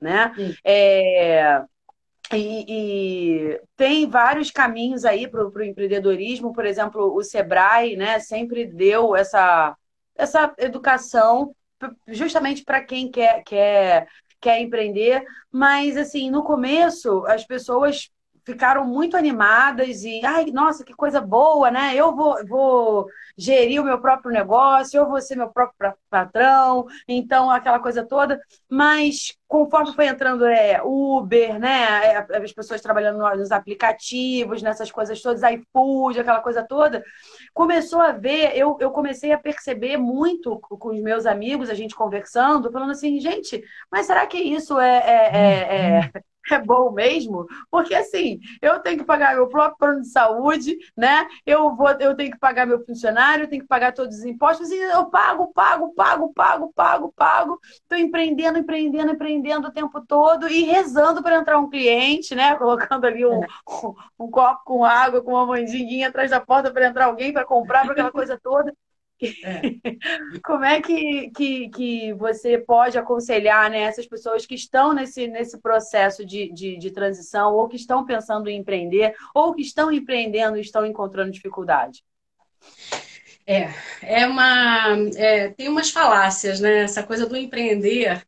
Né? 0.01 0.33
É, 0.65 1.63
e, 2.33 2.65
e, 2.69 3.61
tem 3.77 4.09
vários 4.09 4.51
caminhos 4.51 5.05
aí 5.05 5.29
para 5.29 5.47
o 5.47 5.63
empreendedorismo, 5.63 6.53
por 6.53 6.65
exemplo, 6.65 7.15
o 7.15 7.23
Sebrae 7.23 7.97
né, 7.97 8.19
sempre 8.19 8.67
deu 8.67 9.15
essa 9.15 9.77
essa 10.17 10.55
educação 10.59 11.55
justamente 12.09 12.65
para 12.65 12.83
quem 12.83 13.11
quer, 13.11 13.43
quer, 13.45 14.09
quer 14.41 14.61
empreender. 14.61 15.25
Mas, 15.51 15.97
assim, 15.97 16.31
no 16.31 16.43
começo, 16.43 17.25
as 17.27 17.45
pessoas 17.47 18.11
ficaram 18.45 18.85
muito 18.87 19.17
animadas 19.17 20.05
e, 20.05 20.25
ai, 20.25 20.47
nossa, 20.47 20.85
que 20.85 20.95
coisa 20.95 21.21
boa, 21.21 21.71
né? 21.71 21.95
Eu 21.95 22.15
vou, 22.15 22.37
vou 22.47 23.07
gerir 23.37 23.81
o 23.81 23.85
meu 23.85 24.01
próprio 24.01 24.31
negócio, 24.31 24.99
eu 24.99 25.09
vou 25.09 25.21
ser 25.21 25.37
meu 25.37 25.49
próprio 25.51 25.95
patrão, 26.11 26.87
então 27.09 27.51
aquela 27.51 27.79
coisa 27.81 28.05
toda. 28.05 28.39
Mas 28.69 29.37
conforme 29.49 29.95
foi 29.95 30.07
entrando 30.07 30.45
é, 30.47 30.81
Uber, 30.83 31.59
né? 31.59 32.13
É, 32.13 32.37
as 32.37 32.53
pessoas 32.53 32.81
trabalhando 32.81 33.19
nos 33.37 33.51
aplicativos, 33.51 34.63
nessas 34.63 34.91
coisas 34.91 35.21
todas, 35.23 35.43
iFood, 35.43 36.21
aquela 36.21 36.41
coisa 36.41 36.63
toda, 36.63 37.03
começou 37.53 38.01
a 38.01 38.13
ver, 38.13 38.57
eu, 38.57 38.77
eu 38.81 38.91
comecei 38.91 39.33
a 39.33 39.39
perceber 39.39 39.97
muito 39.97 40.59
com 40.61 40.91
os 40.91 41.01
meus 41.01 41.25
amigos, 41.25 41.71
a 41.71 41.75
gente 41.75 41.95
conversando, 41.95 42.71
falando 42.71 42.91
assim, 42.91 43.19
gente, 43.21 43.63
mas 43.91 44.07
será 44.07 44.27
que 44.27 44.39
isso 44.39 44.79
é, 44.79 44.99
é, 44.99 45.37
é, 45.37 46.11
é 46.15 46.34
é 46.53 46.59
bom 46.59 46.91
mesmo, 46.91 47.47
porque 47.71 47.95
assim, 47.95 48.41
eu 48.61 48.79
tenho 48.81 48.99
que 48.99 49.05
pagar 49.05 49.35
meu 49.35 49.49
próprio 49.49 49.79
plano 49.79 50.01
de 50.01 50.09
saúde, 50.09 50.77
né? 50.97 51.27
Eu 51.47 51.75
vou, 51.75 51.91
eu 51.93 52.15
tenho 52.15 52.31
que 52.31 52.39
pagar 52.39 52.67
meu 52.67 52.85
funcionário, 52.85 53.45
eu 53.45 53.49
tenho 53.49 53.63
que 53.63 53.69
pagar 53.69 53.93
todos 53.93 54.19
os 54.19 54.25
impostos 54.25 54.71
e 54.71 54.77
eu 54.77 55.07
pago, 55.07 55.53
pago, 55.53 55.95
pago, 55.95 56.33
pago, 56.33 56.73
pago, 56.75 57.13
pago. 57.17 57.61
Estou 57.65 57.99
empreendendo, 57.99 58.59
empreendendo, 58.59 59.13
empreendendo 59.13 59.69
o 59.69 59.73
tempo 59.73 60.01
todo 60.07 60.49
e 60.49 60.63
rezando 60.63 61.23
para 61.23 61.37
entrar 61.37 61.59
um 61.59 61.71
cliente, 61.71 62.35
né? 62.35 62.55
Colocando 62.65 63.07
ali 63.07 63.25
um, 63.25 63.41
um, 64.19 64.31
copo 64.31 64.65
com 64.65 64.85
água, 64.85 65.23
com 65.23 65.33
uma 65.33 65.47
mandinguinha 65.47 66.09
atrás 66.09 66.31
da 66.31 66.41
porta 66.41 66.71
para 66.71 66.87
entrar 66.87 67.07
alguém 67.07 67.33
para 67.33 67.45
comprar, 67.45 67.83
para 67.83 67.93
aquela 67.93 68.11
coisa 68.11 68.39
toda. 68.43 68.75
É. 69.23 69.61
Como 70.45 70.65
é 70.65 70.81
que, 70.81 71.31
que, 71.31 71.69
que 71.69 72.13
você 72.15 72.59
pode 72.59 72.99
aconselhar 72.99 73.71
né, 73.71 73.83
essas 73.83 74.07
pessoas 74.07 74.45
que 74.45 74.55
estão 74.55 74.93
nesse, 74.93 75.27
nesse 75.27 75.59
processo 75.59 76.25
de, 76.25 76.53
de, 76.53 76.77
de, 76.77 76.91
transição, 76.91 77.55
ou 77.55 77.69
que 77.69 77.77
estão 77.77 78.05
pensando 78.05 78.49
em 78.49 78.59
empreender, 78.59 79.15
ou 79.35 79.55
que 79.55 79.63
estão 79.63 79.91
empreendendo 79.93 80.57
e 80.57 80.61
estão 80.61 80.85
encontrando 80.85 81.31
dificuldade? 81.31 82.03
É, 83.47 83.69
é 84.03 84.27
uma. 84.27 84.97
É, 85.17 85.49
tem 85.51 85.69
umas 85.69 85.91
falácias, 85.91 86.61
né? 86.61 86.83
Essa 86.83 87.03
coisa 87.03 87.27
do 87.27 87.37
empreender. 87.37 88.23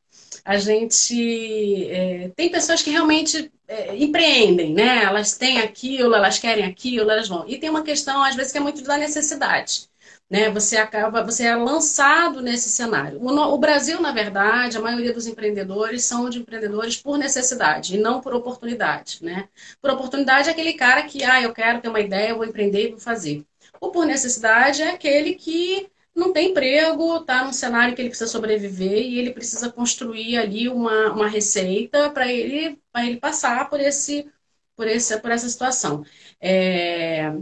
A 0.45 0.59
gente. 0.59 1.89
É, 1.91 2.30
tem 2.37 2.51
pessoas 2.51 2.82
que 2.82 2.91
realmente 2.91 3.51
é, 3.66 3.97
empreendem, 3.97 4.74
né? 4.74 5.05
Elas 5.05 5.37
têm 5.37 5.59
aquilo, 5.59 6.14
elas 6.14 6.39
querem 6.39 6.66
aquilo, 6.66 7.11
elas 7.11 7.28
vão. 7.28 7.49
E 7.49 7.57
tem 7.57 7.70
uma 7.70 7.82
questão, 7.82 8.22
às 8.22 8.37
vezes, 8.37 8.53
que 8.53 8.59
é 8.59 8.61
muito 8.61 8.82
da 8.82 8.99
necessidade 8.99 9.89
né? 10.31 10.51
Você 10.51 10.77
acaba, 10.77 11.22
você 11.22 11.45
é 11.45 11.55
lançado 11.57 12.43
nesse 12.43 12.68
cenário. 12.68 13.20
O, 13.22 13.55
o, 13.55 13.59
Brasil, 13.59 14.01
na 14.01 14.12
verdade, 14.12 14.77
a 14.77 14.81
maioria 14.81 15.12
dos 15.12 15.27
empreendedores 15.27 16.05
são 16.05 16.29
de 16.29 16.39
empreendedores 16.41 16.97
por 16.97 17.16
necessidade 17.18 17.95
e 17.97 17.99
não 17.99 18.20
por 18.20 18.35
oportunidade, 18.35 19.18
né? 19.22 19.49
Por 19.81 19.91
oportunidade 19.91 20.49
é 20.49 20.53
aquele 20.53 20.74
cara 20.74 21.05
que, 21.05 21.22
ah, 21.24 21.41
eu 21.43 21.53
quero 21.53 21.81
ter 21.81 21.89
uma 21.89 22.01
ideia, 22.01 22.35
vou 22.35 22.45
empreender 22.45 22.89
e 22.89 22.91
vou 22.91 23.01
fazer. 23.01 23.45
O 23.81 23.91
por 23.91 24.07
necessidade 24.07 24.83
é 24.83 24.91
aquele 24.91 25.35
que 25.35 25.89
não 26.14 26.33
tem 26.33 26.51
emprego, 26.51 27.18
está 27.18 27.45
num 27.45 27.53
cenário 27.53 27.95
que 27.95 28.01
ele 28.01 28.09
precisa 28.09 28.31
sobreviver 28.31 28.99
e 29.03 29.18
ele 29.18 29.33
precisa 29.33 29.70
construir 29.70 30.39
ali 30.39 30.68
uma, 30.68 31.12
uma 31.12 31.29
receita 31.29 32.11
para 32.11 32.27
ele, 32.33 32.81
ele 32.97 33.20
passar 33.20 33.68
por 33.68 33.81
esse, 33.81 34.31
por 34.74 34.89
esse, 34.89 35.20
por 35.20 35.31
essa 35.31 35.49
situação. 35.49 36.05
É... 36.41 37.33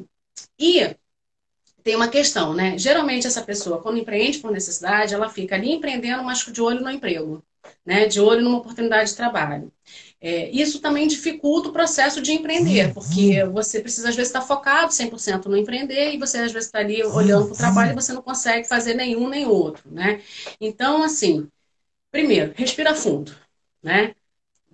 E 0.59 0.97
tem 1.85 1.95
uma 1.95 2.09
questão, 2.09 2.55
né? 2.55 2.79
Geralmente 2.79 3.27
essa 3.27 3.43
pessoa, 3.43 3.81
quando 3.81 3.99
empreende 3.99 4.39
por 4.39 4.51
necessidade, 4.51 5.15
ela 5.15 5.29
fica 5.29 5.55
ali 5.55 5.71
empreendendo, 5.71 6.25
mas 6.25 6.39
de 6.39 6.63
olho 6.63 6.81
no 6.81 6.91
emprego, 6.91 7.45
né? 7.85 8.07
De 8.07 8.19
olho 8.19 8.43
numa 8.43 8.57
oportunidade 8.57 9.11
de 9.11 9.17
trabalho. 9.17 9.71
É, 10.19 10.49
isso 10.51 10.81
também 10.81 11.07
dificulta 11.07 11.69
o 11.69 11.73
processo 11.73 12.23
de 12.23 12.33
empreender, 12.33 12.95
porque 12.95 13.45
você 13.45 13.81
precisa, 13.81 14.09
às 14.09 14.17
vezes, 14.17 14.31
estar 14.31 14.41
focado 14.41 14.91
100% 14.91 15.45
no 15.45 15.57
empreender 15.59 16.15
e 16.15 16.19
você, 16.19 16.39
às 16.39 16.51
vezes, 16.51 16.69
está 16.69 16.79
ali 16.79 17.05
olhando 17.05 17.45
para 17.45 17.55
o 17.55 17.59
trabalho 17.59 17.93
e 17.93 17.95
você 17.95 18.15
não 18.15 18.23
consegue 18.23 18.67
fazer 18.67 18.95
nenhum 18.95 19.29
nem 19.29 19.47
outro, 19.47 19.83
né? 19.93 20.23
Então, 20.59 21.03
assim, 21.03 21.47
primeiro, 22.11 22.55
respira 22.57 22.95
fundo, 22.95 23.37
né? 23.83 24.15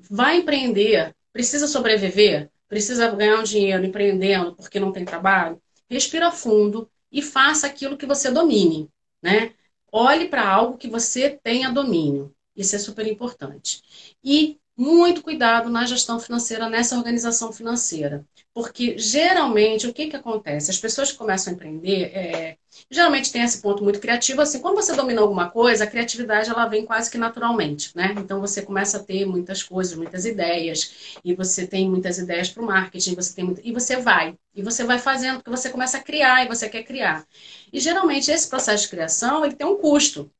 Vai 0.09 0.37
empreender, 0.37 1.13
precisa 1.33 1.67
sobreviver, 1.67 2.49
precisa 2.69 3.11
ganhar 3.11 3.41
um 3.41 3.43
dinheiro 3.43 3.85
empreendendo 3.85 4.55
porque 4.55 4.79
não 4.79 4.93
tem 4.93 5.05
trabalho, 5.05 5.61
respira 5.89 6.31
fundo, 6.31 6.89
e 7.11 7.23
faça 7.23 7.67
aquilo 7.67 7.97
que 7.97 8.07
você 8.07 8.31
domine, 8.31 8.89
né? 9.23 9.55
Olhe 9.93 10.29
para 10.29 10.49
algo 10.49 10.79
que 10.79 10.89
você 10.89 11.31
tenha 11.43 11.71
domínio. 11.71 12.35
Isso 12.57 12.77
é 12.77 12.79
super 12.79 13.07
importante. 13.07 13.83
E 14.23 14.59
muito 14.77 15.23
cuidado 15.23 15.69
na 15.69 15.85
gestão 15.85 16.19
financeira, 16.21 16.69
nessa 16.69 16.97
organização 16.97 17.53
financeira. 17.53 18.25
Porque 18.55 18.99
geralmente 18.99 19.87
o 19.87 19.93
que, 19.93 20.09
que 20.09 20.17
acontece? 20.17 20.71
As 20.71 20.79
pessoas 20.79 21.13
que 21.13 21.19
começam 21.19 21.53
a 21.53 21.57
empreender, 21.57 22.05
é, 22.17 22.59
geralmente 22.91 23.31
tem 23.33 23.43
esse 23.43 23.61
ponto 23.63 23.85
muito 23.85 24.01
criativo, 24.01 24.41
assim, 24.41 24.61
quando 24.61 24.75
você 24.77 24.95
domina 24.95 25.21
alguma 25.21 25.49
coisa, 25.51 25.85
a 25.85 25.87
criatividade 25.87 26.51
ela 26.51 26.67
vem 26.67 26.85
quase 26.85 27.11
que 27.11 27.17
naturalmente, 27.19 27.97
né? 27.97 28.15
Então 28.19 28.41
você 28.41 28.63
começa 28.63 28.99
a 28.99 29.03
ter 29.03 29.25
muitas 29.25 29.63
coisas, 29.63 29.97
muitas 29.97 30.25
ideias, 30.25 31.15
e 31.25 31.35
você 31.35 31.67
tem 31.67 31.89
muitas 31.89 32.19
ideias 32.19 32.51
para 32.51 32.63
o 32.63 32.67
marketing, 32.67 33.15
você 33.15 33.35
tem 33.35 33.45
muito, 33.45 33.61
e 33.65 33.73
você 33.73 33.97
vai, 33.97 34.37
e 34.55 34.63
você 34.63 34.85
vai 34.85 34.99
fazendo, 34.99 35.37
porque 35.37 35.51
você 35.51 35.71
começa 35.71 35.99
a 35.99 36.03
criar 36.03 36.45
e 36.45 36.49
você 36.49 36.69
quer 36.69 36.83
criar. 36.83 37.27
E 37.73 37.79
geralmente 37.81 38.31
esse 38.31 38.49
processo 38.49 38.85
de 38.85 38.91
criação 38.91 39.45
ele 39.45 39.55
tem 39.55 39.67
um 39.67 39.77
custo, 39.77 40.31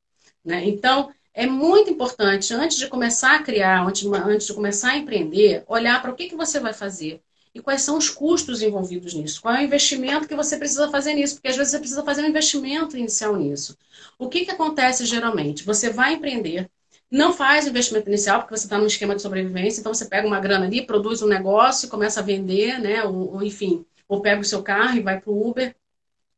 né? 0.43 0.65
Então 0.67 1.11
é 1.33 1.45
muito 1.47 1.89
importante, 1.89 2.53
antes 2.53 2.77
de 2.77 2.87
começar 2.87 3.35
a 3.37 3.43
criar, 3.43 3.85
antes, 3.85 4.05
antes 4.05 4.47
de 4.47 4.53
começar 4.53 4.91
a 4.91 4.97
empreender, 4.97 5.63
olhar 5.67 6.01
para 6.01 6.11
o 6.11 6.15
que, 6.15 6.27
que 6.29 6.35
você 6.35 6.59
vai 6.59 6.73
fazer 6.73 7.21
e 7.53 7.61
quais 7.61 7.81
são 7.81 7.97
os 7.97 8.09
custos 8.09 8.61
envolvidos 8.61 9.13
nisso. 9.13 9.41
Qual 9.41 9.53
é 9.53 9.59
o 9.61 9.63
investimento 9.63 10.27
que 10.27 10.35
você 10.35 10.57
precisa 10.57 10.89
fazer 10.89 11.13
nisso? 11.13 11.35
Porque 11.35 11.49
às 11.49 11.57
vezes 11.57 11.71
você 11.71 11.79
precisa 11.79 12.03
fazer 12.03 12.23
um 12.23 12.29
investimento 12.29 12.97
inicial 12.97 13.35
nisso. 13.35 13.77
O 14.17 14.29
que, 14.29 14.45
que 14.45 14.51
acontece 14.51 15.05
geralmente? 15.05 15.65
Você 15.65 15.89
vai 15.89 16.13
empreender, 16.13 16.69
não 17.09 17.33
faz 17.33 17.67
investimento 17.67 18.07
inicial, 18.07 18.39
porque 18.39 18.55
você 18.55 18.65
está 18.65 18.77
num 18.77 18.87
esquema 18.87 19.15
de 19.15 19.21
sobrevivência, 19.21 19.81
então 19.81 19.93
você 19.93 20.05
pega 20.05 20.27
uma 20.27 20.39
grana 20.39 20.65
ali, 20.65 20.85
produz 20.85 21.21
um 21.21 21.27
negócio, 21.27 21.89
começa 21.89 22.21
a 22.21 22.23
vender, 22.23 22.79
né? 22.79 23.03
Ou, 23.03 23.35
ou 23.35 23.43
enfim, 23.43 23.85
ou 24.07 24.21
pega 24.21 24.41
o 24.41 24.45
seu 24.45 24.63
carro 24.63 24.97
e 24.97 25.01
vai 25.01 25.19
para 25.19 25.31
o 25.31 25.49
Uber 25.49 25.75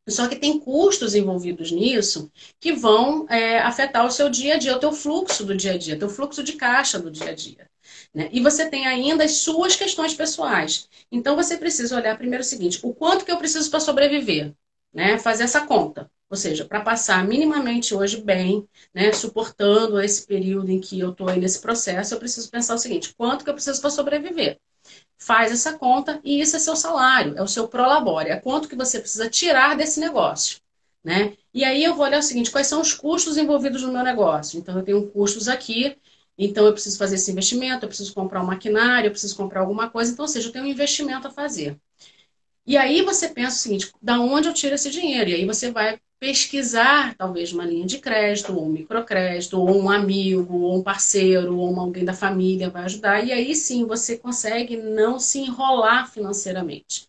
só 0.08 0.28
que 0.28 0.36
tem 0.36 0.60
custos 0.60 1.16
envolvidos 1.16 1.72
nisso 1.72 2.32
que 2.60 2.74
vão 2.74 3.26
é, 3.30 3.60
afetar 3.60 4.06
o 4.06 4.12
seu 4.12 4.30
dia 4.30 4.56
a 4.56 4.58
dia, 4.58 4.76
o 4.76 4.80
teu 4.80 4.92
fluxo 4.92 5.46
do 5.46 5.56
dia 5.56 5.74
a 5.74 5.78
dia, 5.78 5.96
o 5.96 6.00
teu 6.00 6.10
fluxo 6.10 6.44
de 6.44 6.54
caixa 6.54 7.00
do 7.00 7.10
dia 7.10 7.30
a 7.30 7.34
dia. 7.34 7.70
Né? 8.14 8.30
E 8.32 8.42
você 8.42 8.70
tem 8.70 8.86
ainda 8.86 9.24
as 9.24 9.38
suas 9.38 9.76
questões 9.76 10.14
pessoais. 10.14 10.88
Então 11.12 11.36
você 11.36 11.58
precisa 11.58 11.96
olhar 11.96 12.18
primeiro 12.18 12.44
o 12.44 12.46
seguinte: 12.46 12.80
o 12.84 12.94
quanto 12.94 13.26
que 13.26 13.32
eu 13.32 13.38
preciso 13.38 13.70
para 13.70 13.80
sobreviver? 13.80 14.54
Né? 14.94 15.18
Fazer 15.18 15.44
essa 15.44 15.66
conta. 15.66 16.10
Ou 16.30 16.38
seja, 16.38 16.66
para 16.66 16.82
passar 16.82 17.26
minimamente 17.28 17.94
hoje 17.94 18.22
bem, 18.22 18.68
né, 18.94 19.12
suportando 19.14 20.02
esse 20.02 20.26
período 20.26 20.72
em 20.72 20.80
que 20.80 21.00
eu 21.00 21.12
estou 21.12 21.32
nesse 21.36 21.62
processo, 21.62 22.14
eu 22.14 22.20
preciso 22.20 22.50
pensar 22.50 22.76
o 22.76 22.80
seguinte: 22.80 23.14
quanto 23.16 23.44
que 23.44 23.50
eu 23.50 23.54
preciso 23.54 23.80
para 23.80 23.92
sobreviver? 23.92 24.60
faz 25.24 25.52
essa 25.52 25.78
conta 25.78 26.20
e 26.24 26.42
isso 26.42 26.56
é 26.56 26.60
seu 26.60 26.76
salário, 26.76 27.38
é 27.38 27.42
o 27.42 27.48
seu 27.48 27.68
prolabore, 27.68 28.30
é 28.30 28.36
quanto 28.36 28.68
que 28.68 28.76
você 28.76 29.00
precisa 29.00 29.30
tirar 29.30 29.76
desse 29.76 30.00
negócio. 30.00 30.60
Né? 31.04 31.34
E 31.54 31.64
aí 31.66 31.84
eu 31.84 31.96
vou 31.96 32.06
olhar 32.06 32.20
o 32.20 32.24
seguinte, 32.24 32.52
quais 32.52 32.68
são 32.68 32.80
os 32.80 32.94
custos 32.94 33.38
envolvidos 33.38 33.82
no 33.82 33.92
meu 33.92 34.04
negócio? 34.04 34.58
Então 34.58 34.78
eu 34.78 34.84
tenho 34.84 35.10
custos 35.10 35.50
aqui, 35.50 35.98
então 36.38 36.66
eu 36.66 36.74
preciso 36.74 36.98
fazer 36.98 37.16
esse 37.16 37.32
investimento, 37.32 37.86
eu 37.86 37.90
preciso 37.90 38.14
comprar 38.14 38.42
um 38.42 38.46
maquinário, 38.48 39.08
eu 39.08 39.12
preciso 39.12 39.36
comprar 39.36 39.62
alguma 39.62 39.90
coisa, 39.90 40.12
então 40.12 40.24
ou 40.24 40.30
seja, 40.30 40.48
eu 40.50 40.52
tenho 40.52 40.66
um 40.66 40.68
investimento 40.68 41.28
a 41.28 41.32
fazer. 41.32 41.78
E 42.66 42.78
aí 42.78 43.02
você 43.02 43.30
pensa 43.30 43.56
o 43.58 43.60
seguinte, 43.60 43.92
da 44.02 44.20
onde 44.20 44.48
eu 44.48 44.54
tiro 44.54 44.76
esse 44.76 44.90
dinheiro? 44.90 45.30
E 45.30 45.34
aí 45.36 45.46
você 45.46 45.72
vai 45.72 46.00
pesquisar 46.20 47.14
talvez 47.18 47.52
uma 47.52 47.66
linha 47.66 47.86
de 47.86 48.00
crédito, 48.00 48.54
ou 48.56 48.66
um 48.66 48.70
microcrédito, 48.70 49.60
ou 49.60 49.70
um 49.78 49.90
amigo, 49.90 50.58
ou 50.60 50.78
um 50.78 50.84
parceiro, 50.84 51.58
ou 51.58 51.78
alguém 51.80 52.06
da 52.06 52.14
família 52.14 52.70
vai 52.70 52.86
ajudar. 52.86 53.26
E 53.26 53.32
aí 53.34 53.54
sim 53.56 53.86
você 53.86 54.18
consegue 54.18 54.78
não 54.78 55.20
se 55.20 55.40
enrolar 55.40 56.10
financeiramente. 56.12 57.08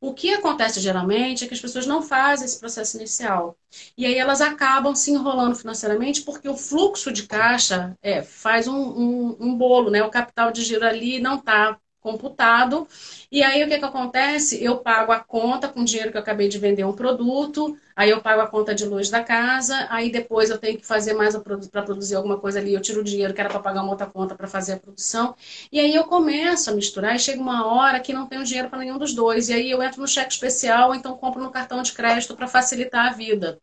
O 0.00 0.12
que 0.14 0.32
acontece 0.32 0.80
geralmente 0.80 1.44
é 1.44 1.48
que 1.48 1.54
as 1.54 1.60
pessoas 1.60 1.86
não 1.86 2.02
fazem 2.02 2.44
esse 2.44 2.58
processo 2.60 2.96
inicial. 2.96 3.56
E 3.96 4.04
aí 4.06 4.14
elas 4.16 4.40
acabam 4.40 4.94
se 4.94 5.10
enrolando 5.10 5.56
financeiramente 5.56 6.22
porque 6.22 6.48
o 6.48 6.56
fluxo 6.56 7.12
de 7.12 7.26
caixa 7.26 7.96
é, 8.02 8.22
faz 8.22 8.68
um, 8.68 8.76
um, 8.76 9.36
um 9.40 9.54
bolo, 9.56 9.90
né? 9.90 10.02
O 10.02 10.10
capital 10.10 10.52
de 10.52 10.62
giro 10.62 10.84
ali 10.86 11.18
não 11.20 11.36
está 11.38 11.78
computado. 12.06 12.86
E 13.32 13.42
aí 13.42 13.64
o 13.64 13.68
que, 13.68 13.78
que 13.78 13.84
acontece? 13.84 14.62
Eu 14.62 14.78
pago 14.78 15.10
a 15.10 15.18
conta 15.18 15.66
com 15.68 15.80
o 15.80 15.84
dinheiro 15.84 16.12
que 16.12 16.16
eu 16.16 16.20
acabei 16.20 16.48
de 16.48 16.58
vender 16.58 16.84
um 16.84 16.92
produto, 16.92 17.76
aí 17.96 18.10
eu 18.10 18.20
pago 18.20 18.40
a 18.42 18.46
conta 18.46 18.72
de 18.72 18.84
luz 18.84 19.10
da 19.10 19.22
casa, 19.24 19.86
aí 19.90 20.10
depois 20.10 20.48
eu 20.48 20.58
tenho 20.58 20.78
que 20.78 20.86
fazer 20.86 21.14
mais 21.14 21.36
para 21.36 21.82
produzir 21.82 22.14
alguma 22.14 22.38
coisa 22.38 22.60
ali, 22.60 22.74
eu 22.74 22.80
tiro 22.80 23.00
o 23.00 23.04
dinheiro 23.04 23.34
que 23.34 23.40
era 23.40 23.50
para 23.50 23.58
pagar 23.58 23.82
uma 23.82 23.90
outra 23.90 24.06
conta 24.06 24.36
para 24.36 24.46
fazer 24.46 24.74
a 24.74 24.78
produção. 24.78 25.34
E 25.72 25.80
aí 25.80 25.94
eu 25.94 26.04
começo 26.04 26.70
a 26.70 26.74
misturar 26.74 27.16
e 27.16 27.18
chega 27.18 27.40
uma 27.40 27.66
hora 27.66 27.98
que 28.00 28.12
não 28.12 28.26
tenho 28.26 28.44
dinheiro 28.44 28.70
para 28.70 28.78
nenhum 28.78 28.98
dos 28.98 29.12
dois. 29.12 29.48
E 29.48 29.52
aí 29.54 29.70
eu 29.70 29.82
entro 29.82 30.00
no 30.00 30.06
cheque 30.08 30.32
especial, 30.32 30.90
ou 30.90 30.94
então 30.94 31.16
compro 31.16 31.42
no 31.42 31.50
cartão 31.50 31.82
de 31.82 31.92
crédito 31.92 32.36
para 32.36 32.46
facilitar 32.46 33.06
a 33.06 33.12
vida. 33.12 33.60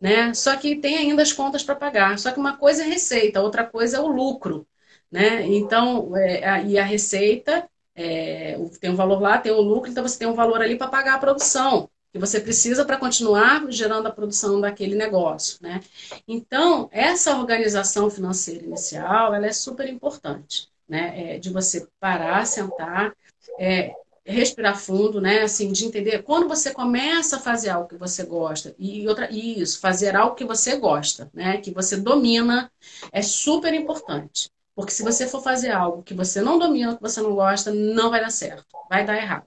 Né? 0.00 0.34
Só 0.34 0.56
que 0.56 0.76
tem 0.76 0.96
ainda 0.98 1.22
as 1.22 1.32
contas 1.32 1.62
para 1.62 1.74
pagar. 1.76 2.18
Só 2.18 2.30
que 2.32 2.38
uma 2.40 2.56
coisa 2.56 2.82
é 2.82 2.86
receita, 2.86 3.40
outra 3.42 3.64
coisa 3.64 3.98
é 3.98 4.00
o 4.00 4.08
lucro. 4.08 4.66
Né? 5.10 5.46
Então, 5.46 6.16
é, 6.16 6.64
e 6.64 6.78
a 6.78 6.84
receita 6.84 7.68
é, 7.94 8.58
tem 8.80 8.90
um 8.90 8.96
valor 8.96 9.20
lá, 9.20 9.38
tem 9.38 9.52
o 9.52 9.58
um 9.58 9.60
lucro, 9.60 9.90
então 9.90 10.02
você 10.02 10.18
tem 10.18 10.28
um 10.28 10.34
valor 10.34 10.60
ali 10.60 10.76
para 10.76 10.88
pagar 10.88 11.14
a 11.14 11.18
produção, 11.18 11.88
que 12.12 12.18
você 12.18 12.40
precisa 12.40 12.84
para 12.84 12.96
continuar 12.96 13.66
gerando 13.70 14.06
a 14.06 14.12
produção 14.12 14.60
daquele 14.60 14.94
negócio. 14.94 15.58
Né? 15.60 15.80
Então, 16.26 16.88
essa 16.92 17.36
organização 17.36 18.10
financeira 18.10 18.64
inicial, 18.64 19.34
ela 19.34 19.46
é 19.46 19.52
super 19.52 19.88
importante, 19.88 20.68
né? 20.88 21.34
É, 21.34 21.38
de 21.38 21.50
você 21.50 21.88
parar, 21.98 22.46
sentar, 22.46 23.12
é, 23.58 23.94
respirar 24.24 24.78
fundo, 24.78 25.20
né? 25.20 25.42
Assim, 25.42 25.72
de 25.72 25.84
entender 25.84 26.22
quando 26.22 26.48
você 26.48 26.72
começa 26.72 27.36
a 27.36 27.40
fazer 27.40 27.70
algo 27.70 27.88
que 27.88 27.96
você 27.96 28.24
gosta 28.24 28.74
e 28.78 29.06
outra 29.08 29.28
e 29.30 29.60
isso, 29.60 29.80
fazer 29.80 30.14
algo 30.16 30.36
que 30.36 30.44
você 30.44 30.76
gosta, 30.76 31.30
né? 31.34 31.58
Que 31.58 31.70
você 31.70 31.96
domina, 31.96 32.70
é 33.12 33.22
super 33.22 33.74
importante. 33.74 34.50
Porque 34.74 34.92
se 34.92 35.02
você 35.02 35.26
for 35.28 35.42
fazer 35.42 35.70
algo 35.70 36.02
que 36.02 36.14
você 36.14 36.40
não 36.40 36.58
domina, 36.58 36.96
que 36.96 37.02
você 37.02 37.20
não 37.20 37.34
gosta, 37.34 37.72
não 37.72 38.10
vai 38.10 38.20
dar 38.20 38.30
certo, 38.30 38.66
vai 38.90 39.04
dar 39.04 39.16
errado. 39.16 39.46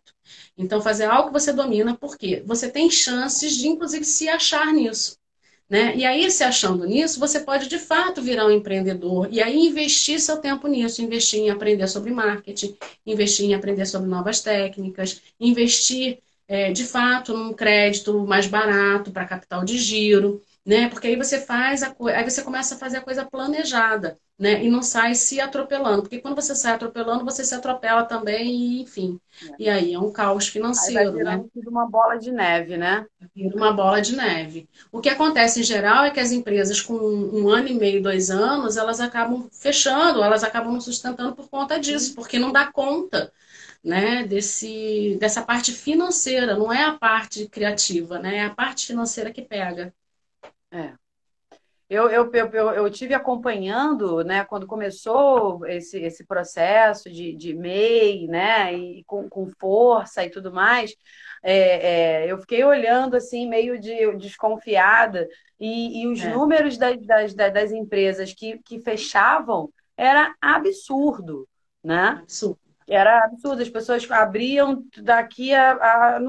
Então, 0.57 0.81
fazer 0.81 1.05
algo 1.05 1.27
que 1.27 1.39
você 1.39 1.53
domina, 1.53 1.97
porque 1.97 2.41
você 2.45 2.69
tem 2.69 2.89
chances 2.89 3.55
de, 3.55 3.67
inclusive, 3.67 4.05
se 4.05 4.29
achar 4.29 4.73
nisso. 4.73 5.17
Né? 5.69 5.97
E 5.97 6.05
aí, 6.05 6.31
se 6.31 6.43
achando 6.45 6.85
nisso, 6.85 7.19
você 7.19 7.41
pode 7.41 7.67
de 7.67 7.77
fato 7.77 8.21
virar 8.21 8.47
um 8.47 8.51
empreendedor 8.51 9.27
e 9.29 9.41
aí 9.41 9.57
investir 9.57 10.17
seu 10.19 10.37
tempo 10.37 10.65
nisso, 10.65 11.01
investir 11.01 11.41
em 11.41 11.49
aprender 11.49 11.87
sobre 11.89 12.09
marketing, 12.09 12.77
investir 13.05 13.47
em 13.47 13.53
aprender 13.53 13.85
sobre 13.85 14.07
novas 14.07 14.39
técnicas, 14.39 15.21
investir 15.37 16.19
é, 16.47 16.71
de 16.71 16.85
fato 16.85 17.33
num 17.33 17.53
crédito 17.53 18.25
mais 18.25 18.47
barato 18.47 19.11
para 19.11 19.25
capital 19.25 19.65
de 19.65 19.77
giro, 19.77 20.41
né? 20.67 20.89
Porque 20.89 21.07
aí 21.07 21.15
você 21.15 21.39
faz 21.39 21.81
a 21.81 21.95
aí 22.13 22.29
você 22.29 22.43
começa 22.43 22.75
a 22.75 22.77
fazer 22.77 22.97
a 22.97 23.01
coisa 23.01 23.23
planejada, 23.23 24.19
né? 24.37 24.61
E 24.61 24.69
não 24.69 24.83
sai 24.83 25.15
se 25.15 25.39
atropelando, 25.39 26.01
porque 26.01 26.19
quando 26.19 26.35
você 26.35 26.53
sai 26.53 26.73
atropelando, 26.73 27.23
você 27.23 27.41
se 27.45 27.55
atropela 27.55 28.03
também 28.03 28.51
e, 28.53 28.81
enfim. 28.81 29.17
É. 29.41 29.55
E 29.57 29.69
aí 29.69 29.93
é 29.93 29.99
um 29.99 30.11
caos 30.11 30.49
financeiro, 30.49 31.19
aí 31.19 31.23
vai 31.23 31.37
né? 31.37 31.45
uma 31.67 31.89
bola 31.89 32.17
de 32.17 32.33
neve, 32.33 32.75
né? 32.75 33.05
Vira 33.33 33.55
uma 33.55 33.71
bola 33.71 34.01
de 34.01 34.13
neve. 34.13 34.67
O 34.91 34.99
que 34.99 35.07
acontece 35.07 35.61
em 35.61 35.63
geral 35.63 36.03
é 36.03 36.11
que 36.11 36.19
as 36.19 36.33
empresas 36.33 36.81
com 36.81 36.95
um 36.95 37.47
ano 37.47 37.69
e 37.69 37.73
meio, 37.73 38.03
dois 38.03 38.29
anos, 38.29 38.75
elas 38.75 38.99
acabam 38.99 39.47
fechando, 39.49 40.21
elas 40.21 40.43
acabam 40.43 40.73
não 40.73 40.81
sustentando 40.81 41.33
por 41.33 41.47
conta 41.49 41.79
disso, 41.79 42.13
porque 42.13 42.37
não 42.37 42.51
dá 42.51 42.69
conta. 42.69 43.31
Né, 43.83 44.25
desse, 44.25 45.15
dessa 45.19 45.41
parte 45.43 45.71
financeira, 45.71 46.57
não 46.57 46.73
é 46.73 46.83
a 46.83 46.93
parte 46.93 47.47
criativa, 47.47 48.19
né, 48.19 48.37
é 48.37 48.43
a 48.43 48.49
parte 48.49 48.85
financeira 48.85 49.31
que 49.31 49.41
pega. 49.41 49.93
É. 50.77 50.93
Eu, 51.89 52.09
eu, 52.09 52.29
eu, 52.33 52.71
eu, 52.71 52.89
tive 52.89 53.13
acompanhando, 53.13 54.21
né, 54.21 54.43
quando 54.43 54.67
começou 54.67 55.65
esse, 55.65 55.97
esse 56.01 56.25
processo 56.25 57.09
de, 57.09 57.33
de 57.33 57.53
MEI, 57.53 58.27
né, 58.27 58.73
e 58.73 59.05
com, 59.05 59.29
com 59.29 59.49
força 59.57 60.25
e 60.25 60.29
tudo 60.29 60.51
mais, 60.51 60.93
é, 61.41 62.25
é, 62.25 62.31
eu 62.31 62.37
fiquei 62.39 62.61
olhando, 62.65 63.15
assim, 63.15 63.47
meio 63.47 63.79
de, 63.79 64.13
desconfiada, 64.17 65.29
e, 65.57 66.01
e 66.01 66.07
os 66.07 66.19
é. 66.21 66.29
números 66.29 66.77
das, 66.77 66.97
das, 67.05 67.33
das 67.33 67.71
empresas 67.71 68.33
que, 68.33 68.59
que 68.59 68.81
fechavam 68.81 69.71
era 69.95 70.35
absurdo, 70.41 71.47
né? 71.81 72.19
Absurdo. 72.21 72.59
Era 72.85 73.23
absurdo, 73.23 73.61
as 73.61 73.69
pessoas 73.69 74.09
abriam 74.11 74.83
daqui 74.97 75.53
a, 75.53 75.71
a 76.15 76.19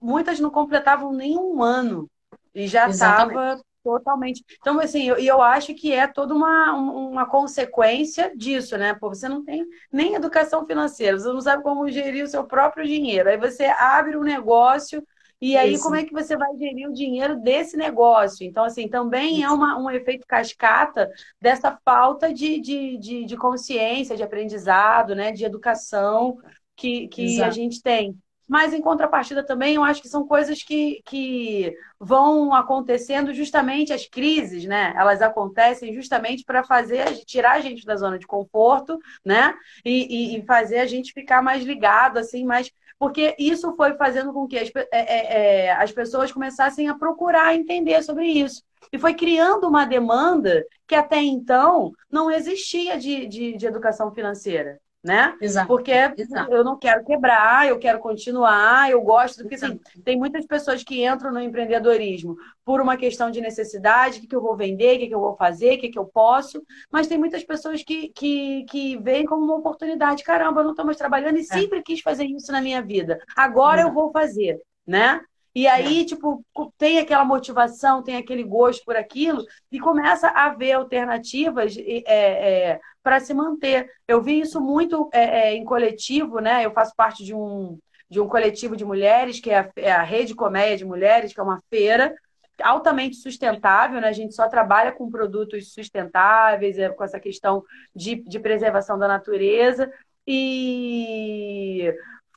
muitas 0.00 0.40
não 0.40 0.50
completavam 0.50 1.12
nem 1.12 1.36
um 1.36 1.62
ano 1.62 2.08
e 2.52 2.66
já 2.66 2.88
estava 2.88 3.60
Totalmente. 3.84 4.44
Então, 4.60 4.78
assim, 4.78 5.08
eu, 5.08 5.16
eu 5.16 5.42
acho 5.42 5.74
que 5.74 5.92
é 5.92 6.06
toda 6.06 6.32
uma, 6.32 6.72
uma 6.72 7.26
consequência 7.26 8.32
disso, 8.36 8.78
né? 8.78 8.94
Pô, 8.94 9.08
você 9.08 9.28
não 9.28 9.44
tem 9.44 9.66
nem 9.90 10.14
educação 10.14 10.64
financeira, 10.64 11.18
você 11.18 11.28
não 11.32 11.40
sabe 11.40 11.64
como 11.64 11.90
gerir 11.90 12.24
o 12.24 12.28
seu 12.28 12.44
próprio 12.44 12.86
dinheiro. 12.86 13.28
Aí 13.28 13.36
você 13.36 13.64
abre 13.64 14.16
um 14.16 14.22
negócio 14.22 15.04
e 15.40 15.56
aí 15.56 15.72
Isso. 15.72 15.82
como 15.82 15.96
é 15.96 16.04
que 16.04 16.12
você 16.12 16.36
vai 16.36 16.56
gerir 16.56 16.88
o 16.88 16.92
dinheiro 16.92 17.40
desse 17.40 17.76
negócio? 17.76 18.46
Então, 18.46 18.62
assim, 18.62 18.88
também 18.88 19.38
Isso. 19.38 19.46
é 19.46 19.50
uma, 19.50 19.76
um 19.76 19.90
efeito 19.90 20.24
cascata 20.28 21.10
dessa 21.40 21.76
falta 21.84 22.32
de, 22.32 22.60
de, 22.60 22.96
de, 22.98 23.24
de 23.24 23.36
consciência, 23.36 24.16
de 24.16 24.22
aprendizado, 24.22 25.16
né? 25.16 25.32
De 25.32 25.44
educação 25.44 26.38
que, 26.76 27.08
que 27.08 27.42
a 27.42 27.50
gente 27.50 27.82
tem. 27.82 28.16
Mas, 28.48 28.74
em 28.74 28.80
contrapartida, 28.80 29.44
também, 29.44 29.76
eu 29.76 29.84
acho 29.84 30.02
que 30.02 30.08
são 30.08 30.26
coisas 30.26 30.62
que, 30.62 31.00
que 31.06 31.74
vão 31.98 32.52
acontecendo 32.52 33.32
justamente, 33.32 33.92
as 33.92 34.06
crises, 34.06 34.64
né? 34.64 34.92
Elas 34.96 35.22
acontecem 35.22 35.94
justamente 35.94 36.44
para 36.44 36.64
fazer, 36.64 37.24
tirar 37.24 37.52
a 37.52 37.60
gente 37.60 37.84
da 37.84 37.96
zona 37.96 38.18
de 38.18 38.26
conforto, 38.26 38.98
né? 39.24 39.54
E, 39.84 40.34
e, 40.34 40.38
e, 40.38 40.44
fazer 40.44 40.80
a 40.80 40.86
gente 40.86 41.12
ficar 41.12 41.42
mais 41.42 41.64
ligado, 41.64 42.18
assim, 42.18 42.44
mais. 42.44 42.70
Porque 42.98 43.34
isso 43.38 43.74
foi 43.76 43.94
fazendo 43.94 44.32
com 44.32 44.46
que 44.46 44.58
as, 44.58 44.70
é, 44.74 44.86
é, 44.92 45.66
é, 45.66 45.72
as 45.72 45.92
pessoas 45.92 46.32
começassem 46.32 46.88
a 46.88 46.94
procurar 46.94 47.54
entender 47.54 48.02
sobre 48.02 48.26
isso. 48.26 48.62
E 48.92 48.98
foi 48.98 49.14
criando 49.14 49.68
uma 49.68 49.84
demanda 49.84 50.64
que 50.86 50.94
até 50.94 51.22
então 51.22 51.92
não 52.10 52.30
existia 52.30 52.98
de, 52.98 53.26
de, 53.26 53.56
de 53.56 53.66
educação 53.66 54.12
financeira 54.12 54.81
né? 55.02 55.36
Exato. 55.40 55.66
Porque 55.66 55.90
Exato. 55.90 56.52
eu 56.52 56.62
não 56.62 56.78
quero 56.78 57.04
quebrar, 57.04 57.68
eu 57.68 57.78
quero 57.78 57.98
continuar, 57.98 58.88
eu 58.88 59.02
gosto, 59.02 59.38
porque 59.38 59.56
assim, 59.56 59.80
tem 60.04 60.16
muitas 60.16 60.46
pessoas 60.46 60.84
que 60.84 61.04
entram 61.04 61.32
no 61.32 61.40
empreendedorismo 61.40 62.36
por 62.64 62.80
uma 62.80 62.96
questão 62.96 63.28
de 63.30 63.40
necessidade, 63.40 64.18
o 64.18 64.20
que, 64.20 64.28
que 64.28 64.36
eu 64.36 64.40
vou 64.40 64.56
vender, 64.56 64.96
o 64.96 64.98
que, 65.00 65.08
que 65.08 65.14
eu 65.14 65.20
vou 65.20 65.34
fazer, 65.34 65.74
o 65.74 65.80
que, 65.80 65.88
que 65.88 65.98
eu 65.98 66.04
posso, 66.04 66.62
mas 66.90 67.08
tem 67.08 67.18
muitas 67.18 67.42
pessoas 67.42 67.82
que, 67.82 68.10
que, 68.10 68.64
que 68.66 68.96
veem 68.98 69.26
como 69.26 69.44
uma 69.44 69.56
oportunidade, 69.56 70.22
caramba, 70.22 70.60
eu 70.60 70.64
não 70.64 70.70
estou 70.70 70.86
mais 70.86 70.96
trabalhando 70.96 71.36
e 71.36 71.40
é. 71.40 71.44
sempre 71.44 71.82
quis 71.82 72.00
fazer 72.00 72.24
isso 72.24 72.52
na 72.52 72.60
minha 72.60 72.80
vida, 72.80 73.18
agora 73.36 73.80
é. 73.80 73.84
eu 73.84 73.92
vou 73.92 74.12
fazer, 74.12 74.60
né? 74.86 75.20
E 75.54 75.66
aí, 75.66 76.02
é. 76.02 76.04
tipo, 76.04 76.44
tem 76.78 76.98
aquela 76.98 77.24
motivação, 77.24 78.02
tem 78.02 78.16
aquele 78.16 78.42
gosto 78.42 78.84
por 78.84 78.96
aquilo, 78.96 79.44
e 79.70 79.78
começa 79.78 80.28
a 80.28 80.46
haver 80.46 80.72
alternativas 80.72 81.76
é, 81.76 82.02
é, 82.06 82.80
para 83.02 83.20
se 83.20 83.34
manter. 83.34 83.90
Eu 84.08 84.22
vi 84.22 84.40
isso 84.40 84.60
muito 84.60 85.10
é, 85.12 85.50
é, 85.50 85.54
em 85.54 85.64
coletivo, 85.64 86.38
né? 86.40 86.64
Eu 86.64 86.72
faço 86.72 86.94
parte 86.96 87.22
de 87.22 87.34
um, 87.34 87.78
de 88.08 88.18
um 88.20 88.28
coletivo 88.28 88.76
de 88.76 88.84
mulheres, 88.84 89.40
que 89.40 89.50
é 89.50 89.58
a, 89.58 89.70
é 89.76 89.92
a 89.92 90.02
Rede 90.02 90.34
Comédia 90.34 90.78
de 90.78 90.84
Mulheres, 90.86 91.34
que 91.34 91.40
é 91.40 91.42
uma 91.42 91.62
feira 91.68 92.14
altamente 92.62 93.16
sustentável, 93.16 94.00
né? 94.00 94.08
A 94.08 94.12
gente 94.12 94.34
só 94.34 94.48
trabalha 94.48 94.92
com 94.92 95.10
produtos 95.10 95.72
sustentáveis, 95.72 96.76
com 96.96 97.04
essa 97.04 97.20
questão 97.20 97.62
de, 97.94 98.16
de 98.16 98.40
preservação 98.40 98.98
da 98.98 99.08
natureza. 99.08 99.90
E 100.26 101.92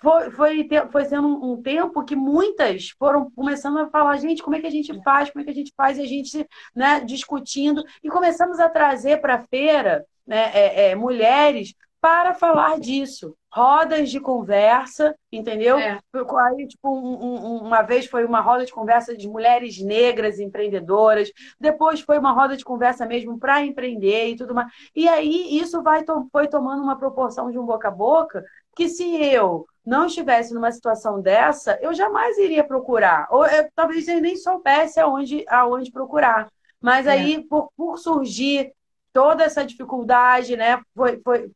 foi, 0.06 0.30
foi, 0.30 0.70
foi 0.92 1.06
sendo 1.06 1.28
um, 1.28 1.60
tempo 1.60 2.06
que 2.06 2.16
muitas 2.16 2.90
foram 2.92 3.32
começando 3.32 3.80
a 3.80 3.90
falar, 3.90 4.18
gente, 4.18 4.44
como 4.44 4.56
é 4.56 4.62
que 4.62 4.68
a 4.68 4.72
gente 4.72 5.02
faz, 5.02 5.32
como 5.32 5.42
é 5.42 5.46
que 5.46 5.50
a 5.50 5.54
gente 5.54 5.74
faz, 5.76 5.98
e 5.98 6.02
a 6.02 6.06
gente 6.06 6.48
né, 6.76 7.00
discutindo, 7.00 7.84
e 8.04 8.08
começamos 8.08 8.60
a 8.60 8.70
trazer 8.70 9.20
para 9.20 9.36
a 9.36 9.42
feira 9.42 10.06
né, 10.26 10.52
é, 10.54 10.92
é, 10.92 10.96
mulheres 10.96 11.74
para 12.00 12.36
falar 12.36 12.80
disso. 12.80 13.36
Rodas 13.52 14.12
de 14.12 14.20
conversa, 14.20 15.16
entendeu? 15.32 15.80
É. 15.80 16.00
Aí, 16.14 16.68
tipo, 16.68 16.90
um, 16.90 17.24
um, 17.24 17.58
uma 17.64 17.82
vez 17.82 18.06
foi 18.06 18.26
uma 18.26 18.42
roda 18.42 18.64
de 18.64 18.72
conversa 18.72 19.18
de 19.18 19.28
mulheres 19.28 19.82
negras 19.82 20.38
empreendedoras, 20.38 21.32
depois 21.60 22.02
foi 22.02 22.20
uma 22.20 22.32
roda 22.32 22.56
de 22.56 22.64
conversa 22.64 23.08
mesmo 23.08 23.40
para 23.40 23.66
empreender 23.66 24.28
e 24.28 24.36
tudo 24.36 24.54
mais. 24.54 24.72
E 24.94 25.08
aí 25.08 25.58
isso 25.58 25.82
vai, 25.82 26.04
foi 26.32 26.48
tomando 26.48 26.84
uma 26.84 26.98
proporção 26.98 27.50
de 27.50 27.58
um 27.58 27.66
boca 27.66 27.88
a 27.88 27.92
boca 27.92 28.44
que 28.76 28.90
se 28.90 29.16
eu 29.24 29.66
não 29.86 30.08
estivesse 30.08 30.54
numa 30.54 30.72
situação 30.72 31.22
dessa, 31.22 31.78
eu 31.82 31.94
jamais 31.94 32.38
iria 32.38 32.64
procurar. 32.64 33.28
Ou 33.30 33.46
eu, 33.46 33.70
talvez 33.76 34.08
eu 34.08 34.20
nem 34.20 34.36
soubesse 34.36 35.00
aonde, 35.00 35.46
aonde 35.48 35.92
procurar. 35.92 36.50
Mas 36.82 37.06
é. 37.06 37.12
aí, 37.12 37.44
por, 37.44 37.70
por 37.78 37.98
surgir 37.98 38.74
toda 39.14 39.44
essa 39.44 39.66
dificuldade, 39.66 40.58
né? 40.58 40.82
Foi, 40.96 41.22
foi 41.24 41.52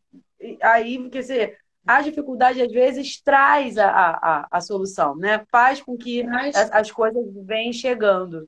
aí, 0.62 1.10
quer 1.10 1.20
dizer, 1.20 1.58
a 1.86 2.02
dificuldade 2.02 2.62
às 2.62 2.72
vezes 2.72 3.22
traz 3.22 3.78
a, 3.78 3.90
a, 3.90 4.48
a 4.52 4.62
solução, 4.62 5.16
né? 5.16 5.44
Faz 5.52 5.82
com 5.82 5.98
que 5.98 6.22
as, 6.22 6.72
as 6.72 6.92
coisas 6.92 7.24
venham 7.46 7.74
chegando. 7.74 8.48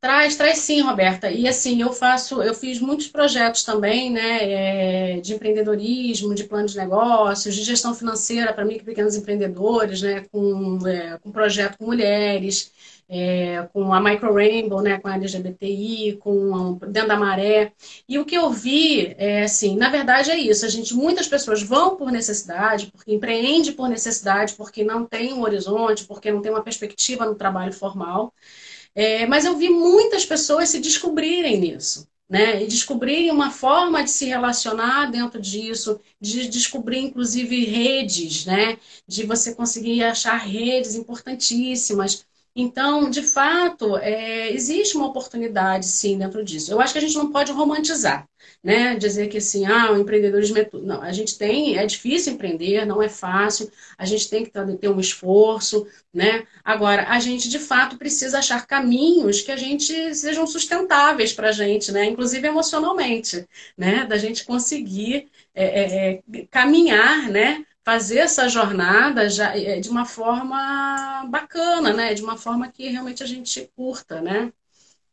Traz, 0.00 0.36
traz 0.36 0.58
sim, 0.58 0.80
Roberta. 0.80 1.28
E 1.28 1.48
assim, 1.48 1.82
eu 1.82 1.92
faço, 1.92 2.40
eu 2.40 2.54
fiz 2.54 2.78
muitos 2.80 3.08
projetos 3.08 3.64
também, 3.64 4.10
né, 4.12 5.16
é, 5.16 5.20
de 5.20 5.34
empreendedorismo, 5.34 6.36
de 6.36 6.44
plano 6.44 6.68
de 6.68 6.76
negócios, 6.76 7.52
de 7.52 7.64
gestão 7.64 7.92
financeira 7.92 8.52
para 8.52 8.64
e 8.72 8.80
pequenos 8.80 9.16
empreendedores, 9.16 10.00
né, 10.00 10.24
com, 10.30 10.78
é, 10.86 11.18
com 11.18 11.32
projeto 11.32 11.78
com 11.78 11.86
mulheres, 11.86 12.70
é, 13.08 13.68
com 13.72 13.92
a 13.92 14.00
Micro 14.00 14.32
Rainbow, 14.32 14.80
né, 14.82 14.98
com 15.00 15.08
a 15.08 15.14
LGBTI, 15.16 16.16
com 16.20 16.78
dentro 16.78 17.08
da 17.08 17.16
maré. 17.16 17.72
E 18.08 18.20
o 18.20 18.24
que 18.24 18.36
eu 18.36 18.50
vi 18.50 19.14
é 19.18 19.42
assim, 19.42 19.76
na 19.76 19.90
verdade 19.90 20.30
é 20.30 20.38
isso. 20.38 20.64
A 20.64 20.68
gente, 20.68 20.94
muitas 20.94 21.26
pessoas 21.26 21.60
vão 21.62 21.96
por 21.96 22.12
necessidade, 22.12 22.86
porque 22.92 23.12
empreende 23.12 23.72
por 23.72 23.88
necessidade, 23.88 24.54
porque 24.54 24.84
não 24.84 25.04
tem 25.04 25.32
um 25.32 25.42
horizonte, 25.42 26.04
porque 26.06 26.30
não 26.30 26.40
tem 26.40 26.52
uma 26.52 26.62
perspectiva 26.62 27.26
no 27.26 27.34
trabalho 27.34 27.72
formal. 27.72 28.32
É, 28.94 29.26
mas 29.26 29.44
eu 29.44 29.56
vi 29.56 29.68
muitas 29.70 30.24
pessoas 30.24 30.68
se 30.70 30.80
descobrirem 30.80 31.58
nisso. 31.60 32.08
Né? 32.28 32.62
E 32.62 32.66
descobrirem 32.66 33.30
uma 33.30 33.50
forma 33.50 34.04
de 34.04 34.10
se 34.10 34.26
relacionar 34.26 35.10
dentro 35.10 35.40
disso, 35.40 35.98
de 36.20 36.46
descobrir, 36.48 36.98
inclusive, 36.98 37.64
redes, 37.64 38.44
né? 38.44 38.76
De 39.06 39.24
você 39.24 39.54
conseguir 39.54 40.02
achar 40.04 40.36
redes 40.36 40.94
importantíssimas. 40.94 42.26
Então, 42.54 43.08
de 43.10 43.22
fato, 43.22 43.96
é, 43.98 44.52
existe 44.52 44.96
uma 44.96 45.06
oportunidade, 45.06 45.86
sim, 45.86 46.18
dentro 46.18 46.44
disso. 46.44 46.72
Eu 46.72 46.80
acho 46.80 46.92
que 46.92 46.98
a 46.98 47.02
gente 47.02 47.16
não 47.16 47.30
pode 47.30 47.52
romantizar 47.52 48.28
né? 48.62 48.96
Dizer 48.96 49.28
que 49.28 49.38
assim, 49.38 49.66
ah, 49.66 49.92
o 49.92 49.98
empreendedorismo 49.98 50.58
é. 50.58 50.68
Não, 50.72 51.00
a 51.02 51.12
gente 51.12 51.38
tem, 51.38 51.76
é 51.76 51.86
difícil 51.86 52.32
empreender, 52.32 52.84
não 52.84 53.02
é 53.02 53.08
fácil, 53.08 53.70
a 53.96 54.04
gente 54.04 54.28
tem 54.28 54.44
que 54.44 54.50
ter 54.50 54.88
um 54.88 55.00
esforço, 55.00 55.86
né? 56.12 56.46
Agora, 56.64 57.08
a 57.08 57.20
gente 57.20 57.48
de 57.48 57.58
fato 57.58 57.96
precisa 57.96 58.38
achar 58.38 58.66
caminhos 58.66 59.40
que 59.40 59.52
a 59.52 59.56
gente 59.56 60.14
sejam 60.14 60.46
sustentáveis 60.46 61.32
para 61.32 61.48
a 61.48 61.52
gente, 61.52 61.92
né? 61.92 62.04
Inclusive 62.06 62.46
emocionalmente, 62.46 63.46
né? 63.76 64.04
Da 64.04 64.16
gente 64.16 64.44
conseguir 64.44 65.28
é, 65.54 65.64
é, 65.64 66.22
é, 66.34 66.46
caminhar, 66.50 67.28
né? 67.28 67.64
Fazer 67.88 68.18
essa 68.18 68.50
jornada 68.50 69.30
já, 69.30 69.56
é, 69.56 69.80
de 69.80 69.88
uma 69.88 70.04
forma 70.04 71.24
bacana, 71.30 71.90
né? 71.90 72.12
De 72.12 72.22
uma 72.22 72.36
forma 72.36 72.68
que 72.68 72.86
realmente 72.90 73.22
a 73.22 73.26
gente 73.26 73.70
curta, 73.74 74.20
né? 74.20 74.52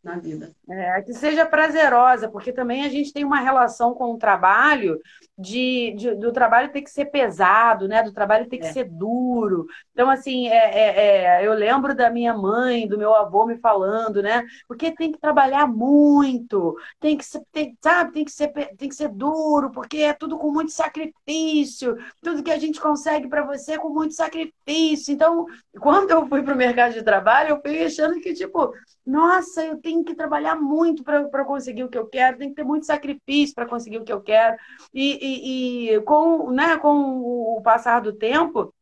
na 0.05 0.19
vida. 0.19 0.51
É, 0.67 1.01
que 1.03 1.13
seja 1.13 1.45
prazerosa, 1.45 2.27
porque 2.27 2.51
também 2.51 2.85
a 2.85 2.89
gente 2.89 3.13
tem 3.13 3.23
uma 3.23 3.39
relação 3.39 3.93
com 3.93 4.13
o 4.13 4.17
trabalho 4.17 4.99
de, 5.37 5.93
de, 5.95 6.15
do 6.15 6.31
trabalho 6.31 6.71
ter 6.71 6.81
que 6.81 6.89
ser 6.89 7.05
pesado, 7.05 7.87
né? 7.87 8.01
Do 8.01 8.11
trabalho 8.11 8.49
ter 8.49 8.57
que 8.57 8.65
é. 8.65 8.71
ser 8.71 8.85
duro. 8.85 9.67
Então, 9.91 10.09
assim, 10.09 10.47
é, 10.47 10.55
é, 10.55 11.23
é, 11.41 11.47
eu 11.47 11.53
lembro 11.53 11.93
da 11.93 12.09
minha 12.09 12.33
mãe, 12.33 12.87
do 12.87 12.97
meu 12.97 13.13
avô 13.13 13.45
me 13.45 13.57
falando, 13.57 14.23
né? 14.23 14.43
Porque 14.67 14.91
tem 14.91 15.11
que 15.11 15.19
trabalhar 15.19 15.67
muito, 15.67 16.75
tem 16.99 17.15
que 17.15 17.25
ser, 17.25 17.41
tem, 17.51 17.77
sabe, 17.83 18.13
tem 18.13 18.25
que 18.25 18.31
ser, 18.31 18.47
tem 18.75 18.89
que 18.89 18.95
ser 18.95 19.09
duro, 19.09 19.69
porque 19.71 19.97
é 19.97 20.13
tudo 20.13 20.35
com 20.37 20.51
muito 20.51 20.71
sacrifício, 20.71 21.95
tudo 22.23 22.41
que 22.41 22.51
a 22.51 22.57
gente 22.57 22.81
consegue 22.81 23.27
para 23.27 23.43
você 23.43 23.73
é 23.73 23.77
com 23.77 23.89
muito 23.89 24.15
sacrifício. 24.15 25.13
Então, 25.13 25.45
quando 25.79 26.09
eu 26.09 26.25
fui 26.27 26.41
para 26.41 26.55
o 26.55 26.57
mercado 26.57 26.93
de 26.93 27.03
trabalho, 27.03 27.49
eu 27.49 27.61
fui 27.61 27.83
achando 27.83 28.19
que, 28.19 28.33
tipo, 28.33 28.73
nossa, 29.05 29.63
eu 29.63 29.77
tenho 29.77 30.03
que 30.03 30.15
trabalhar 30.15 30.54
muito 30.55 31.03
para 31.03 31.45
conseguir 31.45 31.83
o 31.83 31.89
que 31.89 31.97
eu 31.97 32.07
quero, 32.07 32.37
tem 32.37 32.49
que 32.49 32.55
ter 32.55 32.63
muito 32.63 32.85
sacrifício 32.85 33.53
para 33.53 33.65
conseguir 33.65 33.97
o 33.97 34.03
que 34.03 34.11
eu 34.13 34.21
quero. 34.21 34.57
E, 34.93 35.89
e, 35.89 35.95
e, 35.95 36.01
com, 36.01 36.51
né, 36.51 36.77
com 36.77 37.57
o 37.57 37.61
passar 37.61 38.01
do 38.01 38.13
tempo, 38.13 38.73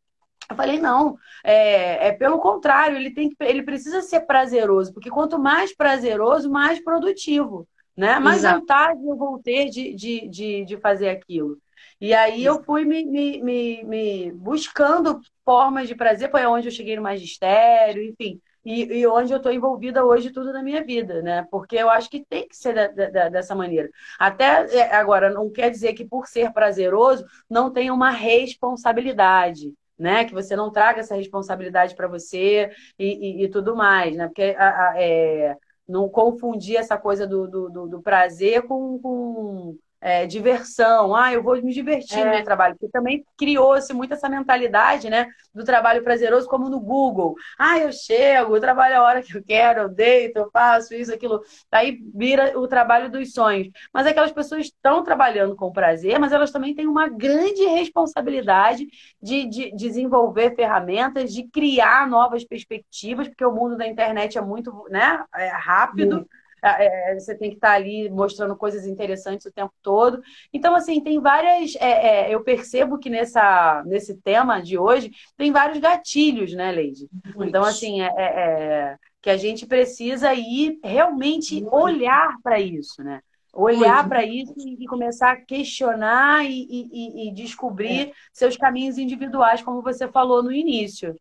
eu 0.50 0.56
falei, 0.56 0.80
não, 0.80 1.18
é, 1.44 2.08
é, 2.08 2.12
pelo 2.12 2.40
contrário, 2.40 2.98
ele, 2.98 3.12
tem 3.12 3.30
que, 3.30 3.36
ele 3.42 3.64
precisa 3.64 4.02
ser 4.02 4.22
prazeroso, 4.22 4.94
porque 4.94 5.10
quanto 5.10 5.40
mais 5.40 5.76
prazeroso, 5.76 6.50
mais 6.50 6.84
produtivo, 6.84 7.68
né? 7.96 8.20
Mais 8.20 8.40
Exato. 8.40 8.60
vontade 8.60 9.06
eu 9.06 9.16
vou 9.16 9.40
ter 9.40 9.70
de, 9.70 9.94
de, 9.94 10.28
de, 10.28 10.66
de 10.66 10.78
fazer 10.78 11.10
aquilo. 11.10 11.58
E 12.00 12.14
aí 12.14 12.44
eu 12.44 12.64
fui 12.64 12.86
me, 12.86 13.06
me, 13.06 13.42
me, 13.42 13.84
me 13.84 14.32
buscando 14.34 15.20
formas 15.46 15.88
de 15.88 15.96
prazer, 15.96 16.30
foi 16.30 16.46
onde 16.46 16.68
eu 16.68 16.72
cheguei 16.72 16.96
no 16.96 17.04
magistério, 17.04 18.04
enfim 18.04 18.42
e, 18.66 19.00
e 19.00 19.08
onde 19.08 19.34
eu 19.34 19.38
estou 19.38 19.52
envolvida 19.52 20.06
hoje 20.06 20.32
tudo 20.32 20.54
na 20.54 20.64
minha 20.64 20.84
vida, 20.84 21.22
né? 21.22 21.46
Porque 21.52 21.76
eu 21.76 21.90
acho 21.90 22.10
que 22.10 22.24
tem 22.24 22.48
que 22.48 22.56
ser 22.56 22.74
da, 22.74 23.10
da, 23.10 23.30
dessa 23.30 23.54
maneira. 23.54 23.90
Até 24.18 24.66
é, 24.76 24.96
agora, 24.96 25.30
não 25.30 25.50
quer 25.50 25.70
dizer 25.70 25.94
que 25.94 26.06
por 26.06 26.28
ser 26.28 26.52
prazeroso 26.54 27.26
não 27.50 27.72
tenha 27.72 27.94
uma 27.94 28.10
responsabilidade. 28.10 29.74
Né? 29.98 30.26
Que 30.26 30.34
você 30.34 30.56
não 30.56 30.72
traga 30.72 31.02
essa 31.02 31.16
responsabilidade 31.16 31.96
para 31.96 32.08
você 32.08 32.72
e, 32.98 33.42
e, 33.42 33.44
e, 33.44 33.48
tudo 33.48 33.76
mais, 33.76 34.16
né? 34.18 34.26
Porque 34.28 34.56
a, 34.58 34.90
a, 34.90 35.02
é, 35.02 35.56
não 35.88 36.10
confundir 36.10 36.78
essa 36.78 36.98
coisa 36.98 37.28
do, 37.28 37.48
do, 37.48 37.88
do 37.88 38.02
prazer 38.02 38.64
com, 38.64 39.00
com 39.00 39.78
é, 40.04 40.28
diversão, 40.28 41.16
ah, 41.16 41.32
eu 41.32 41.42
vou 41.42 41.56
me 41.62 41.74
divertir 41.74 42.20
é. 42.20 42.26
no 42.26 42.32
meu 42.32 42.44
trabalho, 42.44 42.76
porque 42.76 42.92
também 42.92 43.24
criou-se 43.38 43.94
muito 43.94 44.14
essa 44.14 44.28
mentalidade, 44.28 45.10
né, 45.10 45.28
do 45.56 45.64
trabalho 45.64 46.04
prazeroso, 46.04 46.46
como 46.50 46.68
no 46.68 46.78
Google. 46.78 47.36
Ah, 47.58 47.80
eu 47.80 47.90
chego, 47.94 48.54
eu 48.54 48.60
trabalho 48.60 48.98
a 48.98 49.02
hora 49.02 49.24
que 49.24 49.38
eu 49.38 49.42
quero, 49.42 49.84
eu 49.84 49.90
deito, 49.90 50.40
eu 50.40 50.50
faço 50.52 50.94
isso, 50.94 51.14
aquilo. 51.14 51.42
Aí 51.72 52.00
vira 52.14 52.60
o 52.60 52.68
trabalho 52.68 53.10
dos 53.10 53.32
sonhos. 53.32 53.70
Mas 53.94 54.06
aquelas 54.06 54.34
pessoas 54.34 54.66
estão 54.66 55.04
trabalhando 55.04 55.56
com 55.56 55.72
prazer, 55.72 56.20
mas 56.20 56.34
elas 56.34 56.52
também 56.52 56.76
têm 56.76 56.86
uma 56.86 57.08
grande 57.08 57.64
responsabilidade 57.64 58.86
de, 59.22 59.48
de 59.48 59.72
desenvolver 59.74 60.54
ferramentas, 60.54 61.32
de 61.32 61.44
criar 61.48 62.10
novas 62.10 62.44
perspectivas, 62.44 63.30
porque 63.30 63.46
o 63.46 63.54
mundo 63.54 63.78
da 63.78 63.88
internet 63.88 64.38
é 64.38 64.42
muito 64.42 64.86
né, 64.90 65.24
é 65.34 65.48
rápido. 65.48 66.28
É, 66.64 67.20
você 67.20 67.36
tem 67.36 67.50
que 67.50 67.56
estar 67.56 67.74
ali 67.74 68.10
mostrando 68.10 68.56
coisas 68.56 68.86
interessantes 68.86 69.46
o 69.46 69.52
tempo 69.52 69.74
todo. 69.82 70.22
Então, 70.54 70.76
assim, 70.76 71.02
tem 71.02 71.20
várias. 71.20 71.76
É, 71.76 72.30
é, 72.30 72.34
eu 72.34 72.44
percebo 72.44 72.98
que 72.98 73.10
nessa, 73.10 73.84
nesse 73.86 74.16
tema 74.16 74.62
de 74.62 74.78
hoje 74.78 75.12
tem 75.38 75.52
vários 75.52 75.80
gatilhos, 75.80 76.54
né, 76.54 76.72
Leide? 76.72 77.08
Então, 77.40 77.64
assim, 77.64 78.02
é, 78.02 78.12
é, 78.18 78.96
que 79.22 79.30
a 79.30 79.38
gente 79.38 79.66
precisa 79.66 80.34
ir 80.34 80.80
realmente 80.84 81.56
Muito. 81.62 81.76
olhar 81.76 82.36
para 82.42 82.60
isso, 82.60 83.04
né? 83.04 83.22
Olhar 83.56 84.10
para 84.10 84.26
isso 84.26 84.54
e 84.58 84.84
começar 84.88 85.32
a 85.32 85.40
questionar 85.40 86.44
e, 86.44 86.68
e, 86.72 87.28
e 87.28 87.34
descobrir 87.34 88.12
seus 88.32 88.58
caminhos 88.58 88.98
individuais, 88.98 89.62
como 89.62 89.84
você 89.84 90.08
falou 90.08 90.42
no 90.42 90.52
início. 90.52 91.16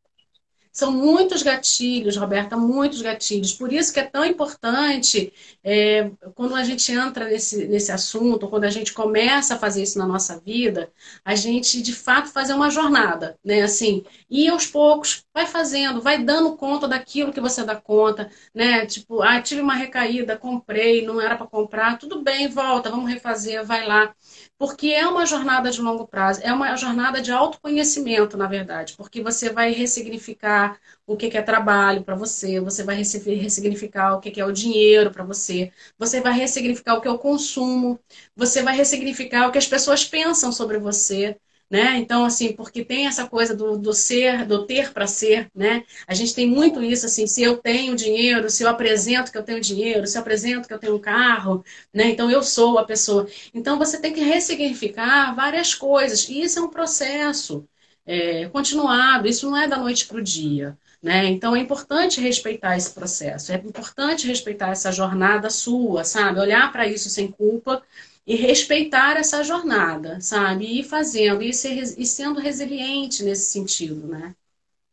São 0.73 0.91
muitos 0.91 1.43
gatilhos, 1.43 2.17
Roberta, 2.17 2.57
muitos 2.57 3.03
gatilhos. 3.03 3.53
Por 3.53 3.73
isso 3.73 3.93
que 3.93 4.01
é 4.01 4.05
tão 4.05 4.25
importante, 4.25 5.33
é, 5.63 6.11
quando 6.35 6.55
a 6.55 6.65
gente 6.65 6.91
entra 6.91 7.27
nesse, 7.27 7.67
nesse 7.67 7.93
assunto, 7.93 8.49
quando 8.49 8.65
a 8.65 8.71
gente 8.71 8.93
começa 8.95 9.55
a 9.55 9.59
fazer 9.59 9.83
isso 9.83 9.99
na 9.99 10.07
nossa 10.07 10.41
vida, 10.41 10.91
a 11.25 11.35
gente, 11.35 11.83
de 11.83 11.93
fato, 11.93 12.31
fazer 12.31 12.55
uma 12.55 12.71
jornada, 12.71 13.39
né? 13.45 13.63
Assim, 13.63 14.03
e 14.31 14.49
aos 14.49 14.67
poucos, 14.67 15.25
vai 15.35 15.47
fazendo, 15.47 16.01
vai 16.03 16.23
dando 16.23 16.57
conta 16.57 16.87
daquilo 16.89 17.33
que 17.33 17.41
você 17.41 17.65
dá 17.65 17.75
conta, 17.77 18.31
né? 18.55 18.87
Tipo, 18.87 19.23
ah, 19.23 19.41
tive 19.41 19.61
uma 19.63 19.75
recaída, 19.75 20.37
comprei, 20.39 21.05
não 21.07 21.21
era 21.21 21.37
para 21.37 21.47
comprar, 21.47 21.99
tudo 21.99 22.23
bem, 22.23 22.49
volta, 22.49 22.91
vamos 22.91 23.11
refazer, 23.11 23.65
vai 23.65 23.87
lá 23.87 24.15
porque 24.59 24.89
é 24.89 25.07
uma 25.07 25.27
jornada 25.27 25.71
de 25.71 25.81
longo 25.81 26.07
prazo, 26.07 26.41
é 26.43 26.53
uma 26.53 26.75
jornada 26.77 27.21
de 27.21 27.33
autoconhecimento, 27.33 28.37
na 28.37 28.47
verdade, 28.47 28.95
porque 28.97 29.23
você 29.23 29.51
vai 29.51 29.73
ressignificar 29.73 30.79
o 31.07 31.17
que 31.17 31.37
é 31.37 31.43
trabalho 31.43 32.03
para 32.05 32.15
você, 32.15 32.61
você 32.61 32.83
vai 32.85 32.97
ressignificar 32.97 34.15
o 34.17 34.21
que 34.21 34.41
é 34.41 34.45
o 34.45 34.53
dinheiro 34.53 35.11
para 35.11 35.25
você, 35.25 35.73
você 35.99 36.21
vai 36.21 36.33
ressignificar 36.35 36.95
o 36.95 37.01
que 37.01 37.09
é 37.09 37.11
o 37.11 37.19
consumo, 37.19 37.99
você 38.37 38.63
vai 38.63 38.77
ressignificar 38.77 39.49
o 39.49 39.53
que 39.53 39.59
as 39.59 39.67
pessoas 39.67 40.05
pensam 40.05 40.53
sobre 40.53 40.79
você, 40.79 41.37
né? 41.73 41.97
Então, 41.97 42.27
assim, 42.27 42.53
porque 42.53 42.85
tem 42.85 43.07
essa 43.07 43.27
coisa 43.27 43.57
do, 43.57 43.79
do 43.79 43.95
ser, 43.95 44.45
do 44.45 44.67
ter 44.67 44.93
para 44.93 45.07
ser, 45.07 45.51
né? 45.55 45.83
A 46.07 46.13
gente 46.13 46.35
tem 46.35 46.47
muito 46.47 46.83
isso, 46.83 47.07
assim, 47.07 47.27
se 47.27 47.43
eu 47.43 47.57
tenho 47.57 47.97
dinheiro, 47.97 48.51
se 48.51 48.63
eu 48.63 48.69
apresento 48.69 49.33
que 49.33 49.39
eu 49.39 49.43
tenho 49.43 49.59
dinheiro, 49.59 50.07
se 50.07 50.19
eu 50.19 50.21
apresento 50.21 50.69
que 50.69 50.75
eu 50.75 50.79
tenho 50.79 50.97
um 50.97 50.99
carro, 51.01 51.65
né? 51.93 52.11
Então 52.11 52.31
eu 52.31 52.43
sou 52.43 52.79
a 52.79 52.85
pessoa. 52.85 53.27
Então 53.55 53.79
você 53.79 53.99
tem 53.99 54.13
que 54.13 54.21
ressignificar 54.21 55.35
várias 55.35 55.75
coisas. 55.75 56.29
E 56.29 56.43
isso 56.43 56.59
é 56.59 56.63
um 56.63 56.69
processo 56.69 57.67
é, 58.05 58.47
continuado, 58.51 59.27
isso 59.27 59.49
não 59.49 59.57
é 59.57 59.67
da 59.67 59.79
noite 59.79 60.07
para 60.07 60.19
o 60.19 60.23
dia. 60.23 60.77
Né? 61.03 61.27
Então 61.27 61.57
é 61.57 61.59
importante 61.61 62.21
respeitar 62.21 62.77
esse 62.77 62.91
processo, 62.93 63.51
é 63.51 63.57
importante 63.57 64.27
respeitar 64.29 64.71
essa 64.71 64.93
jornada 64.93 65.51
sua, 65.51 66.05
sabe? 66.05 66.39
Olhar 66.39 66.71
para 66.71 66.87
isso 66.87 67.09
sem 67.11 67.29
culpa 67.29 67.83
e 68.27 68.37
respeitar 68.37 69.17
essa 69.17 69.43
jornada, 69.43 70.21
sabe? 70.21 70.65
E 70.65 70.81
ir 70.81 70.85
fazendo, 70.85 71.43
e, 71.43 71.53
ser, 71.53 71.79
e 71.79 72.07
sendo 72.07 72.41
resiliente 72.41 73.25
nesse 73.25 73.51
sentido, 73.51 74.07
né? 74.07 74.35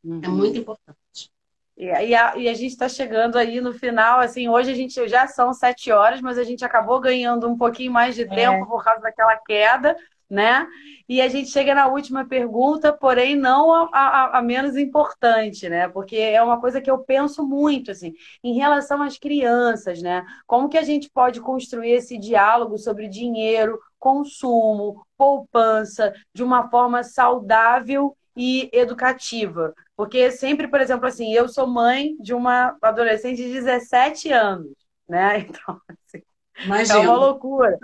Uhum. 0.04 0.22
É 0.24 0.28
muito 0.28 0.58
importante. 0.58 1.32
E, 1.78 1.86
e, 1.86 2.16
a, 2.16 2.36
e 2.36 2.50
a 2.50 2.54
gente 2.54 2.72
está 2.72 2.90
chegando 2.90 3.38
aí 3.38 3.62
no 3.62 3.74
final, 3.74 4.20
assim, 4.20 4.50
hoje 4.50 4.72
a 4.72 4.76
gente 4.76 5.08
já 5.08 5.28
são 5.28 5.54
sete 5.54 5.92
horas, 5.92 6.20
mas 6.22 6.38
a 6.38 6.44
gente 6.44 6.66
acabou 6.66 7.00
ganhando 7.00 7.48
um 7.48 7.58
pouquinho 7.58 7.92
mais 7.92 8.16
de 8.16 8.24
é. 8.24 8.28
tempo 8.28 8.66
por 8.66 8.84
causa 8.84 9.02
daquela 9.02 9.38
queda, 9.38 9.96
né? 10.30 10.68
E 11.08 11.22
a 11.22 11.28
gente 11.28 11.50
chega 11.50 11.74
na 11.74 11.88
última 11.88 12.24
pergunta, 12.26 12.94
porém 12.94 13.36
não 13.36 13.74
a, 13.74 13.90
a, 13.92 14.38
a, 14.38 14.42
menos 14.42 14.78
importante, 14.78 15.68
né? 15.68 15.88
Porque 15.90 16.16
é 16.16 16.42
uma 16.42 16.60
coisa 16.62 16.80
que 16.80 16.92
eu 16.92 17.00
penso 17.00 17.44
muito, 17.46 17.90
assim, 17.92 18.14
em 18.44 18.54
relação 18.54 19.02
às 19.02 19.18
crianças, 19.18 20.02
né? 20.02 20.24
Como 20.46 20.70
que 20.70 20.78
a 20.78 20.84
gente 20.84 21.10
pode 21.10 21.42
construir 21.42 21.94
esse 21.94 22.18
diálogo 22.18 22.78
sobre 22.78 23.08
dinheiro, 23.08 23.80
consumo, 23.98 25.04
poupança, 25.18 26.14
de 26.34 26.44
uma 26.44 26.70
forma 26.70 27.02
saudável 27.02 28.16
e 28.38 28.70
educativa? 28.72 29.74
Porque 29.96 30.30
sempre, 30.30 30.68
por 30.68 30.80
exemplo, 30.80 31.08
assim, 31.08 31.34
eu 31.34 31.50
sou 31.50 31.66
mãe 31.66 32.16
de 32.20 32.36
uma 32.36 32.78
adolescente 32.82 33.38
de 33.38 33.52
17 33.54 34.32
anos, 34.32 34.74
né? 35.08 35.40
Então, 35.50 35.82
assim, 35.90 36.24
Imagina. 36.66 37.00
é 37.00 37.02
uma 37.02 37.18
loucura. 37.18 37.78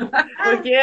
Porque 0.43 0.75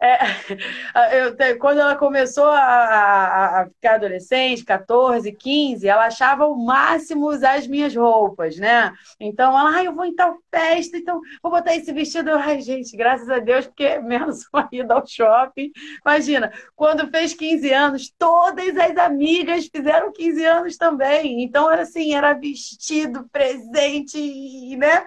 é, 0.00 0.18
eu, 1.18 1.58
quando 1.58 1.80
ela 1.80 1.96
começou 1.96 2.44
a, 2.44 2.58
a, 2.58 3.62
a, 3.62 3.66
ficar 3.66 3.94
adolescente, 3.94 4.64
14, 4.64 5.32
15, 5.32 5.88
ela 5.88 6.06
achava 6.06 6.46
o 6.46 6.54
máximo 6.54 7.28
usar 7.28 7.54
as 7.54 7.66
minhas 7.66 7.94
roupas, 7.96 8.56
né? 8.56 8.92
Então, 9.18 9.58
ela, 9.58 9.70
ai, 9.70 9.86
eu 9.86 9.94
vou 9.94 10.04
em 10.04 10.14
tal 10.14 10.36
festa, 10.54 10.98
então 10.98 11.20
vou 11.42 11.50
botar 11.50 11.74
esse 11.74 11.92
vestido. 11.92 12.30
Ai, 12.32 12.60
gente, 12.60 12.96
graças 12.96 13.30
a 13.30 13.38
Deus, 13.38 13.66
porque 13.66 13.98
menos 14.00 14.46
uma 14.52 14.68
ida 14.70 14.94
ao 14.94 15.06
shopping. 15.06 15.70
Imagina, 16.04 16.52
quando 16.74 17.10
fez 17.10 17.32
15 17.32 17.72
anos, 17.72 18.14
todas 18.18 18.76
as 18.76 18.96
amigas 18.98 19.66
fizeram 19.74 20.12
15 20.12 20.44
anos 20.44 20.76
também. 20.76 21.42
Então, 21.42 21.70
era 21.70 21.82
assim, 21.82 22.14
era 22.14 22.34
vestido, 22.34 23.28
presente, 23.32 24.76
né? 24.76 25.04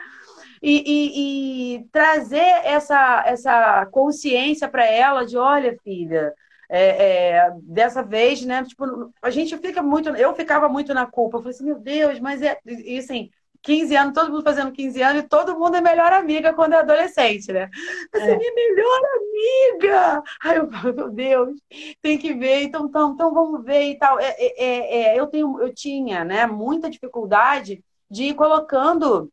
E, 0.62 0.84
e, 0.86 1.76
e 1.76 1.84
trazer 1.92 2.38
essa, 2.64 3.24
essa 3.26 3.86
consciência 3.88 4.68
para 4.68 4.86
ela 4.86 5.26
de, 5.26 5.38
olha, 5.38 5.78
filha, 5.84 6.34
é, 6.70 7.38
é, 7.38 7.52
dessa 7.64 8.04
vez, 8.04 8.46
né? 8.46 8.64
Tipo, 8.64 9.12
a 9.22 9.30
gente 9.30 9.58
fica 9.58 9.82
muito, 9.82 10.10
eu 10.10 10.36
ficava 10.36 10.70
muito 10.70 10.94
na 10.94 11.06
culpa. 11.06 11.38
Eu 11.38 11.42
falei 11.42 11.56
assim, 11.56 11.66
meu 11.66 11.80
Deus, 11.80 12.20
mas 12.20 12.42
é. 12.42 12.60
E 12.66 13.00
assim, 13.00 13.30
15 13.62 13.96
anos, 13.96 14.14
todo 14.14 14.32
mundo 14.32 14.44
fazendo 14.44 14.72
15 14.72 15.02
anos 15.02 15.24
e 15.24 15.28
todo 15.28 15.58
mundo 15.58 15.76
é 15.76 15.82
melhor 15.82 16.14
amiga 16.14 16.54
quando 16.54 16.74
é 16.74 16.78
adolescente, 16.78 17.52
né? 17.52 17.70
Você 18.14 18.24
é 18.24 18.38
minha 18.38 18.54
melhor 18.54 19.02
amiga! 19.18 20.24
Ai, 20.44 20.58
eu 20.60 20.72
falo, 20.72 20.94
meu 20.94 21.10
Deus, 21.10 21.60
tem 22.02 22.18
que 22.18 22.34
ver, 22.34 22.64
então, 22.64 22.86
então, 22.86 23.14
então 23.14 23.34
vamos 23.34 23.64
ver 23.64 23.90
e 23.90 23.98
tal. 23.98 24.20
É, 24.20 24.36
é, 24.40 25.02
é, 25.16 25.20
eu, 25.20 25.28
tenho, 25.28 25.60
eu 25.60 25.74
tinha 25.74 26.24
né, 26.24 26.46
muita 26.46 26.90
dificuldade 26.90 27.84
de 28.10 28.26
ir 28.26 28.34
colocando 28.36 29.32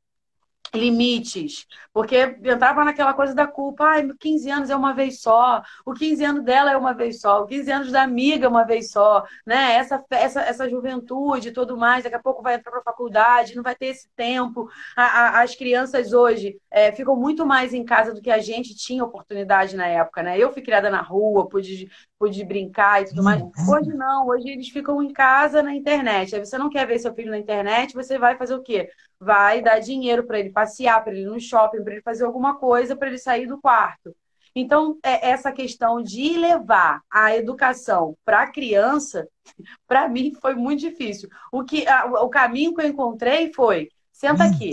limites, 0.74 1.66
porque 1.92 2.36
entrava 2.42 2.84
naquela 2.84 3.14
coisa 3.14 3.34
da 3.34 3.46
culpa, 3.46 3.84
ai, 3.84 4.08
15 4.18 4.50
anos 4.50 4.70
é 4.70 4.76
uma 4.76 4.92
vez 4.92 5.20
só, 5.20 5.62
o 5.84 5.92
15 5.92 6.24
anos 6.24 6.44
dela 6.44 6.70
é 6.70 6.76
uma 6.76 6.92
vez 6.92 7.20
só, 7.20 7.42
o 7.42 7.46
15 7.46 7.70
anos 7.70 7.92
da 7.92 8.02
amiga 8.02 8.46
é 8.46 8.48
uma 8.48 8.64
vez 8.64 8.90
só, 8.90 9.24
né? 9.46 9.74
Essa, 9.74 10.04
essa, 10.10 10.40
essa 10.42 10.68
juventude 10.68 11.48
e 11.48 11.52
tudo 11.52 11.76
mais, 11.76 12.04
daqui 12.04 12.16
a 12.16 12.22
pouco 12.22 12.42
vai 12.42 12.54
entrar 12.54 12.70
para 12.70 12.80
a 12.80 12.84
faculdade, 12.84 13.54
não 13.54 13.62
vai 13.62 13.74
ter 13.74 13.86
esse 13.86 14.08
tempo. 14.16 14.68
A, 14.96 15.04
a, 15.04 15.42
as 15.42 15.54
crianças 15.54 16.12
hoje 16.12 16.58
é, 16.70 16.92
ficam 16.92 17.16
muito 17.16 17.46
mais 17.46 17.72
em 17.72 17.84
casa 17.84 18.12
do 18.12 18.20
que 18.20 18.30
a 18.30 18.38
gente 18.38 18.74
tinha 18.74 19.04
oportunidade 19.04 19.76
na 19.76 19.86
época, 19.86 20.22
né? 20.22 20.38
Eu 20.38 20.52
fui 20.52 20.62
criada 20.62 20.90
na 20.90 21.00
rua, 21.00 21.48
pude, 21.48 21.88
pude 22.18 22.44
brincar 22.44 23.02
e 23.02 23.06
tudo 23.06 23.22
mais. 23.22 23.42
Hoje 23.68 23.92
não, 23.94 24.26
hoje 24.28 24.48
eles 24.48 24.68
ficam 24.68 25.02
em 25.02 25.12
casa 25.12 25.62
na 25.62 25.74
internet. 25.74 26.34
Aí 26.34 26.44
você 26.44 26.58
não 26.58 26.70
quer 26.70 26.86
ver 26.86 26.98
seu 26.98 27.14
filho 27.14 27.30
na 27.30 27.38
internet, 27.38 27.94
você 27.94 28.18
vai 28.18 28.36
fazer 28.36 28.54
o 28.54 28.62
quê? 28.62 28.90
Vai 29.20 29.62
dar 29.62 29.78
dinheiro 29.78 30.24
para 30.24 30.38
ele 30.38 30.50
passear, 30.50 31.02
para 31.02 31.12
ele 31.12 31.22
ir 31.22 31.26
no 31.26 31.40
shopping, 31.40 31.82
para 31.82 31.94
ele 31.94 32.02
fazer 32.02 32.24
alguma 32.24 32.56
coisa, 32.56 32.96
para 32.96 33.08
ele 33.08 33.18
sair 33.18 33.46
do 33.46 33.60
quarto. 33.60 34.14
Então, 34.54 34.98
é 35.02 35.30
essa 35.30 35.52
questão 35.52 36.02
de 36.02 36.36
levar 36.38 37.02
a 37.10 37.36
educação 37.36 38.16
para 38.24 38.42
a 38.42 38.50
criança, 38.50 39.28
para 39.86 40.08
mim 40.08 40.32
foi 40.40 40.54
muito 40.54 40.80
difícil. 40.80 41.28
O, 41.52 41.62
que, 41.62 41.86
a, 41.86 42.06
o 42.06 42.28
caminho 42.28 42.74
que 42.74 42.80
eu 42.80 42.88
encontrei 42.88 43.52
foi: 43.52 43.90
senta 44.12 44.44
aqui, 44.44 44.72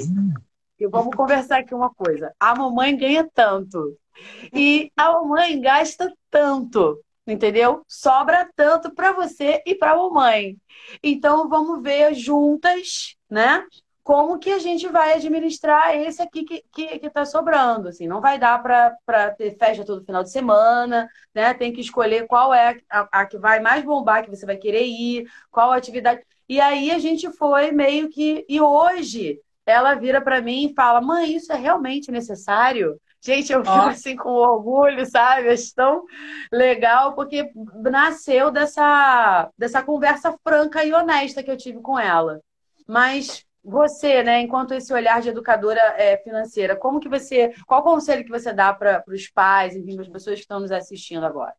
e 0.79 0.87
vamos 0.87 1.15
conversar 1.15 1.59
aqui 1.59 1.75
uma 1.75 1.93
coisa. 1.93 2.33
A 2.39 2.55
mamãe 2.55 2.95
ganha 2.95 3.29
tanto, 3.33 3.97
e 4.53 4.91
a 4.95 5.11
mamãe 5.11 5.59
gasta 5.59 6.13
tanto 6.29 7.03
entendeu? 7.25 7.83
Sobra 7.87 8.49
tanto 8.55 8.93
para 8.93 9.13
você 9.13 9.61
e 9.65 9.75
para 9.75 9.91
a 9.91 9.97
mamãe. 9.97 10.57
Então 11.01 11.47
vamos 11.47 11.81
ver 11.81 12.13
juntas, 12.13 13.15
né? 13.29 13.65
Como 14.04 14.38
que 14.38 14.51
a 14.51 14.60
gente 14.60 14.88
vai 14.89 15.14
administrar 15.14 15.95
esse 15.95 16.22
aqui 16.22 16.43
que 16.43 16.56
está 16.56 16.70
que, 16.74 16.99
que 16.99 17.10
tá 17.10 17.26
sobrando. 17.26 17.88
Assim, 17.88 18.06
não 18.06 18.20
vai 18.20 18.38
dar 18.38 18.62
para 18.62 19.32
ter 19.32 19.58
festa 19.58 19.86
todo 19.86 20.06
final 20.06 20.24
de 20.24 20.32
semana, 20.32 21.10
né? 21.34 21.54
Tem 21.54 21.72
que 21.72 21.82
escolher 21.82 22.28
qual 22.28 22.54
é 22.54 22.78
a, 22.89 23.22
a, 23.22 23.26
que 23.26 23.38
vai 23.38 23.60
mais 23.62 23.84
bombar, 23.84 24.24
que 24.24 24.30
você 24.30 24.45
vai 24.45 24.58
querer 24.58 24.86
ir, 24.86 25.26
qual 25.49 25.72
atividade. 25.72 26.22
E 26.49 26.60
aí 26.60 26.91
a 26.91 26.99
gente 26.99 27.32
foi 27.32 27.72
meio 27.72 28.10
que. 28.10 28.45
E 28.49 28.60
hoje 28.60 29.39
ela 29.66 29.95
vira 29.95 30.22
para 30.22 30.41
mim 30.41 30.66
e 30.66 30.74
fala: 30.74 30.99
mãe, 30.99 31.36
isso 31.36 31.54
é 31.54 31.56
realmente 31.56 32.12
necessário? 32.12 32.99
Gente, 33.22 33.54
eu 33.54 33.64
fico 33.64 33.78
assim 33.88 34.18
com 34.18 34.30
orgulho, 34.32 35.06
sabe? 35.06 35.47
Acho 35.47 35.74
tão 35.74 36.04
legal, 36.51 37.16
porque 37.16 37.49
nasceu 37.76 38.51
dessa, 38.51 39.49
dessa 39.58 39.82
conversa 39.82 40.38
franca 40.43 40.84
e 40.84 40.91
honesta 40.93 41.41
que 41.41 41.49
eu 41.49 41.56
tive 41.56 41.80
com 41.80 41.97
ela. 41.97 42.41
Mas 42.86 43.45
você, 43.64 44.22
né, 44.24 44.41
enquanto 44.41 44.74
esse 44.74 44.93
olhar 44.93 45.22
de 45.22 45.30
educadora 45.30 45.80
é, 45.97 46.18
financeira, 46.18 46.76
como 46.76 46.99
que 46.99 47.07
você, 47.07 47.53
qual 47.66 47.82
conselho 47.82 48.24
que 48.24 48.30
você 48.30 48.51
dá 48.51 48.74
para 48.74 49.03
os 49.07 49.28
pais, 49.30 49.76
enfim, 49.76 49.95
para 49.95 50.03
as 50.03 50.11
pessoas 50.11 50.36
que 50.36 50.41
estão 50.41 50.59
nos 50.59 50.72
assistindo 50.72 51.26
agora? 51.26 51.53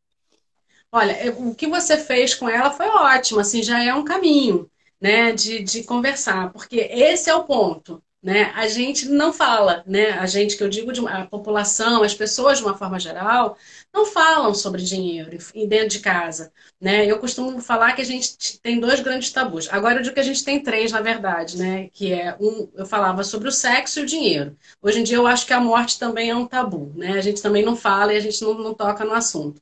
Olha, 0.93 1.33
o 1.39 1.55
que 1.55 1.67
você 1.67 1.97
fez 1.97 2.35
com 2.35 2.49
ela 2.49 2.71
foi 2.71 2.87
ótimo, 2.87 3.41
assim, 3.41 3.63
já 3.63 3.83
é 3.83 3.95
um 3.95 4.05
caminho, 4.05 4.71
né, 5.01 5.33
de, 5.33 5.63
de 5.63 5.83
conversar, 5.85 6.53
porque 6.53 6.77
esse 6.77 7.31
é 7.31 7.35
o 7.35 7.45
ponto 7.45 8.03
né? 8.25 8.51
A 8.55 8.67
gente 8.67 9.07
não 9.07 9.35
fala, 9.35 9.85
né? 9.87 10.13
A 10.13 10.25
gente 10.25 10.57
que 10.57 10.65
eu 10.65 10.69
digo 10.69 10.91
de 10.93 11.07
a 11.07 11.27
população, 11.27 12.03
as 12.03 12.15
pessoas 12.15 12.57
de 12.59 12.65
uma 12.65 12.75
forma 12.75 12.99
geral, 12.99 13.59
não 13.93 14.07
falam 14.07 14.55
sobre 14.55 14.83
dinheiro 14.83 15.37
dentro 15.69 15.89
de 15.89 16.01
casa, 16.01 16.51
né? 16.81 17.05
Eu 17.05 17.19
costumo 17.19 17.61
falar 17.61 17.93
que 17.93 18.01
a 18.01 18.05
gente 18.05 18.59
tem 18.61 18.81
dois 18.81 19.01
grandes 19.01 19.31
tabus. 19.31 19.69
Agora 19.71 19.99
eu 19.99 20.03
digo 20.03 20.15
que 20.15 20.21
a 20.21 20.25
gente 20.25 20.43
tem 20.43 20.63
três, 20.63 20.91
na 20.91 21.03
verdade, 21.03 21.59
né? 21.59 21.91
Que 21.93 22.15
é 22.15 22.35
um, 22.41 22.67
eu 22.75 22.87
falava 22.87 23.23
sobre 23.23 23.49
o 23.49 23.53
sexo 23.53 24.01
e 24.01 24.03
o 24.05 24.07
dinheiro. 24.07 24.57
Hoje 24.81 25.01
em 25.01 25.05
dia 25.05 25.19
eu 25.19 25.27
acho 25.27 25.47
que 25.47 25.53
a 25.53 25.61
morte 25.61 25.99
também 25.99 26.31
é 26.31 26.35
um 26.35 26.47
tabu, 26.47 26.93
né? 26.97 27.13
A 27.13 27.21
gente 27.21 27.43
também 27.43 27.63
não 27.63 27.77
fala 27.77 28.15
e 28.15 28.17
a 28.17 28.21
gente 28.21 28.43
não, 28.43 28.55
não 28.55 28.73
toca 28.73 29.05
no 29.05 29.13
assunto. 29.13 29.61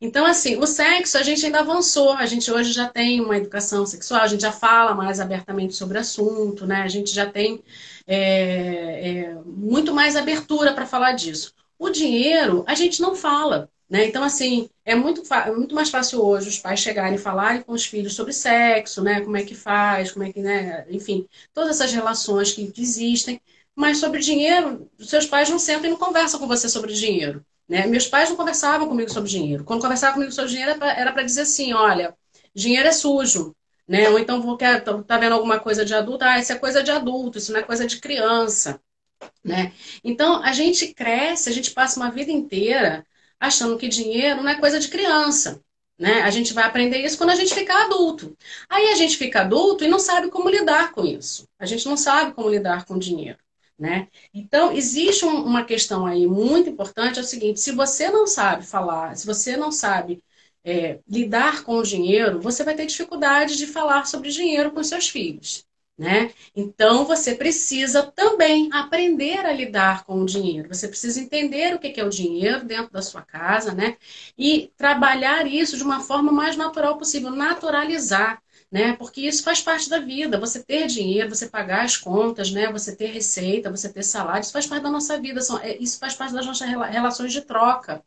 Então, 0.00 0.26
assim, 0.26 0.56
o 0.56 0.66
sexo 0.66 1.16
a 1.16 1.22
gente 1.22 1.46
ainda 1.46 1.60
avançou, 1.60 2.12
a 2.14 2.26
gente 2.26 2.50
hoje 2.50 2.72
já 2.72 2.88
tem 2.88 3.20
uma 3.20 3.36
educação 3.36 3.86
sexual, 3.86 4.22
a 4.22 4.26
gente 4.26 4.40
já 4.40 4.50
fala 4.50 4.94
mais 4.94 5.20
abertamente 5.20 5.74
sobre 5.74 5.96
o 5.96 6.00
assunto, 6.00 6.66
né? 6.66 6.82
A 6.82 6.88
gente 6.88 7.14
já 7.14 7.26
tem 7.30 7.62
é, 8.06 9.08
é, 9.10 9.34
muito 9.44 9.94
mais 9.94 10.16
abertura 10.16 10.72
para 10.74 10.86
falar 10.86 11.12
disso. 11.12 11.54
O 11.78 11.90
dinheiro, 11.90 12.64
a 12.66 12.74
gente 12.74 13.00
não 13.00 13.14
fala. 13.14 13.68
Né? 13.88 14.06
Então, 14.06 14.24
assim, 14.24 14.70
é 14.84 14.94
muito, 14.94 15.22
é 15.34 15.50
muito 15.50 15.74
mais 15.74 15.90
fácil 15.90 16.24
hoje 16.24 16.48
os 16.48 16.58
pais 16.58 16.80
chegarem 16.80 17.16
e 17.16 17.18
falarem 17.18 17.60
com 17.62 17.72
os 17.72 17.84
filhos 17.84 18.14
sobre 18.14 18.32
sexo, 18.32 19.02
né? 19.02 19.20
Como 19.20 19.36
é 19.36 19.44
que 19.44 19.54
faz, 19.54 20.12
como 20.12 20.24
é 20.24 20.32
que, 20.32 20.40
né? 20.40 20.86
Enfim, 20.90 21.28
todas 21.52 21.70
essas 21.70 21.92
relações 21.92 22.52
que 22.52 22.72
existem. 22.78 23.38
Mas 23.74 23.98
sobre 23.98 24.20
dinheiro, 24.20 24.90
seus 24.98 25.26
pais 25.26 25.50
não 25.50 25.58
sentam 25.58 25.86
e 25.86 25.90
não 25.90 25.98
conversam 25.98 26.40
com 26.40 26.46
você 26.46 26.68
sobre 26.68 26.92
dinheiro. 26.94 27.44
Né? 27.68 27.86
Meus 27.86 28.06
pais 28.06 28.28
não 28.28 28.36
conversavam 28.36 28.88
comigo 28.88 29.10
sobre 29.10 29.30
dinheiro. 29.30 29.64
Quando 29.64 29.82
conversavam 29.82 30.14
comigo 30.14 30.32
sobre 30.32 30.50
dinheiro, 30.50 30.82
era 30.82 31.12
para 31.12 31.22
dizer 31.22 31.42
assim: 31.42 31.72
olha, 31.72 32.14
dinheiro 32.54 32.88
é 32.88 32.92
sujo. 32.92 33.54
Né? 33.92 34.08
Ou 34.08 34.18
então 34.18 34.40
vou 34.40 34.56
quer, 34.56 34.82
tá, 34.82 35.02
tá 35.02 35.18
vendo 35.18 35.34
alguma 35.34 35.60
coisa 35.60 35.84
de 35.84 35.92
adulto, 35.94 36.24
ah, 36.24 36.38
isso 36.38 36.50
é 36.50 36.58
coisa 36.58 36.82
de 36.82 36.90
adulto, 36.90 37.36
isso 37.36 37.52
não 37.52 37.60
é 37.60 37.62
coisa 37.62 37.86
de 37.86 38.00
criança. 38.00 38.80
Né? 39.44 39.74
Então 40.02 40.42
a 40.42 40.50
gente 40.54 40.94
cresce, 40.94 41.50
a 41.50 41.52
gente 41.52 41.72
passa 41.72 42.00
uma 42.00 42.10
vida 42.10 42.32
inteira 42.32 43.06
achando 43.38 43.76
que 43.76 43.88
dinheiro 43.88 44.42
não 44.42 44.48
é 44.48 44.58
coisa 44.58 44.80
de 44.80 44.88
criança. 44.88 45.60
Né? 45.98 46.22
A 46.22 46.30
gente 46.30 46.54
vai 46.54 46.64
aprender 46.64 47.04
isso 47.04 47.18
quando 47.18 47.30
a 47.30 47.34
gente 47.34 47.54
ficar 47.54 47.84
adulto. 47.84 48.34
Aí 48.66 48.88
a 48.88 48.94
gente 48.94 49.18
fica 49.18 49.42
adulto 49.42 49.84
e 49.84 49.88
não 49.88 49.98
sabe 49.98 50.30
como 50.30 50.48
lidar 50.48 50.92
com 50.92 51.04
isso. 51.04 51.46
A 51.58 51.66
gente 51.66 51.84
não 51.84 51.96
sabe 51.98 52.32
como 52.32 52.48
lidar 52.48 52.86
com 52.86 52.98
dinheiro. 52.98 53.38
Né? 53.78 54.08
Então, 54.32 54.72
existe 54.72 55.26
um, 55.26 55.44
uma 55.44 55.64
questão 55.64 56.06
aí 56.06 56.26
muito 56.26 56.70
importante, 56.70 57.18
é 57.18 57.22
o 57.22 57.24
seguinte, 57.26 57.60
se 57.60 57.72
você 57.72 58.10
não 58.10 58.26
sabe 58.26 58.64
falar, 58.64 59.14
se 59.16 59.26
você 59.26 59.54
não 59.54 59.70
sabe 59.70 60.22
é, 60.64 61.00
lidar 61.08 61.64
com 61.64 61.76
o 61.76 61.82
dinheiro, 61.82 62.40
você 62.40 62.64
vai 62.64 62.74
ter 62.74 62.86
dificuldade 62.86 63.56
de 63.56 63.66
falar 63.66 64.06
sobre 64.06 64.30
dinheiro 64.30 64.70
com 64.72 64.82
seus 64.82 65.08
filhos. 65.08 65.64
Né? 65.98 66.32
Então 66.56 67.04
você 67.04 67.34
precisa 67.34 68.02
também 68.02 68.68
aprender 68.72 69.44
a 69.44 69.52
lidar 69.52 70.04
com 70.04 70.22
o 70.22 70.26
dinheiro. 70.26 70.68
Você 70.68 70.88
precisa 70.88 71.20
entender 71.20 71.74
o 71.74 71.78
que 71.78 72.00
é 72.00 72.04
o 72.04 72.08
dinheiro 72.08 72.64
dentro 72.64 72.90
da 72.90 73.02
sua 73.02 73.22
casa, 73.22 73.72
né? 73.74 73.96
E 74.36 74.72
trabalhar 74.76 75.46
isso 75.46 75.76
de 75.76 75.82
uma 75.82 76.00
forma 76.00 76.32
mais 76.32 76.56
natural 76.56 76.96
possível, 76.98 77.30
naturalizar, 77.30 78.42
né? 78.70 78.94
Porque 78.96 79.20
isso 79.20 79.42
faz 79.44 79.60
parte 79.60 79.88
da 79.88 79.98
vida. 79.98 80.40
Você 80.40 80.62
ter 80.64 80.86
dinheiro, 80.86 81.28
você 81.28 81.48
pagar 81.48 81.84
as 81.84 81.96
contas, 81.96 82.50
né? 82.50 82.72
Você 82.72 82.96
ter 82.96 83.06
receita, 83.08 83.70
você 83.70 83.92
ter 83.92 84.02
salário, 84.02 84.40
isso 84.40 84.52
faz 84.52 84.66
parte 84.66 84.82
da 84.82 84.90
nossa 84.90 85.20
vida. 85.20 85.40
É, 85.62 85.76
isso 85.76 85.98
faz 85.98 86.14
parte 86.14 86.32
das 86.34 86.46
nossas 86.46 86.68
relações 86.68 87.32
de 87.32 87.42
troca. 87.42 88.02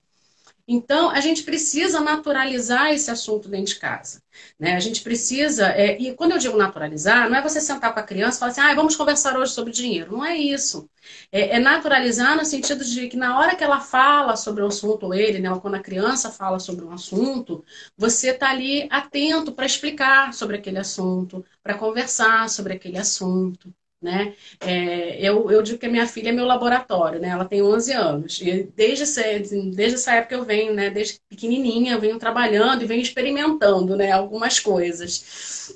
Então, 0.68 1.12
a 1.12 1.20
gente 1.22 1.44
precisa 1.44 2.00
naturalizar 2.02 2.92
esse 2.92 3.12
assunto 3.12 3.48
dentro 3.48 3.74
de 3.74 3.80
casa. 3.80 4.22
Né? 4.60 4.76
A 4.76 4.80
gente 4.80 5.02
precisa, 5.04 5.68
é, 5.70 5.96
e 6.02 6.16
quando 6.16 6.32
eu 6.32 6.40
digo 6.40 6.58
naturalizar, 6.58 7.30
não 7.30 7.38
é 7.38 7.42
você 7.42 7.62
sentar 7.62 7.94
com 7.94 8.00
a 8.00 8.04
criança 8.04 8.38
e 8.38 8.40
falar 8.40 8.52
assim, 8.52 8.62
ah, 8.62 8.74
vamos 8.74 8.96
conversar 8.96 9.38
hoje 9.38 9.54
sobre 9.54 9.72
dinheiro. 9.72 10.12
Não 10.14 10.26
é 10.26 10.36
isso. 10.36 10.90
É, 11.32 11.58
é, 11.58 11.60
naturalizar 11.60 12.36
no 12.36 12.44
sentido 12.46 12.84
de 12.84 13.08
que 13.08 13.16
na 13.16 13.38
hora 13.38 13.56
que 13.56 13.64
ela 13.64 13.80
fala 13.80 14.36
sobre 14.36 14.64
o 14.64 14.68
assunto, 14.68 15.06
ou 15.06 15.14
ele, 15.14 15.40
né, 15.40 15.52
ou 15.52 15.62
quando 15.62 15.76
a 15.76 15.80
criança 15.80 16.32
fala 16.32 16.60
sobre 16.60 16.84
um 16.84 16.92
assunto, 16.92 17.64
você 17.96 18.32
está 18.32 18.50
ali 18.50 18.88
atento 18.90 19.52
para 19.52 19.66
explicar 19.68 20.34
sobre 20.34 20.58
aquele 20.58 20.80
assunto, 20.80 21.46
para 21.62 21.78
conversar 21.78 22.50
sobre 22.50 22.74
aquele 22.74 22.98
assunto 22.98 23.72
né? 24.06 24.34
É, 24.62 25.20
eu, 25.22 25.52
eu 25.52 25.62
digo 25.64 25.80
que 25.80 25.86
a 25.88 25.90
minha 25.90 26.08
filha 26.08 26.30
é 26.30 26.32
meu 26.32 26.46
laboratório, 26.46 27.20
né? 27.20 27.30
Ela 27.30 27.46
tem 27.46 27.62
11 27.62 27.92
anos. 27.94 28.40
E 28.42 28.64
desde, 28.76 29.04
desde 29.76 29.96
essa 29.96 30.14
época 30.16 30.36
eu 30.36 30.46
venho, 30.46 30.74
né? 30.74 30.90
Desde 30.90 31.20
pequenininha, 31.30 31.94
eu 31.94 32.00
venho 32.02 32.20
trabalhando 32.20 32.84
e 32.84 32.86
venho 32.88 33.02
experimentando, 33.02 33.96
né? 33.98 34.12
Algumas 34.12 34.60
coisas. 34.60 35.76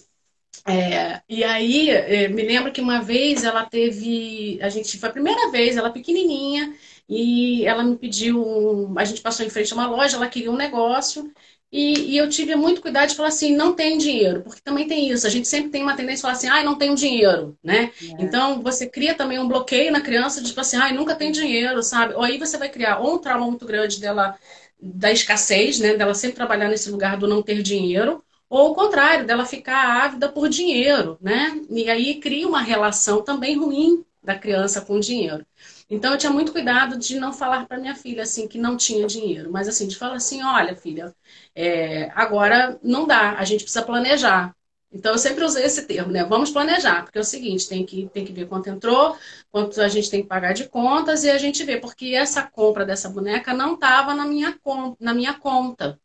É, 0.68 1.22
e 1.28 1.44
aí, 1.44 1.90
é, 1.90 2.28
me 2.28 2.44
lembro 2.44 2.72
que 2.72 2.82
uma 2.82 3.02
vez 3.02 3.44
ela 3.44 3.66
teve... 3.66 4.60
A 4.62 4.70
gente, 4.70 5.00
foi 5.00 5.10
a 5.10 5.12
primeira 5.12 5.50
vez, 5.52 5.78
ela 5.78 5.90
pequenininha, 5.92 6.76
e 7.08 7.66
ela 7.66 7.84
me 7.84 7.98
pediu... 7.98 8.94
A 8.98 9.06
gente 9.06 9.22
passou 9.22 9.46
em 9.46 9.50
frente 9.50 9.74
a 9.74 9.76
uma 9.76 9.88
loja, 9.88 10.18
ela 10.18 10.30
queria 10.30 10.52
um 10.52 10.58
negócio... 10.58 11.32
E, 11.72 12.14
e, 12.14 12.18
eu 12.18 12.28
tive 12.28 12.56
muito 12.56 12.82
cuidado 12.82 13.10
de 13.10 13.16
falar 13.16 13.30
assim, 13.30 13.56
não 13.56 13.76
tem 13.76 13.98
dinheiro, 13.98 14.42
porque 14.42 14.60
também 14.60 14.88
tem 14.88 15.10
isso. 15.12 15.28
A 15.28 15.30
gente 15.30 15.48
sempre 15.48 15.70
tem 15.70 15.84
uma 15.84 15.96
tendência 15.96 16.16
de 16.18 16.22
falar 16.24 16.34
assim, 16.34 16.48
ai, 16.48 16.64
não 16.64 16.76
tenho 16.76 16.96
dinheiro, 16.96 17.56
né? 17.64 17.92
É. 18.02 18.24
Então 18.24 18.62
você 18.62 18.88
cria 18.88 19.14
também 19.14 19.38
um 19.40 19.48
bloqueio 19.48 19.92
na 19.92 20.02
criança 20.02 20.42
de 20.42 20.48
tipo 20.48 20.60
assim, 20.60 20.78
ai, 20.78 20.94
nunca 20.94 21.16
tem 21.16 21.32
dinheiro, 21.32 21.84
sabe? 21.84 22.16
Ou 22.16 22.24
aí 22.24 22.40
você 22.40 22.58
vai 22.58 22.70
criar 22.70 23.00
ou 23.00 23.16
um 23.16 23.18
trauma 23.20 23.46
muito 23.46 23.66
grande 23.68 24.00
dela 24.02 24.36
da 24.82 25.12
escassez, 25.12 25.80
né? 25.80 25.96
Dela 25.96 26.16
sempre 26.16 26.38
trabalhar 26.38 26.70
nesse 26.70 26.90
lugar 26.90 27.18
do 27.18 27.28
não 27.28 27.44
ter 27.44 27.62
dinheiro, 27.62 28.24
ou 28.50 28.72
o 28.72 28.76
contrário, 28.76 29.28
dela 29.28 29.46
ficar 29.46 30.04
ávida 30.06 30.28
por 30.28 30.50
dinheiro, 30.50 31.18
né? 31.22 31.62
E 31.70 31.88
aí 31.90 32.16
cria 32.20 32.48
uma 32.48 32.62
relação 32.62 33.22
também 33.24 33.56
ruim 33.58 34.04
da 34.24 34.38
criança 34.38 34.82
com 34.82 34.96
o 34.96 35.00
dinheiro. 35.00 35.46
Então 35.90 36.12
eu 36.12 36.18
tinha 36.18 36.32
muito 36.32 36.52
cuidado 36.52 36.98
de 36.98 37.20
não 37.20 37.34
falar 37.34 37.66
para 37.68 37.80
minha 37.80 37.96
filha 37.96 38.24
assim 38.24 38.48
que 38.48 38.60
não 38.60 38.78
tinha 38.78 39.08
dinheiro, 39.08 39.52
mas 39.52 39.68
assim 39.68 39.88
de 39.88 39.98
falar 39.98 40.16
assim, 40.16 40.44
olha 40.44 40.76
filha, 40.76 41.16
é, 41.56 42.12
agora 42.14 42.80
não 42.84 43.08
dá, 43.08 43.32
a 43.38 43.44
gente 43.44 43.64
precisa 43.64 43.84
planejar. 43.84 44.56
Então 44.92 45.12
eu 45.14 45.18
sempre 45.18 45.44
usei 45.44 45.66
esse 45.66 45.86
termo, 45.86 46.12
né? 46.12 46.24
Vamos 46.24 46.52
planejar, 46.52 47.04
porque 47.04 47.18
é 47.18 47.22
o 47.22 47.24
seguinte, 47.24 47.68
tem 47.68 47.86
que 47.86 48.08
tem 48.14 48.26
que 48.26 48.34
ver 48.34 48.48
quanto 48.48 48.70
entrou, 48.70 49.18
quanto 49.52 49.82
a 49.82 49.88
gente 49.88 50.10
tem 50.10 50.22
que 50.22 50.28
pagar 50.28 50.54
de 50.54 50.68
contas 50.70 51.24
e 51.24 51.30
a 51.30 51.38
gente 51.38 51.64
vê 51.64 51.78
porque 51.78 52.16
essa 52.16 52.44
compra 52.44 52.86
dessa 52.86 53.10
boneca 53.10 53.54
não 53.54 53.74
estava 53.76 54.14
na 54.16 54.26
minha 54.26 54.58
na 55.00 55.14
minha 55.14 55.34
conta. 55.34 56.00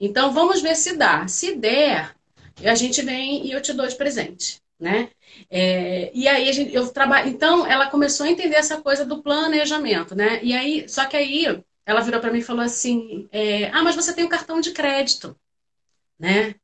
Então 0.00 0.32
vamos 0.32 0.62
ver 0.62 0.76
se 0.76 0.96
dá. 0.96 1.26
Se 1.28 1.56
der, 1.56 2.14
a 2.64 2.74
gente 2.74 3.02
vem 3.02 3.46
e 3.46 3.52
eu 3.52 3.62
te 3.62 3.72
dou 3.72 3.86
de 3.86 3.96
presente 3.96 4.60
né? 4.78 5.10
É, 5.50 6.10
e 6.14 6.28
aí 6.28 6.52
gente, 6.52 6.74
eu 6.74 6.88
trabalho, 6.92 7.28
então 7.28 7.66
ela 7.66 7.88
começou 7.90 8.26
a 8.26 8.30
entender 8.30 8.56
essa 8.56 8.80
coisa 8.80 9.04
do 9.04 9.22
planejamento, 9.22 10.14
né? 10.14 10.42
E 10.42 10.52
aí, 10.54 10.88
só 10.88 11.06
que 11.06 11.16
aí 11.16 11.62
ela 11.84 12.00
virou 12.00 12.20
para 12.20 12.32
mim 12.32 12.38
e 12.40 12.42
falou 12.42 12.62
assim, 12.62 13.28
é, 13.32 13.68
ah, 13.70 13.82
mas 13.82 13.96
você 13.96 14.14
tem 14.14 14.24
um 14.24 14.28
cartão 14.28 14.60
de 14.60 14.72
crédito, 14.72 15.36
né? 16.18 16.54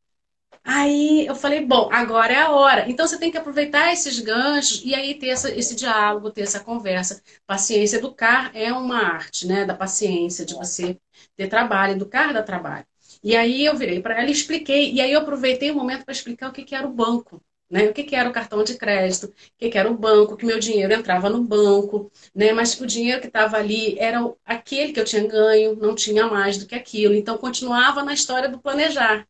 Aí 0.64 1.26
eu 1.26 1.34
falei, 1.34 1.64
bom, 1.66 1.88
agora 1.92 2.32
é 2.32 2.38
a 2.40 2.50
hora. 2.50 2.88
Então 2.88 3.06
você 3.06 3.18
tem 3.18 3.30
que 3.32 3.38
aproveitar 3.38 3.92
esses 3.92 4.18
ganchos 4.20 4.82
e 4.84 4.94
aí 4.94 5.14
ter 5.18 5.28
essa, 5.28 5.50
esse 5.50 5.74
diálogo, 5.74 6.30
ter 6.30 6.42
essa 6.42 6.60
conversa. 6.60 7.22
Paciência, 7.46 7.96
educar 7.96 8.50
é 8.54 8.72
uma 8.72 8.98
arte, 8.98 9.46
né? 9.46 9.64
Da 9.64 9.74
paciência, 9.74 10.44
de 10.44 10.54
você 10.54 10.98
ter 11.36 11.48
trabalho, 11.48 11.92
educar 11.94 12.32
da 12.32 12.42
trabalho. 12.42 12.86
E 13.24 13.36
aí 13.36 13.64
eu 13.64 13.76
virei 13.76 14.00
para 14.00 14.20
ela 14.20 14.28
e 14.28 14.32
expliquei. 14.32 14.92
E 14.92 15.00
aí 15.00 15.12
eu 15.12 15.20
aproveitei 15.20 15.70
o 15.70 15.74
momento 15.74 16.04
para 16.04 16.12
explicar 16.12 16.50
o 16.50 16.52
que, 16.52 16.64
que 16.64 16.74
era 16.74 16.86
o 16.86 16.92
banco. 16.92 17.42
Né? 17.72 17.86
O 17.88 17.94
que, 17.94 18.04
que, 18.04 18.14
era 18.14 18.28
o 18.28 18.32
cartão 18.32 18.62
de 18.62 18.74
crédito, 18.74 19.28
o 19.28 19.32
que, 19.56 19.70
que, 19.70 19.78
era 19.78 19.90
o 19.90 19.96
banco, 19.96 20.36
que 20.36 20.44
meu 20.44 20.58
dinheiro 20.58 20.92
entrava 20.92 21.30
no 21.30 21.42
banco, 21.42 22.12
né? 22.34 22.52
mas 22.52 22.74
que 22.74 22.82
o 22.82 22.86
dinheiro 22.86 23.18
que 23.18 23.28
estava 23.28 23.56
ali 23.56 23.98
era 23.98 24.30
aquele 24.44 24.92
que 24.92 25.00
eu 25.00 25.06
tinha 25.06 25.26
ganho, 25.26 25.74
não 25.74 25.94
tinha 25.94 26.26
mais 26.26 26.58
do 26.58 26.66
que 26.66 26.74
aquilo. 26.74 27.14
Então, 27.14 27.38
continuava 27.38 28.04
na 28.04 28.12
história 28.12 28.46
do 28.46 28.58
planejar. 28.58 29.26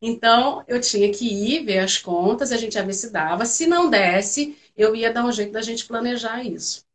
Então, 0.00 0.64
eu 0.66 0.80
tinha 0.80 1.12
que 1.12 1.26
ir 1.26 1.66
ver 1.66 1.80
as 1.80 1.98
contas, 1.98 2.50
a 2.50 2.56
gente 2.56 2.76
ia 2.76 2.82
ver 2.82 2.94
se 2.94 3.10
dava. 3.10 3.44
Se 3.44 3.66
não 3.66 3.90
desse, 3.90 4.56
eu 4.74 4.96
ia 4.96 5.12
dar 5.12 5.26
um 5.26 5.32
jeito 5.32 5.52
da 5.52 5.60
gente 5.60 5.84
planejar 5.86 6.42
isso. 6.42 6.86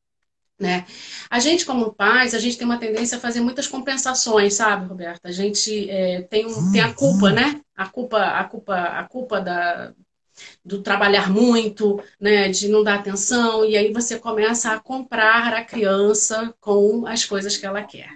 Né? 0.60 0.88
A 1.30 1.39
gente, 1.39 1.64
como 1.64 1.93
pais, 1.93 2.34
a 2.34 2.39
gente 2.39 2.58
tem 2.58 2.66
uma 2.66 2.80
tendência 2.80 3.20
a 3.20 3.22
fazer 3.22 3.39
muitas 3.39 3.68
compensações, 3.68 4.56
sabe, 4.56 4.88
Roberta? 4.88 5.30
A 5.30 5.32
gente 5.32 5.88
é, 5.91 6.24
tem, 6.24 6.48
um, 6.48 6.72
tem 6.72 6.82
a 6.82 6.91
culpa, 6.91 7.30
né? 7.32 7.62
A 7.76 7.86
culpa, 7.88 8.20
a 8.20 8.43
culpa, 8.45 8.76
a 8.76 9.04
culpa 9.04 9.39
da, 9.39 9.93
do 10.64 10.82
trabalhar 10.82 11.30
muito, 11.30 12.02
né, 12.20 12.50
de 12.50 12.68
não 12.68 12.84
dar 12.84 12.96
atenção, 12.96 13.66
e 13.66 13.78
aí 13.78 13.92
você 13.92 14.20
começa 14.20 14.72
a 14.72 14.80
comprar 14.80 15.54
a 15.54 15.64
criança 15.64 16.54
com 16.60 17.06
as 17.08 17.26
coisas 17.26 17.58
que 17.58 17.66
ela 17.66 17.84
quer. 17.84 18.10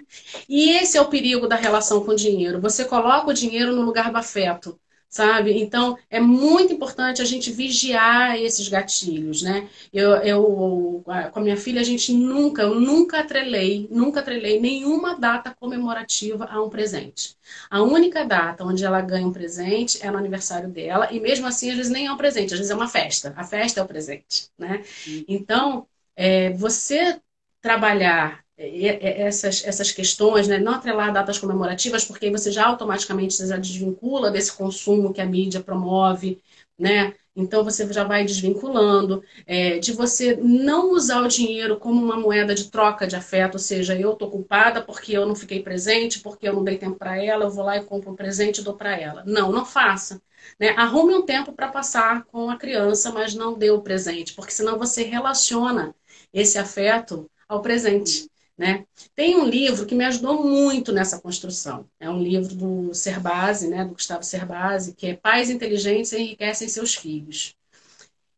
E 0.48 0.70
esse 0.70 0.96
é 0.96 1.00
o 1.00 1.08
perigo 1.08 1.46
da 1.48 1.56
relação 1.56 2.04
com 2.04 2.12
o 2.12 2.16
dinheiro. 2.16 2.60
Você 2.60 2.84
coloca 2.84 3.30
o 3.30 3.34
dinheiro 3.34 3.74
no 3.74 3.82
lugar 3.82 4.10
do 4.10 4.18
afeto 4.18 4.78
sabe? 5.12 5.52
Então, 5.60 5.98
é 6.10 6.18
muito 6.18 6.72
importante 6.72 7.20
a 7.20 7.24
gente 7.26 7.52
vigiar 7.52 8.34
esses 8.40 8.66
gatilhos, 8.66 9.42
né? 9.42 9.68
Eu, 9.92 10.12
eu 10.22 11.04
com 11.32 11.40
a 11.40 11.42
minha 11.42 11.56
filha, 11.56 11.82
a 11.82 11.84
gente 11.84 12.12
nunca, 12.14 12.62
eu 12.62 12.74
nunca 12.74 13.20
atrelei, 13.20 13.86
nunca 13.90 14.20
atrelei 14.20 14.58
nenhuma 14.58 15.14
data 15.14 15.54
comemorativa 15.54 16.46
a 16.46 16.62
um 16.62 16.70
presente. 16.70 17.36
A 17.70 17.82
única 17.82 18.24
data 18.24 18.64
onde 18.64 18.84
ela 18.84 19.02
ganha 19.02 19.26
um 19.26 19.32
presente 19.32 19.98
é 20.02 20.10
no 20.10 20.16
aniversário 20.16 20.68
dela, 20.70 21.12
e 21.12 21.20
mesmo 21.20 21.46
assim, 21.46 21.70
às 21.70 21.76
vezes 21.76 21.92
nem 21.92 22.06
é 22.06 22.12
um 22.12 22.16
presente, 22.16 22.54
às 22.54 22.58
vezes 22.58 22.70
é 22.70 22.74
uma 22.74 22.88
festa. 22.88 23.34
A 23.36 23.44
festa 23.44 23.80
é 23.80 23.82
o 23.82 23.86
presente, 23.86 24.48
né? 24.58 24.82
Então, 25.28 25.86
é, 26.16 26.50
você 26.54 27.20
trabalhar 27.60 28.42
essas, 28.62 29.64
essas 29.64 29.90
questões, 29.92 30.48
né? 30.48 30.58
não 30.58 30.74
atrelar 30.74 31.12
datas 31.12 31.38
comemorativas, 31.38 32.04
porque 32.04 32.26
aí 32.26 32.32
você 32.32 32.50
já 32.52 32.66
automaticamente 32.66 33.34
você 33.34 33.46
já 33.46 33.56
desvincula 33.56 34.30
desse 34.30 34.52
consumo 34.52 35.12
que 35.12 35.20
a 35.20 35.26
mídia 35.26 35.60
promove, 35.62 36.40
né? 36.78 37.14
Então 37.34 37.64
você 37.64 37.90
já 37.90 38.04
vai 38.04 38.24
desvinculando, 38.24 39.22
é, 39.46 39.78
de 39.78 39.92
você 39.92 40.36
não 40.36 40.90
usar 40.92 41.22
o 41.22 41.28
dinheiro 41.28 41.78
como 41.78 42.02
uma 42.02 42.16
moeda 42.18 42.54
de 42.54 42.70
troca 42.70 43.06
de 43.06 43.16
afeto, 43.16 43.54
ou 43.54 43.58
seja, 43.58 43.98
eu 43.98 44.14
tô 44.14 44.28
culpada 44.30 44.82
porque 44.82 45.12
eu 45.16 45.24
não 45.26 45.34
fiquei 45.34 45.62
presente, 45.62 46.20
porque 46.20 46.46
eu 46.46 46.52
não 46.52 46.62
dei 46.64 46.76
tempo 46.76 46.96
para 46.98 47.16
ela, 47.22 47.44
eu 47.44 47.50
vou 47.50 47.64
lá 47.64 47.78
e 47.78 47.84
compro 47.84 48.10
um 48.12 48.16
presente 48.16 48.58
e 48.60 48.64
dou 48.64 48.74
para 48.76 48.98
ela. 48.98 49.24
Não, 49.26 49.50
não 49.50 49.64
faça. 49.64 50.20
Né? 50.60 50.70
Arrume 50.70 51.14
um 51.14 51.24
tempo 51.24 51.52
para 51.52 51.68
passar 51.68 52.24
com 52.24 52.50
a 52.50 52.56
criança, 52.58 53.10
mas 53.12 53.34
não 53.34 53.54
dê 53.58 53.70
o 53.70 53.80
presente, 53.80 54.34
porque 54.34 54.52
senão 54.52 54.78
você 54.78 55.02
relaciona 55.04 55.94
esse 56.32 56.58
afeto 56.58 57.30
ao 57.48 57.62
presente. 57.62 58.28
Né? 58.56 58.84
Tem 59.14 59.36
um 59.36 59.48
livro 59.48 59.86
que 59.86 59.94
me 59.94 60.04
ajudou 60.04 60.44
muito 60.44 60.92
nessa 60.92 61.20
construção. 61.20 61.86
É 61.98 62.08
um 62.10 62.22
livro 62.22 62.54
do 62.54 62.94
Cerbasi, 62.94 63.68
né, 63.68 63.84
do 63.84 63.94
Gustavo 63.94 64.22
Cerbasi, 64.22 64.94
que 64.94 65.06
é 65.06 65.14
Pais 65.14 65.50
Inteligentes 65.50 66.12
Enriquecem 66.12 66.68
Seus 66.68 66.94
Filhos. 66.94 67.56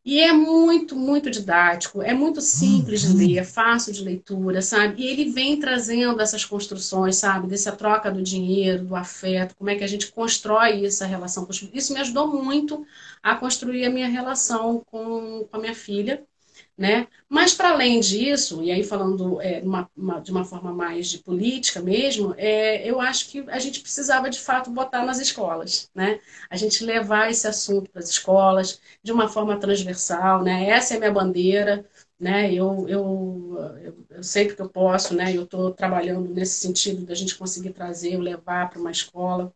E 0.05 0.19
é 0.19 0.31
muito, 0.31 0.95
muito 0.95 1.31
didático, 1.31 1.99
é 1.99 2.13
muito 2.13 2.39
simples 2.39 3.01
de 3.01 3.17
ler, 3.17 3.39
é 3.39 3.43
fácil 3.43 3.91
de 3.91 4.03
leitura, 4.03 4.61
sabe? 4.61 5.01
E 5.01 5.07
ele 5.07 5.31
vem 5.31 5.59
trazendo 5.59 6.21
essas 6.21 6.45
construções, 6.45 7.15
sabe? 7.15 7.47
Dessa 7.47 7.71
troca 7.71 8.11
do 8.11 8.21
dinheiro, 8.21 8.85
do 8.85 8.95
afeto, 8.95 9.55
como 9.55 9.71
é 9.71 9.75
que 9.75 9.83
a 9.83 9.87
gente 9.87 10.11
constrói 10.11 10.85
essa 10.85 11.07
relação 11.07 11.43
com 11.43 11.51
os 11.51 11.57
filhos. 11.57 11.73
Isso 11.73 11.91
me 11.91 11.99
ajudou 12.01 12.27
muito 12.27 12.85
a 13.23 13.35
construir 13.35 13.83
a 13.83 13.89
minha 13.89 14.07
relação 14.07 14.83
com, 14.85 15.47
com 15.49 15.57
a 15.57 15.59
minha 15.59 15.73
filha 15.73 16.23
Né? 16.77 17.07
Mas, 17.29 17.53
para 17.53 17.69
além 17.71 18.01
disso, 18.01 18.61
e 18.61 18.69
aí 18.69 18.83
falando 18.83 19.41
é, 19.41 19.61
uma, 19.61 19.89
uma, 19.95 20.19
de 20.19 20.29
uma 20.29 20.43
forma 20.43 20.73
mais 20.73 21.07
de 21.07 21.19
política 21.19 21.81
mesmo, 21.81 22.33
é, 22.37 22.85
eu 22.89 22.99
acho 22.99 23.29
que 23.29 23.39
a 23.47 23.59
gente 23.59 23.79
precisava, 23.79 24.29
de 24.29 24.39
fato, 24.39 24.69
botar 24.69 25.05
nas 25.05 25.19
escolas. 25.19 25.89
Né? 25.95 26.19
A 26.49 26.57
gente 26.57 26.83
levar 26.83 27.29
esse 27.31 27.47
assunto 27.47 27.89
para 27.89 28.01
as 28.01 28.09
escolas 28.09 28.81
de 29.01 29.11
uma 29.13 29.29
forma 29.29 29.57
transversal. 29.57 30.43
Né? 30.43 30.69
Essa 30.69 30.95
é 30.95 30.97
a 30.97 30.99
minha 30.99 31.11
bandeira. 31.13 31.85
Né? 32.19 32.53
Eu, 32.53 32.85
eu, 32.89 33.77
eu, 33.81 34.05
eu 34.09 34.23
sempre 34.23 34.55
que 34.55 34.61
eu 34.61 34.69
posso, 34.69 35.13
né? 35.15 35.35
eu 35.35 35.43
estou 35.43 35.71
trabalhando 35.71 36.29
nesse 36.33 36.59
sentido 36.59 37.05
da 37.05 37.15
gente 37.15 37.37
conseguir 37.37 37.71
trazer, 37.71 38.17
levar 38.17 38.69
para 38.69 38.79
uma 38.79 38.91
escola. 38.91 39.53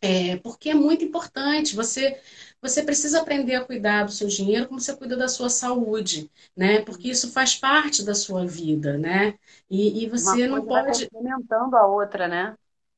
É, 0.00 0.36
porque 0.38 0.70
é 0.70 0.74
muito 0.74 1.04
importante. 1.04 1.74
Você 1.76 2.20
você 2.62 2.82
precisa 2.82 3.20
aprender 3.20 3.54
a 3.56 3.64
cuidar 3.64 4.04
do 4.04 4.12
seu 4.12 4.28
dinheiro 4.28 4.66
como 4.68 4.80
você 4.80 4.96
cuida 4.96 5.16
da 5.16 5.28
sua 5.28 5.48
saúde, 5.50 6.30
né? 6.56 6.80
Porque 6.82 7.08
isso 7.08 7.30
faz 7.32 7.54
parte 7.56 8.04
da 8.04 8.14
sua 8.14 8.46
vida, 8.46 8.98
né? 8.98 9.38
E, 9.70 10.04
e 10.04 10.08
você 10.08 10.46
não 10.48 10.64
pode. 10.66 11.08
Vai 11.10 11.78
a 11.78 11.86
outra, 11.86 12.28
né? 12.28 12.56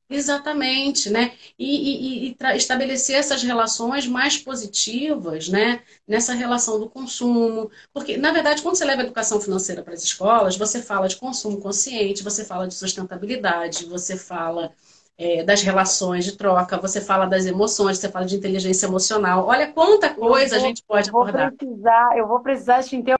Exatamente, 0.09 1.09
né? 1.09 1.37
E, 1.57 2.27
e, 2.27 2.29
e 2.31 2.37
estabelecer 2.57 3.15
essas 3.15 3.43
relações 3.43 4.05
mais 4.05 4.37
positivas, 4.37 5.47
né? 5.47 5.81
Nessa 6.05 6.33
relação 6.33 6.77
do 6.79 6.89
consumo. 6.89 7.71
Porque, 7.93 8.17
na 8.17 8.33
verdade, 8.33 8.61
quando 8.61 8.75
você 8.75 8.83
leva 8.83 9.01
a 9.01 9.05
educação 9.05 9.39
financeira 9.39 9.81
para 9.81 9.93
as 9.93 10.03
escolas, 10.03 10.57
você 10.57 10.81
fala 10.81 11.07
de 11.07 11.15
consumo 11.15 11.61
consciente, 11.61 12.23
você 12.23 12.43
fala 12.43 12.67
de 12.67 12.73
sustentabilidade, 12.73 13.85
você 13.85 14.17
fala 14.17 14.73
é, 15.17 15.43
das 15.43 15.61
relações 15.61 16.25
de 16.25 16.37
troca, 16.37 16.77
você 16.77 16.99
fala 16.99 17.25
das 17.25 17.45
emoções, 17.45 17.97
você 17.97 18.09
fala 18.09 18.25
de 18.25 18.35
inteligência 18.35 18.85
emocional. 18.85 19.45
Olha 19.45 19.71
quanta 19.71 20.09
coisa 20.09 20.55
vou, 20.55 20.65
a 20.65 20.67
gente 20.67 20.83
pode 20.83 21.09
abordar. 21.09 21.51
Precisar, 21.53 22.17
eu 22.17 22.27
vou 22.27 22.39
precisar 22.39 22.83
te 22.83 22.95
interromper 22.95 23.01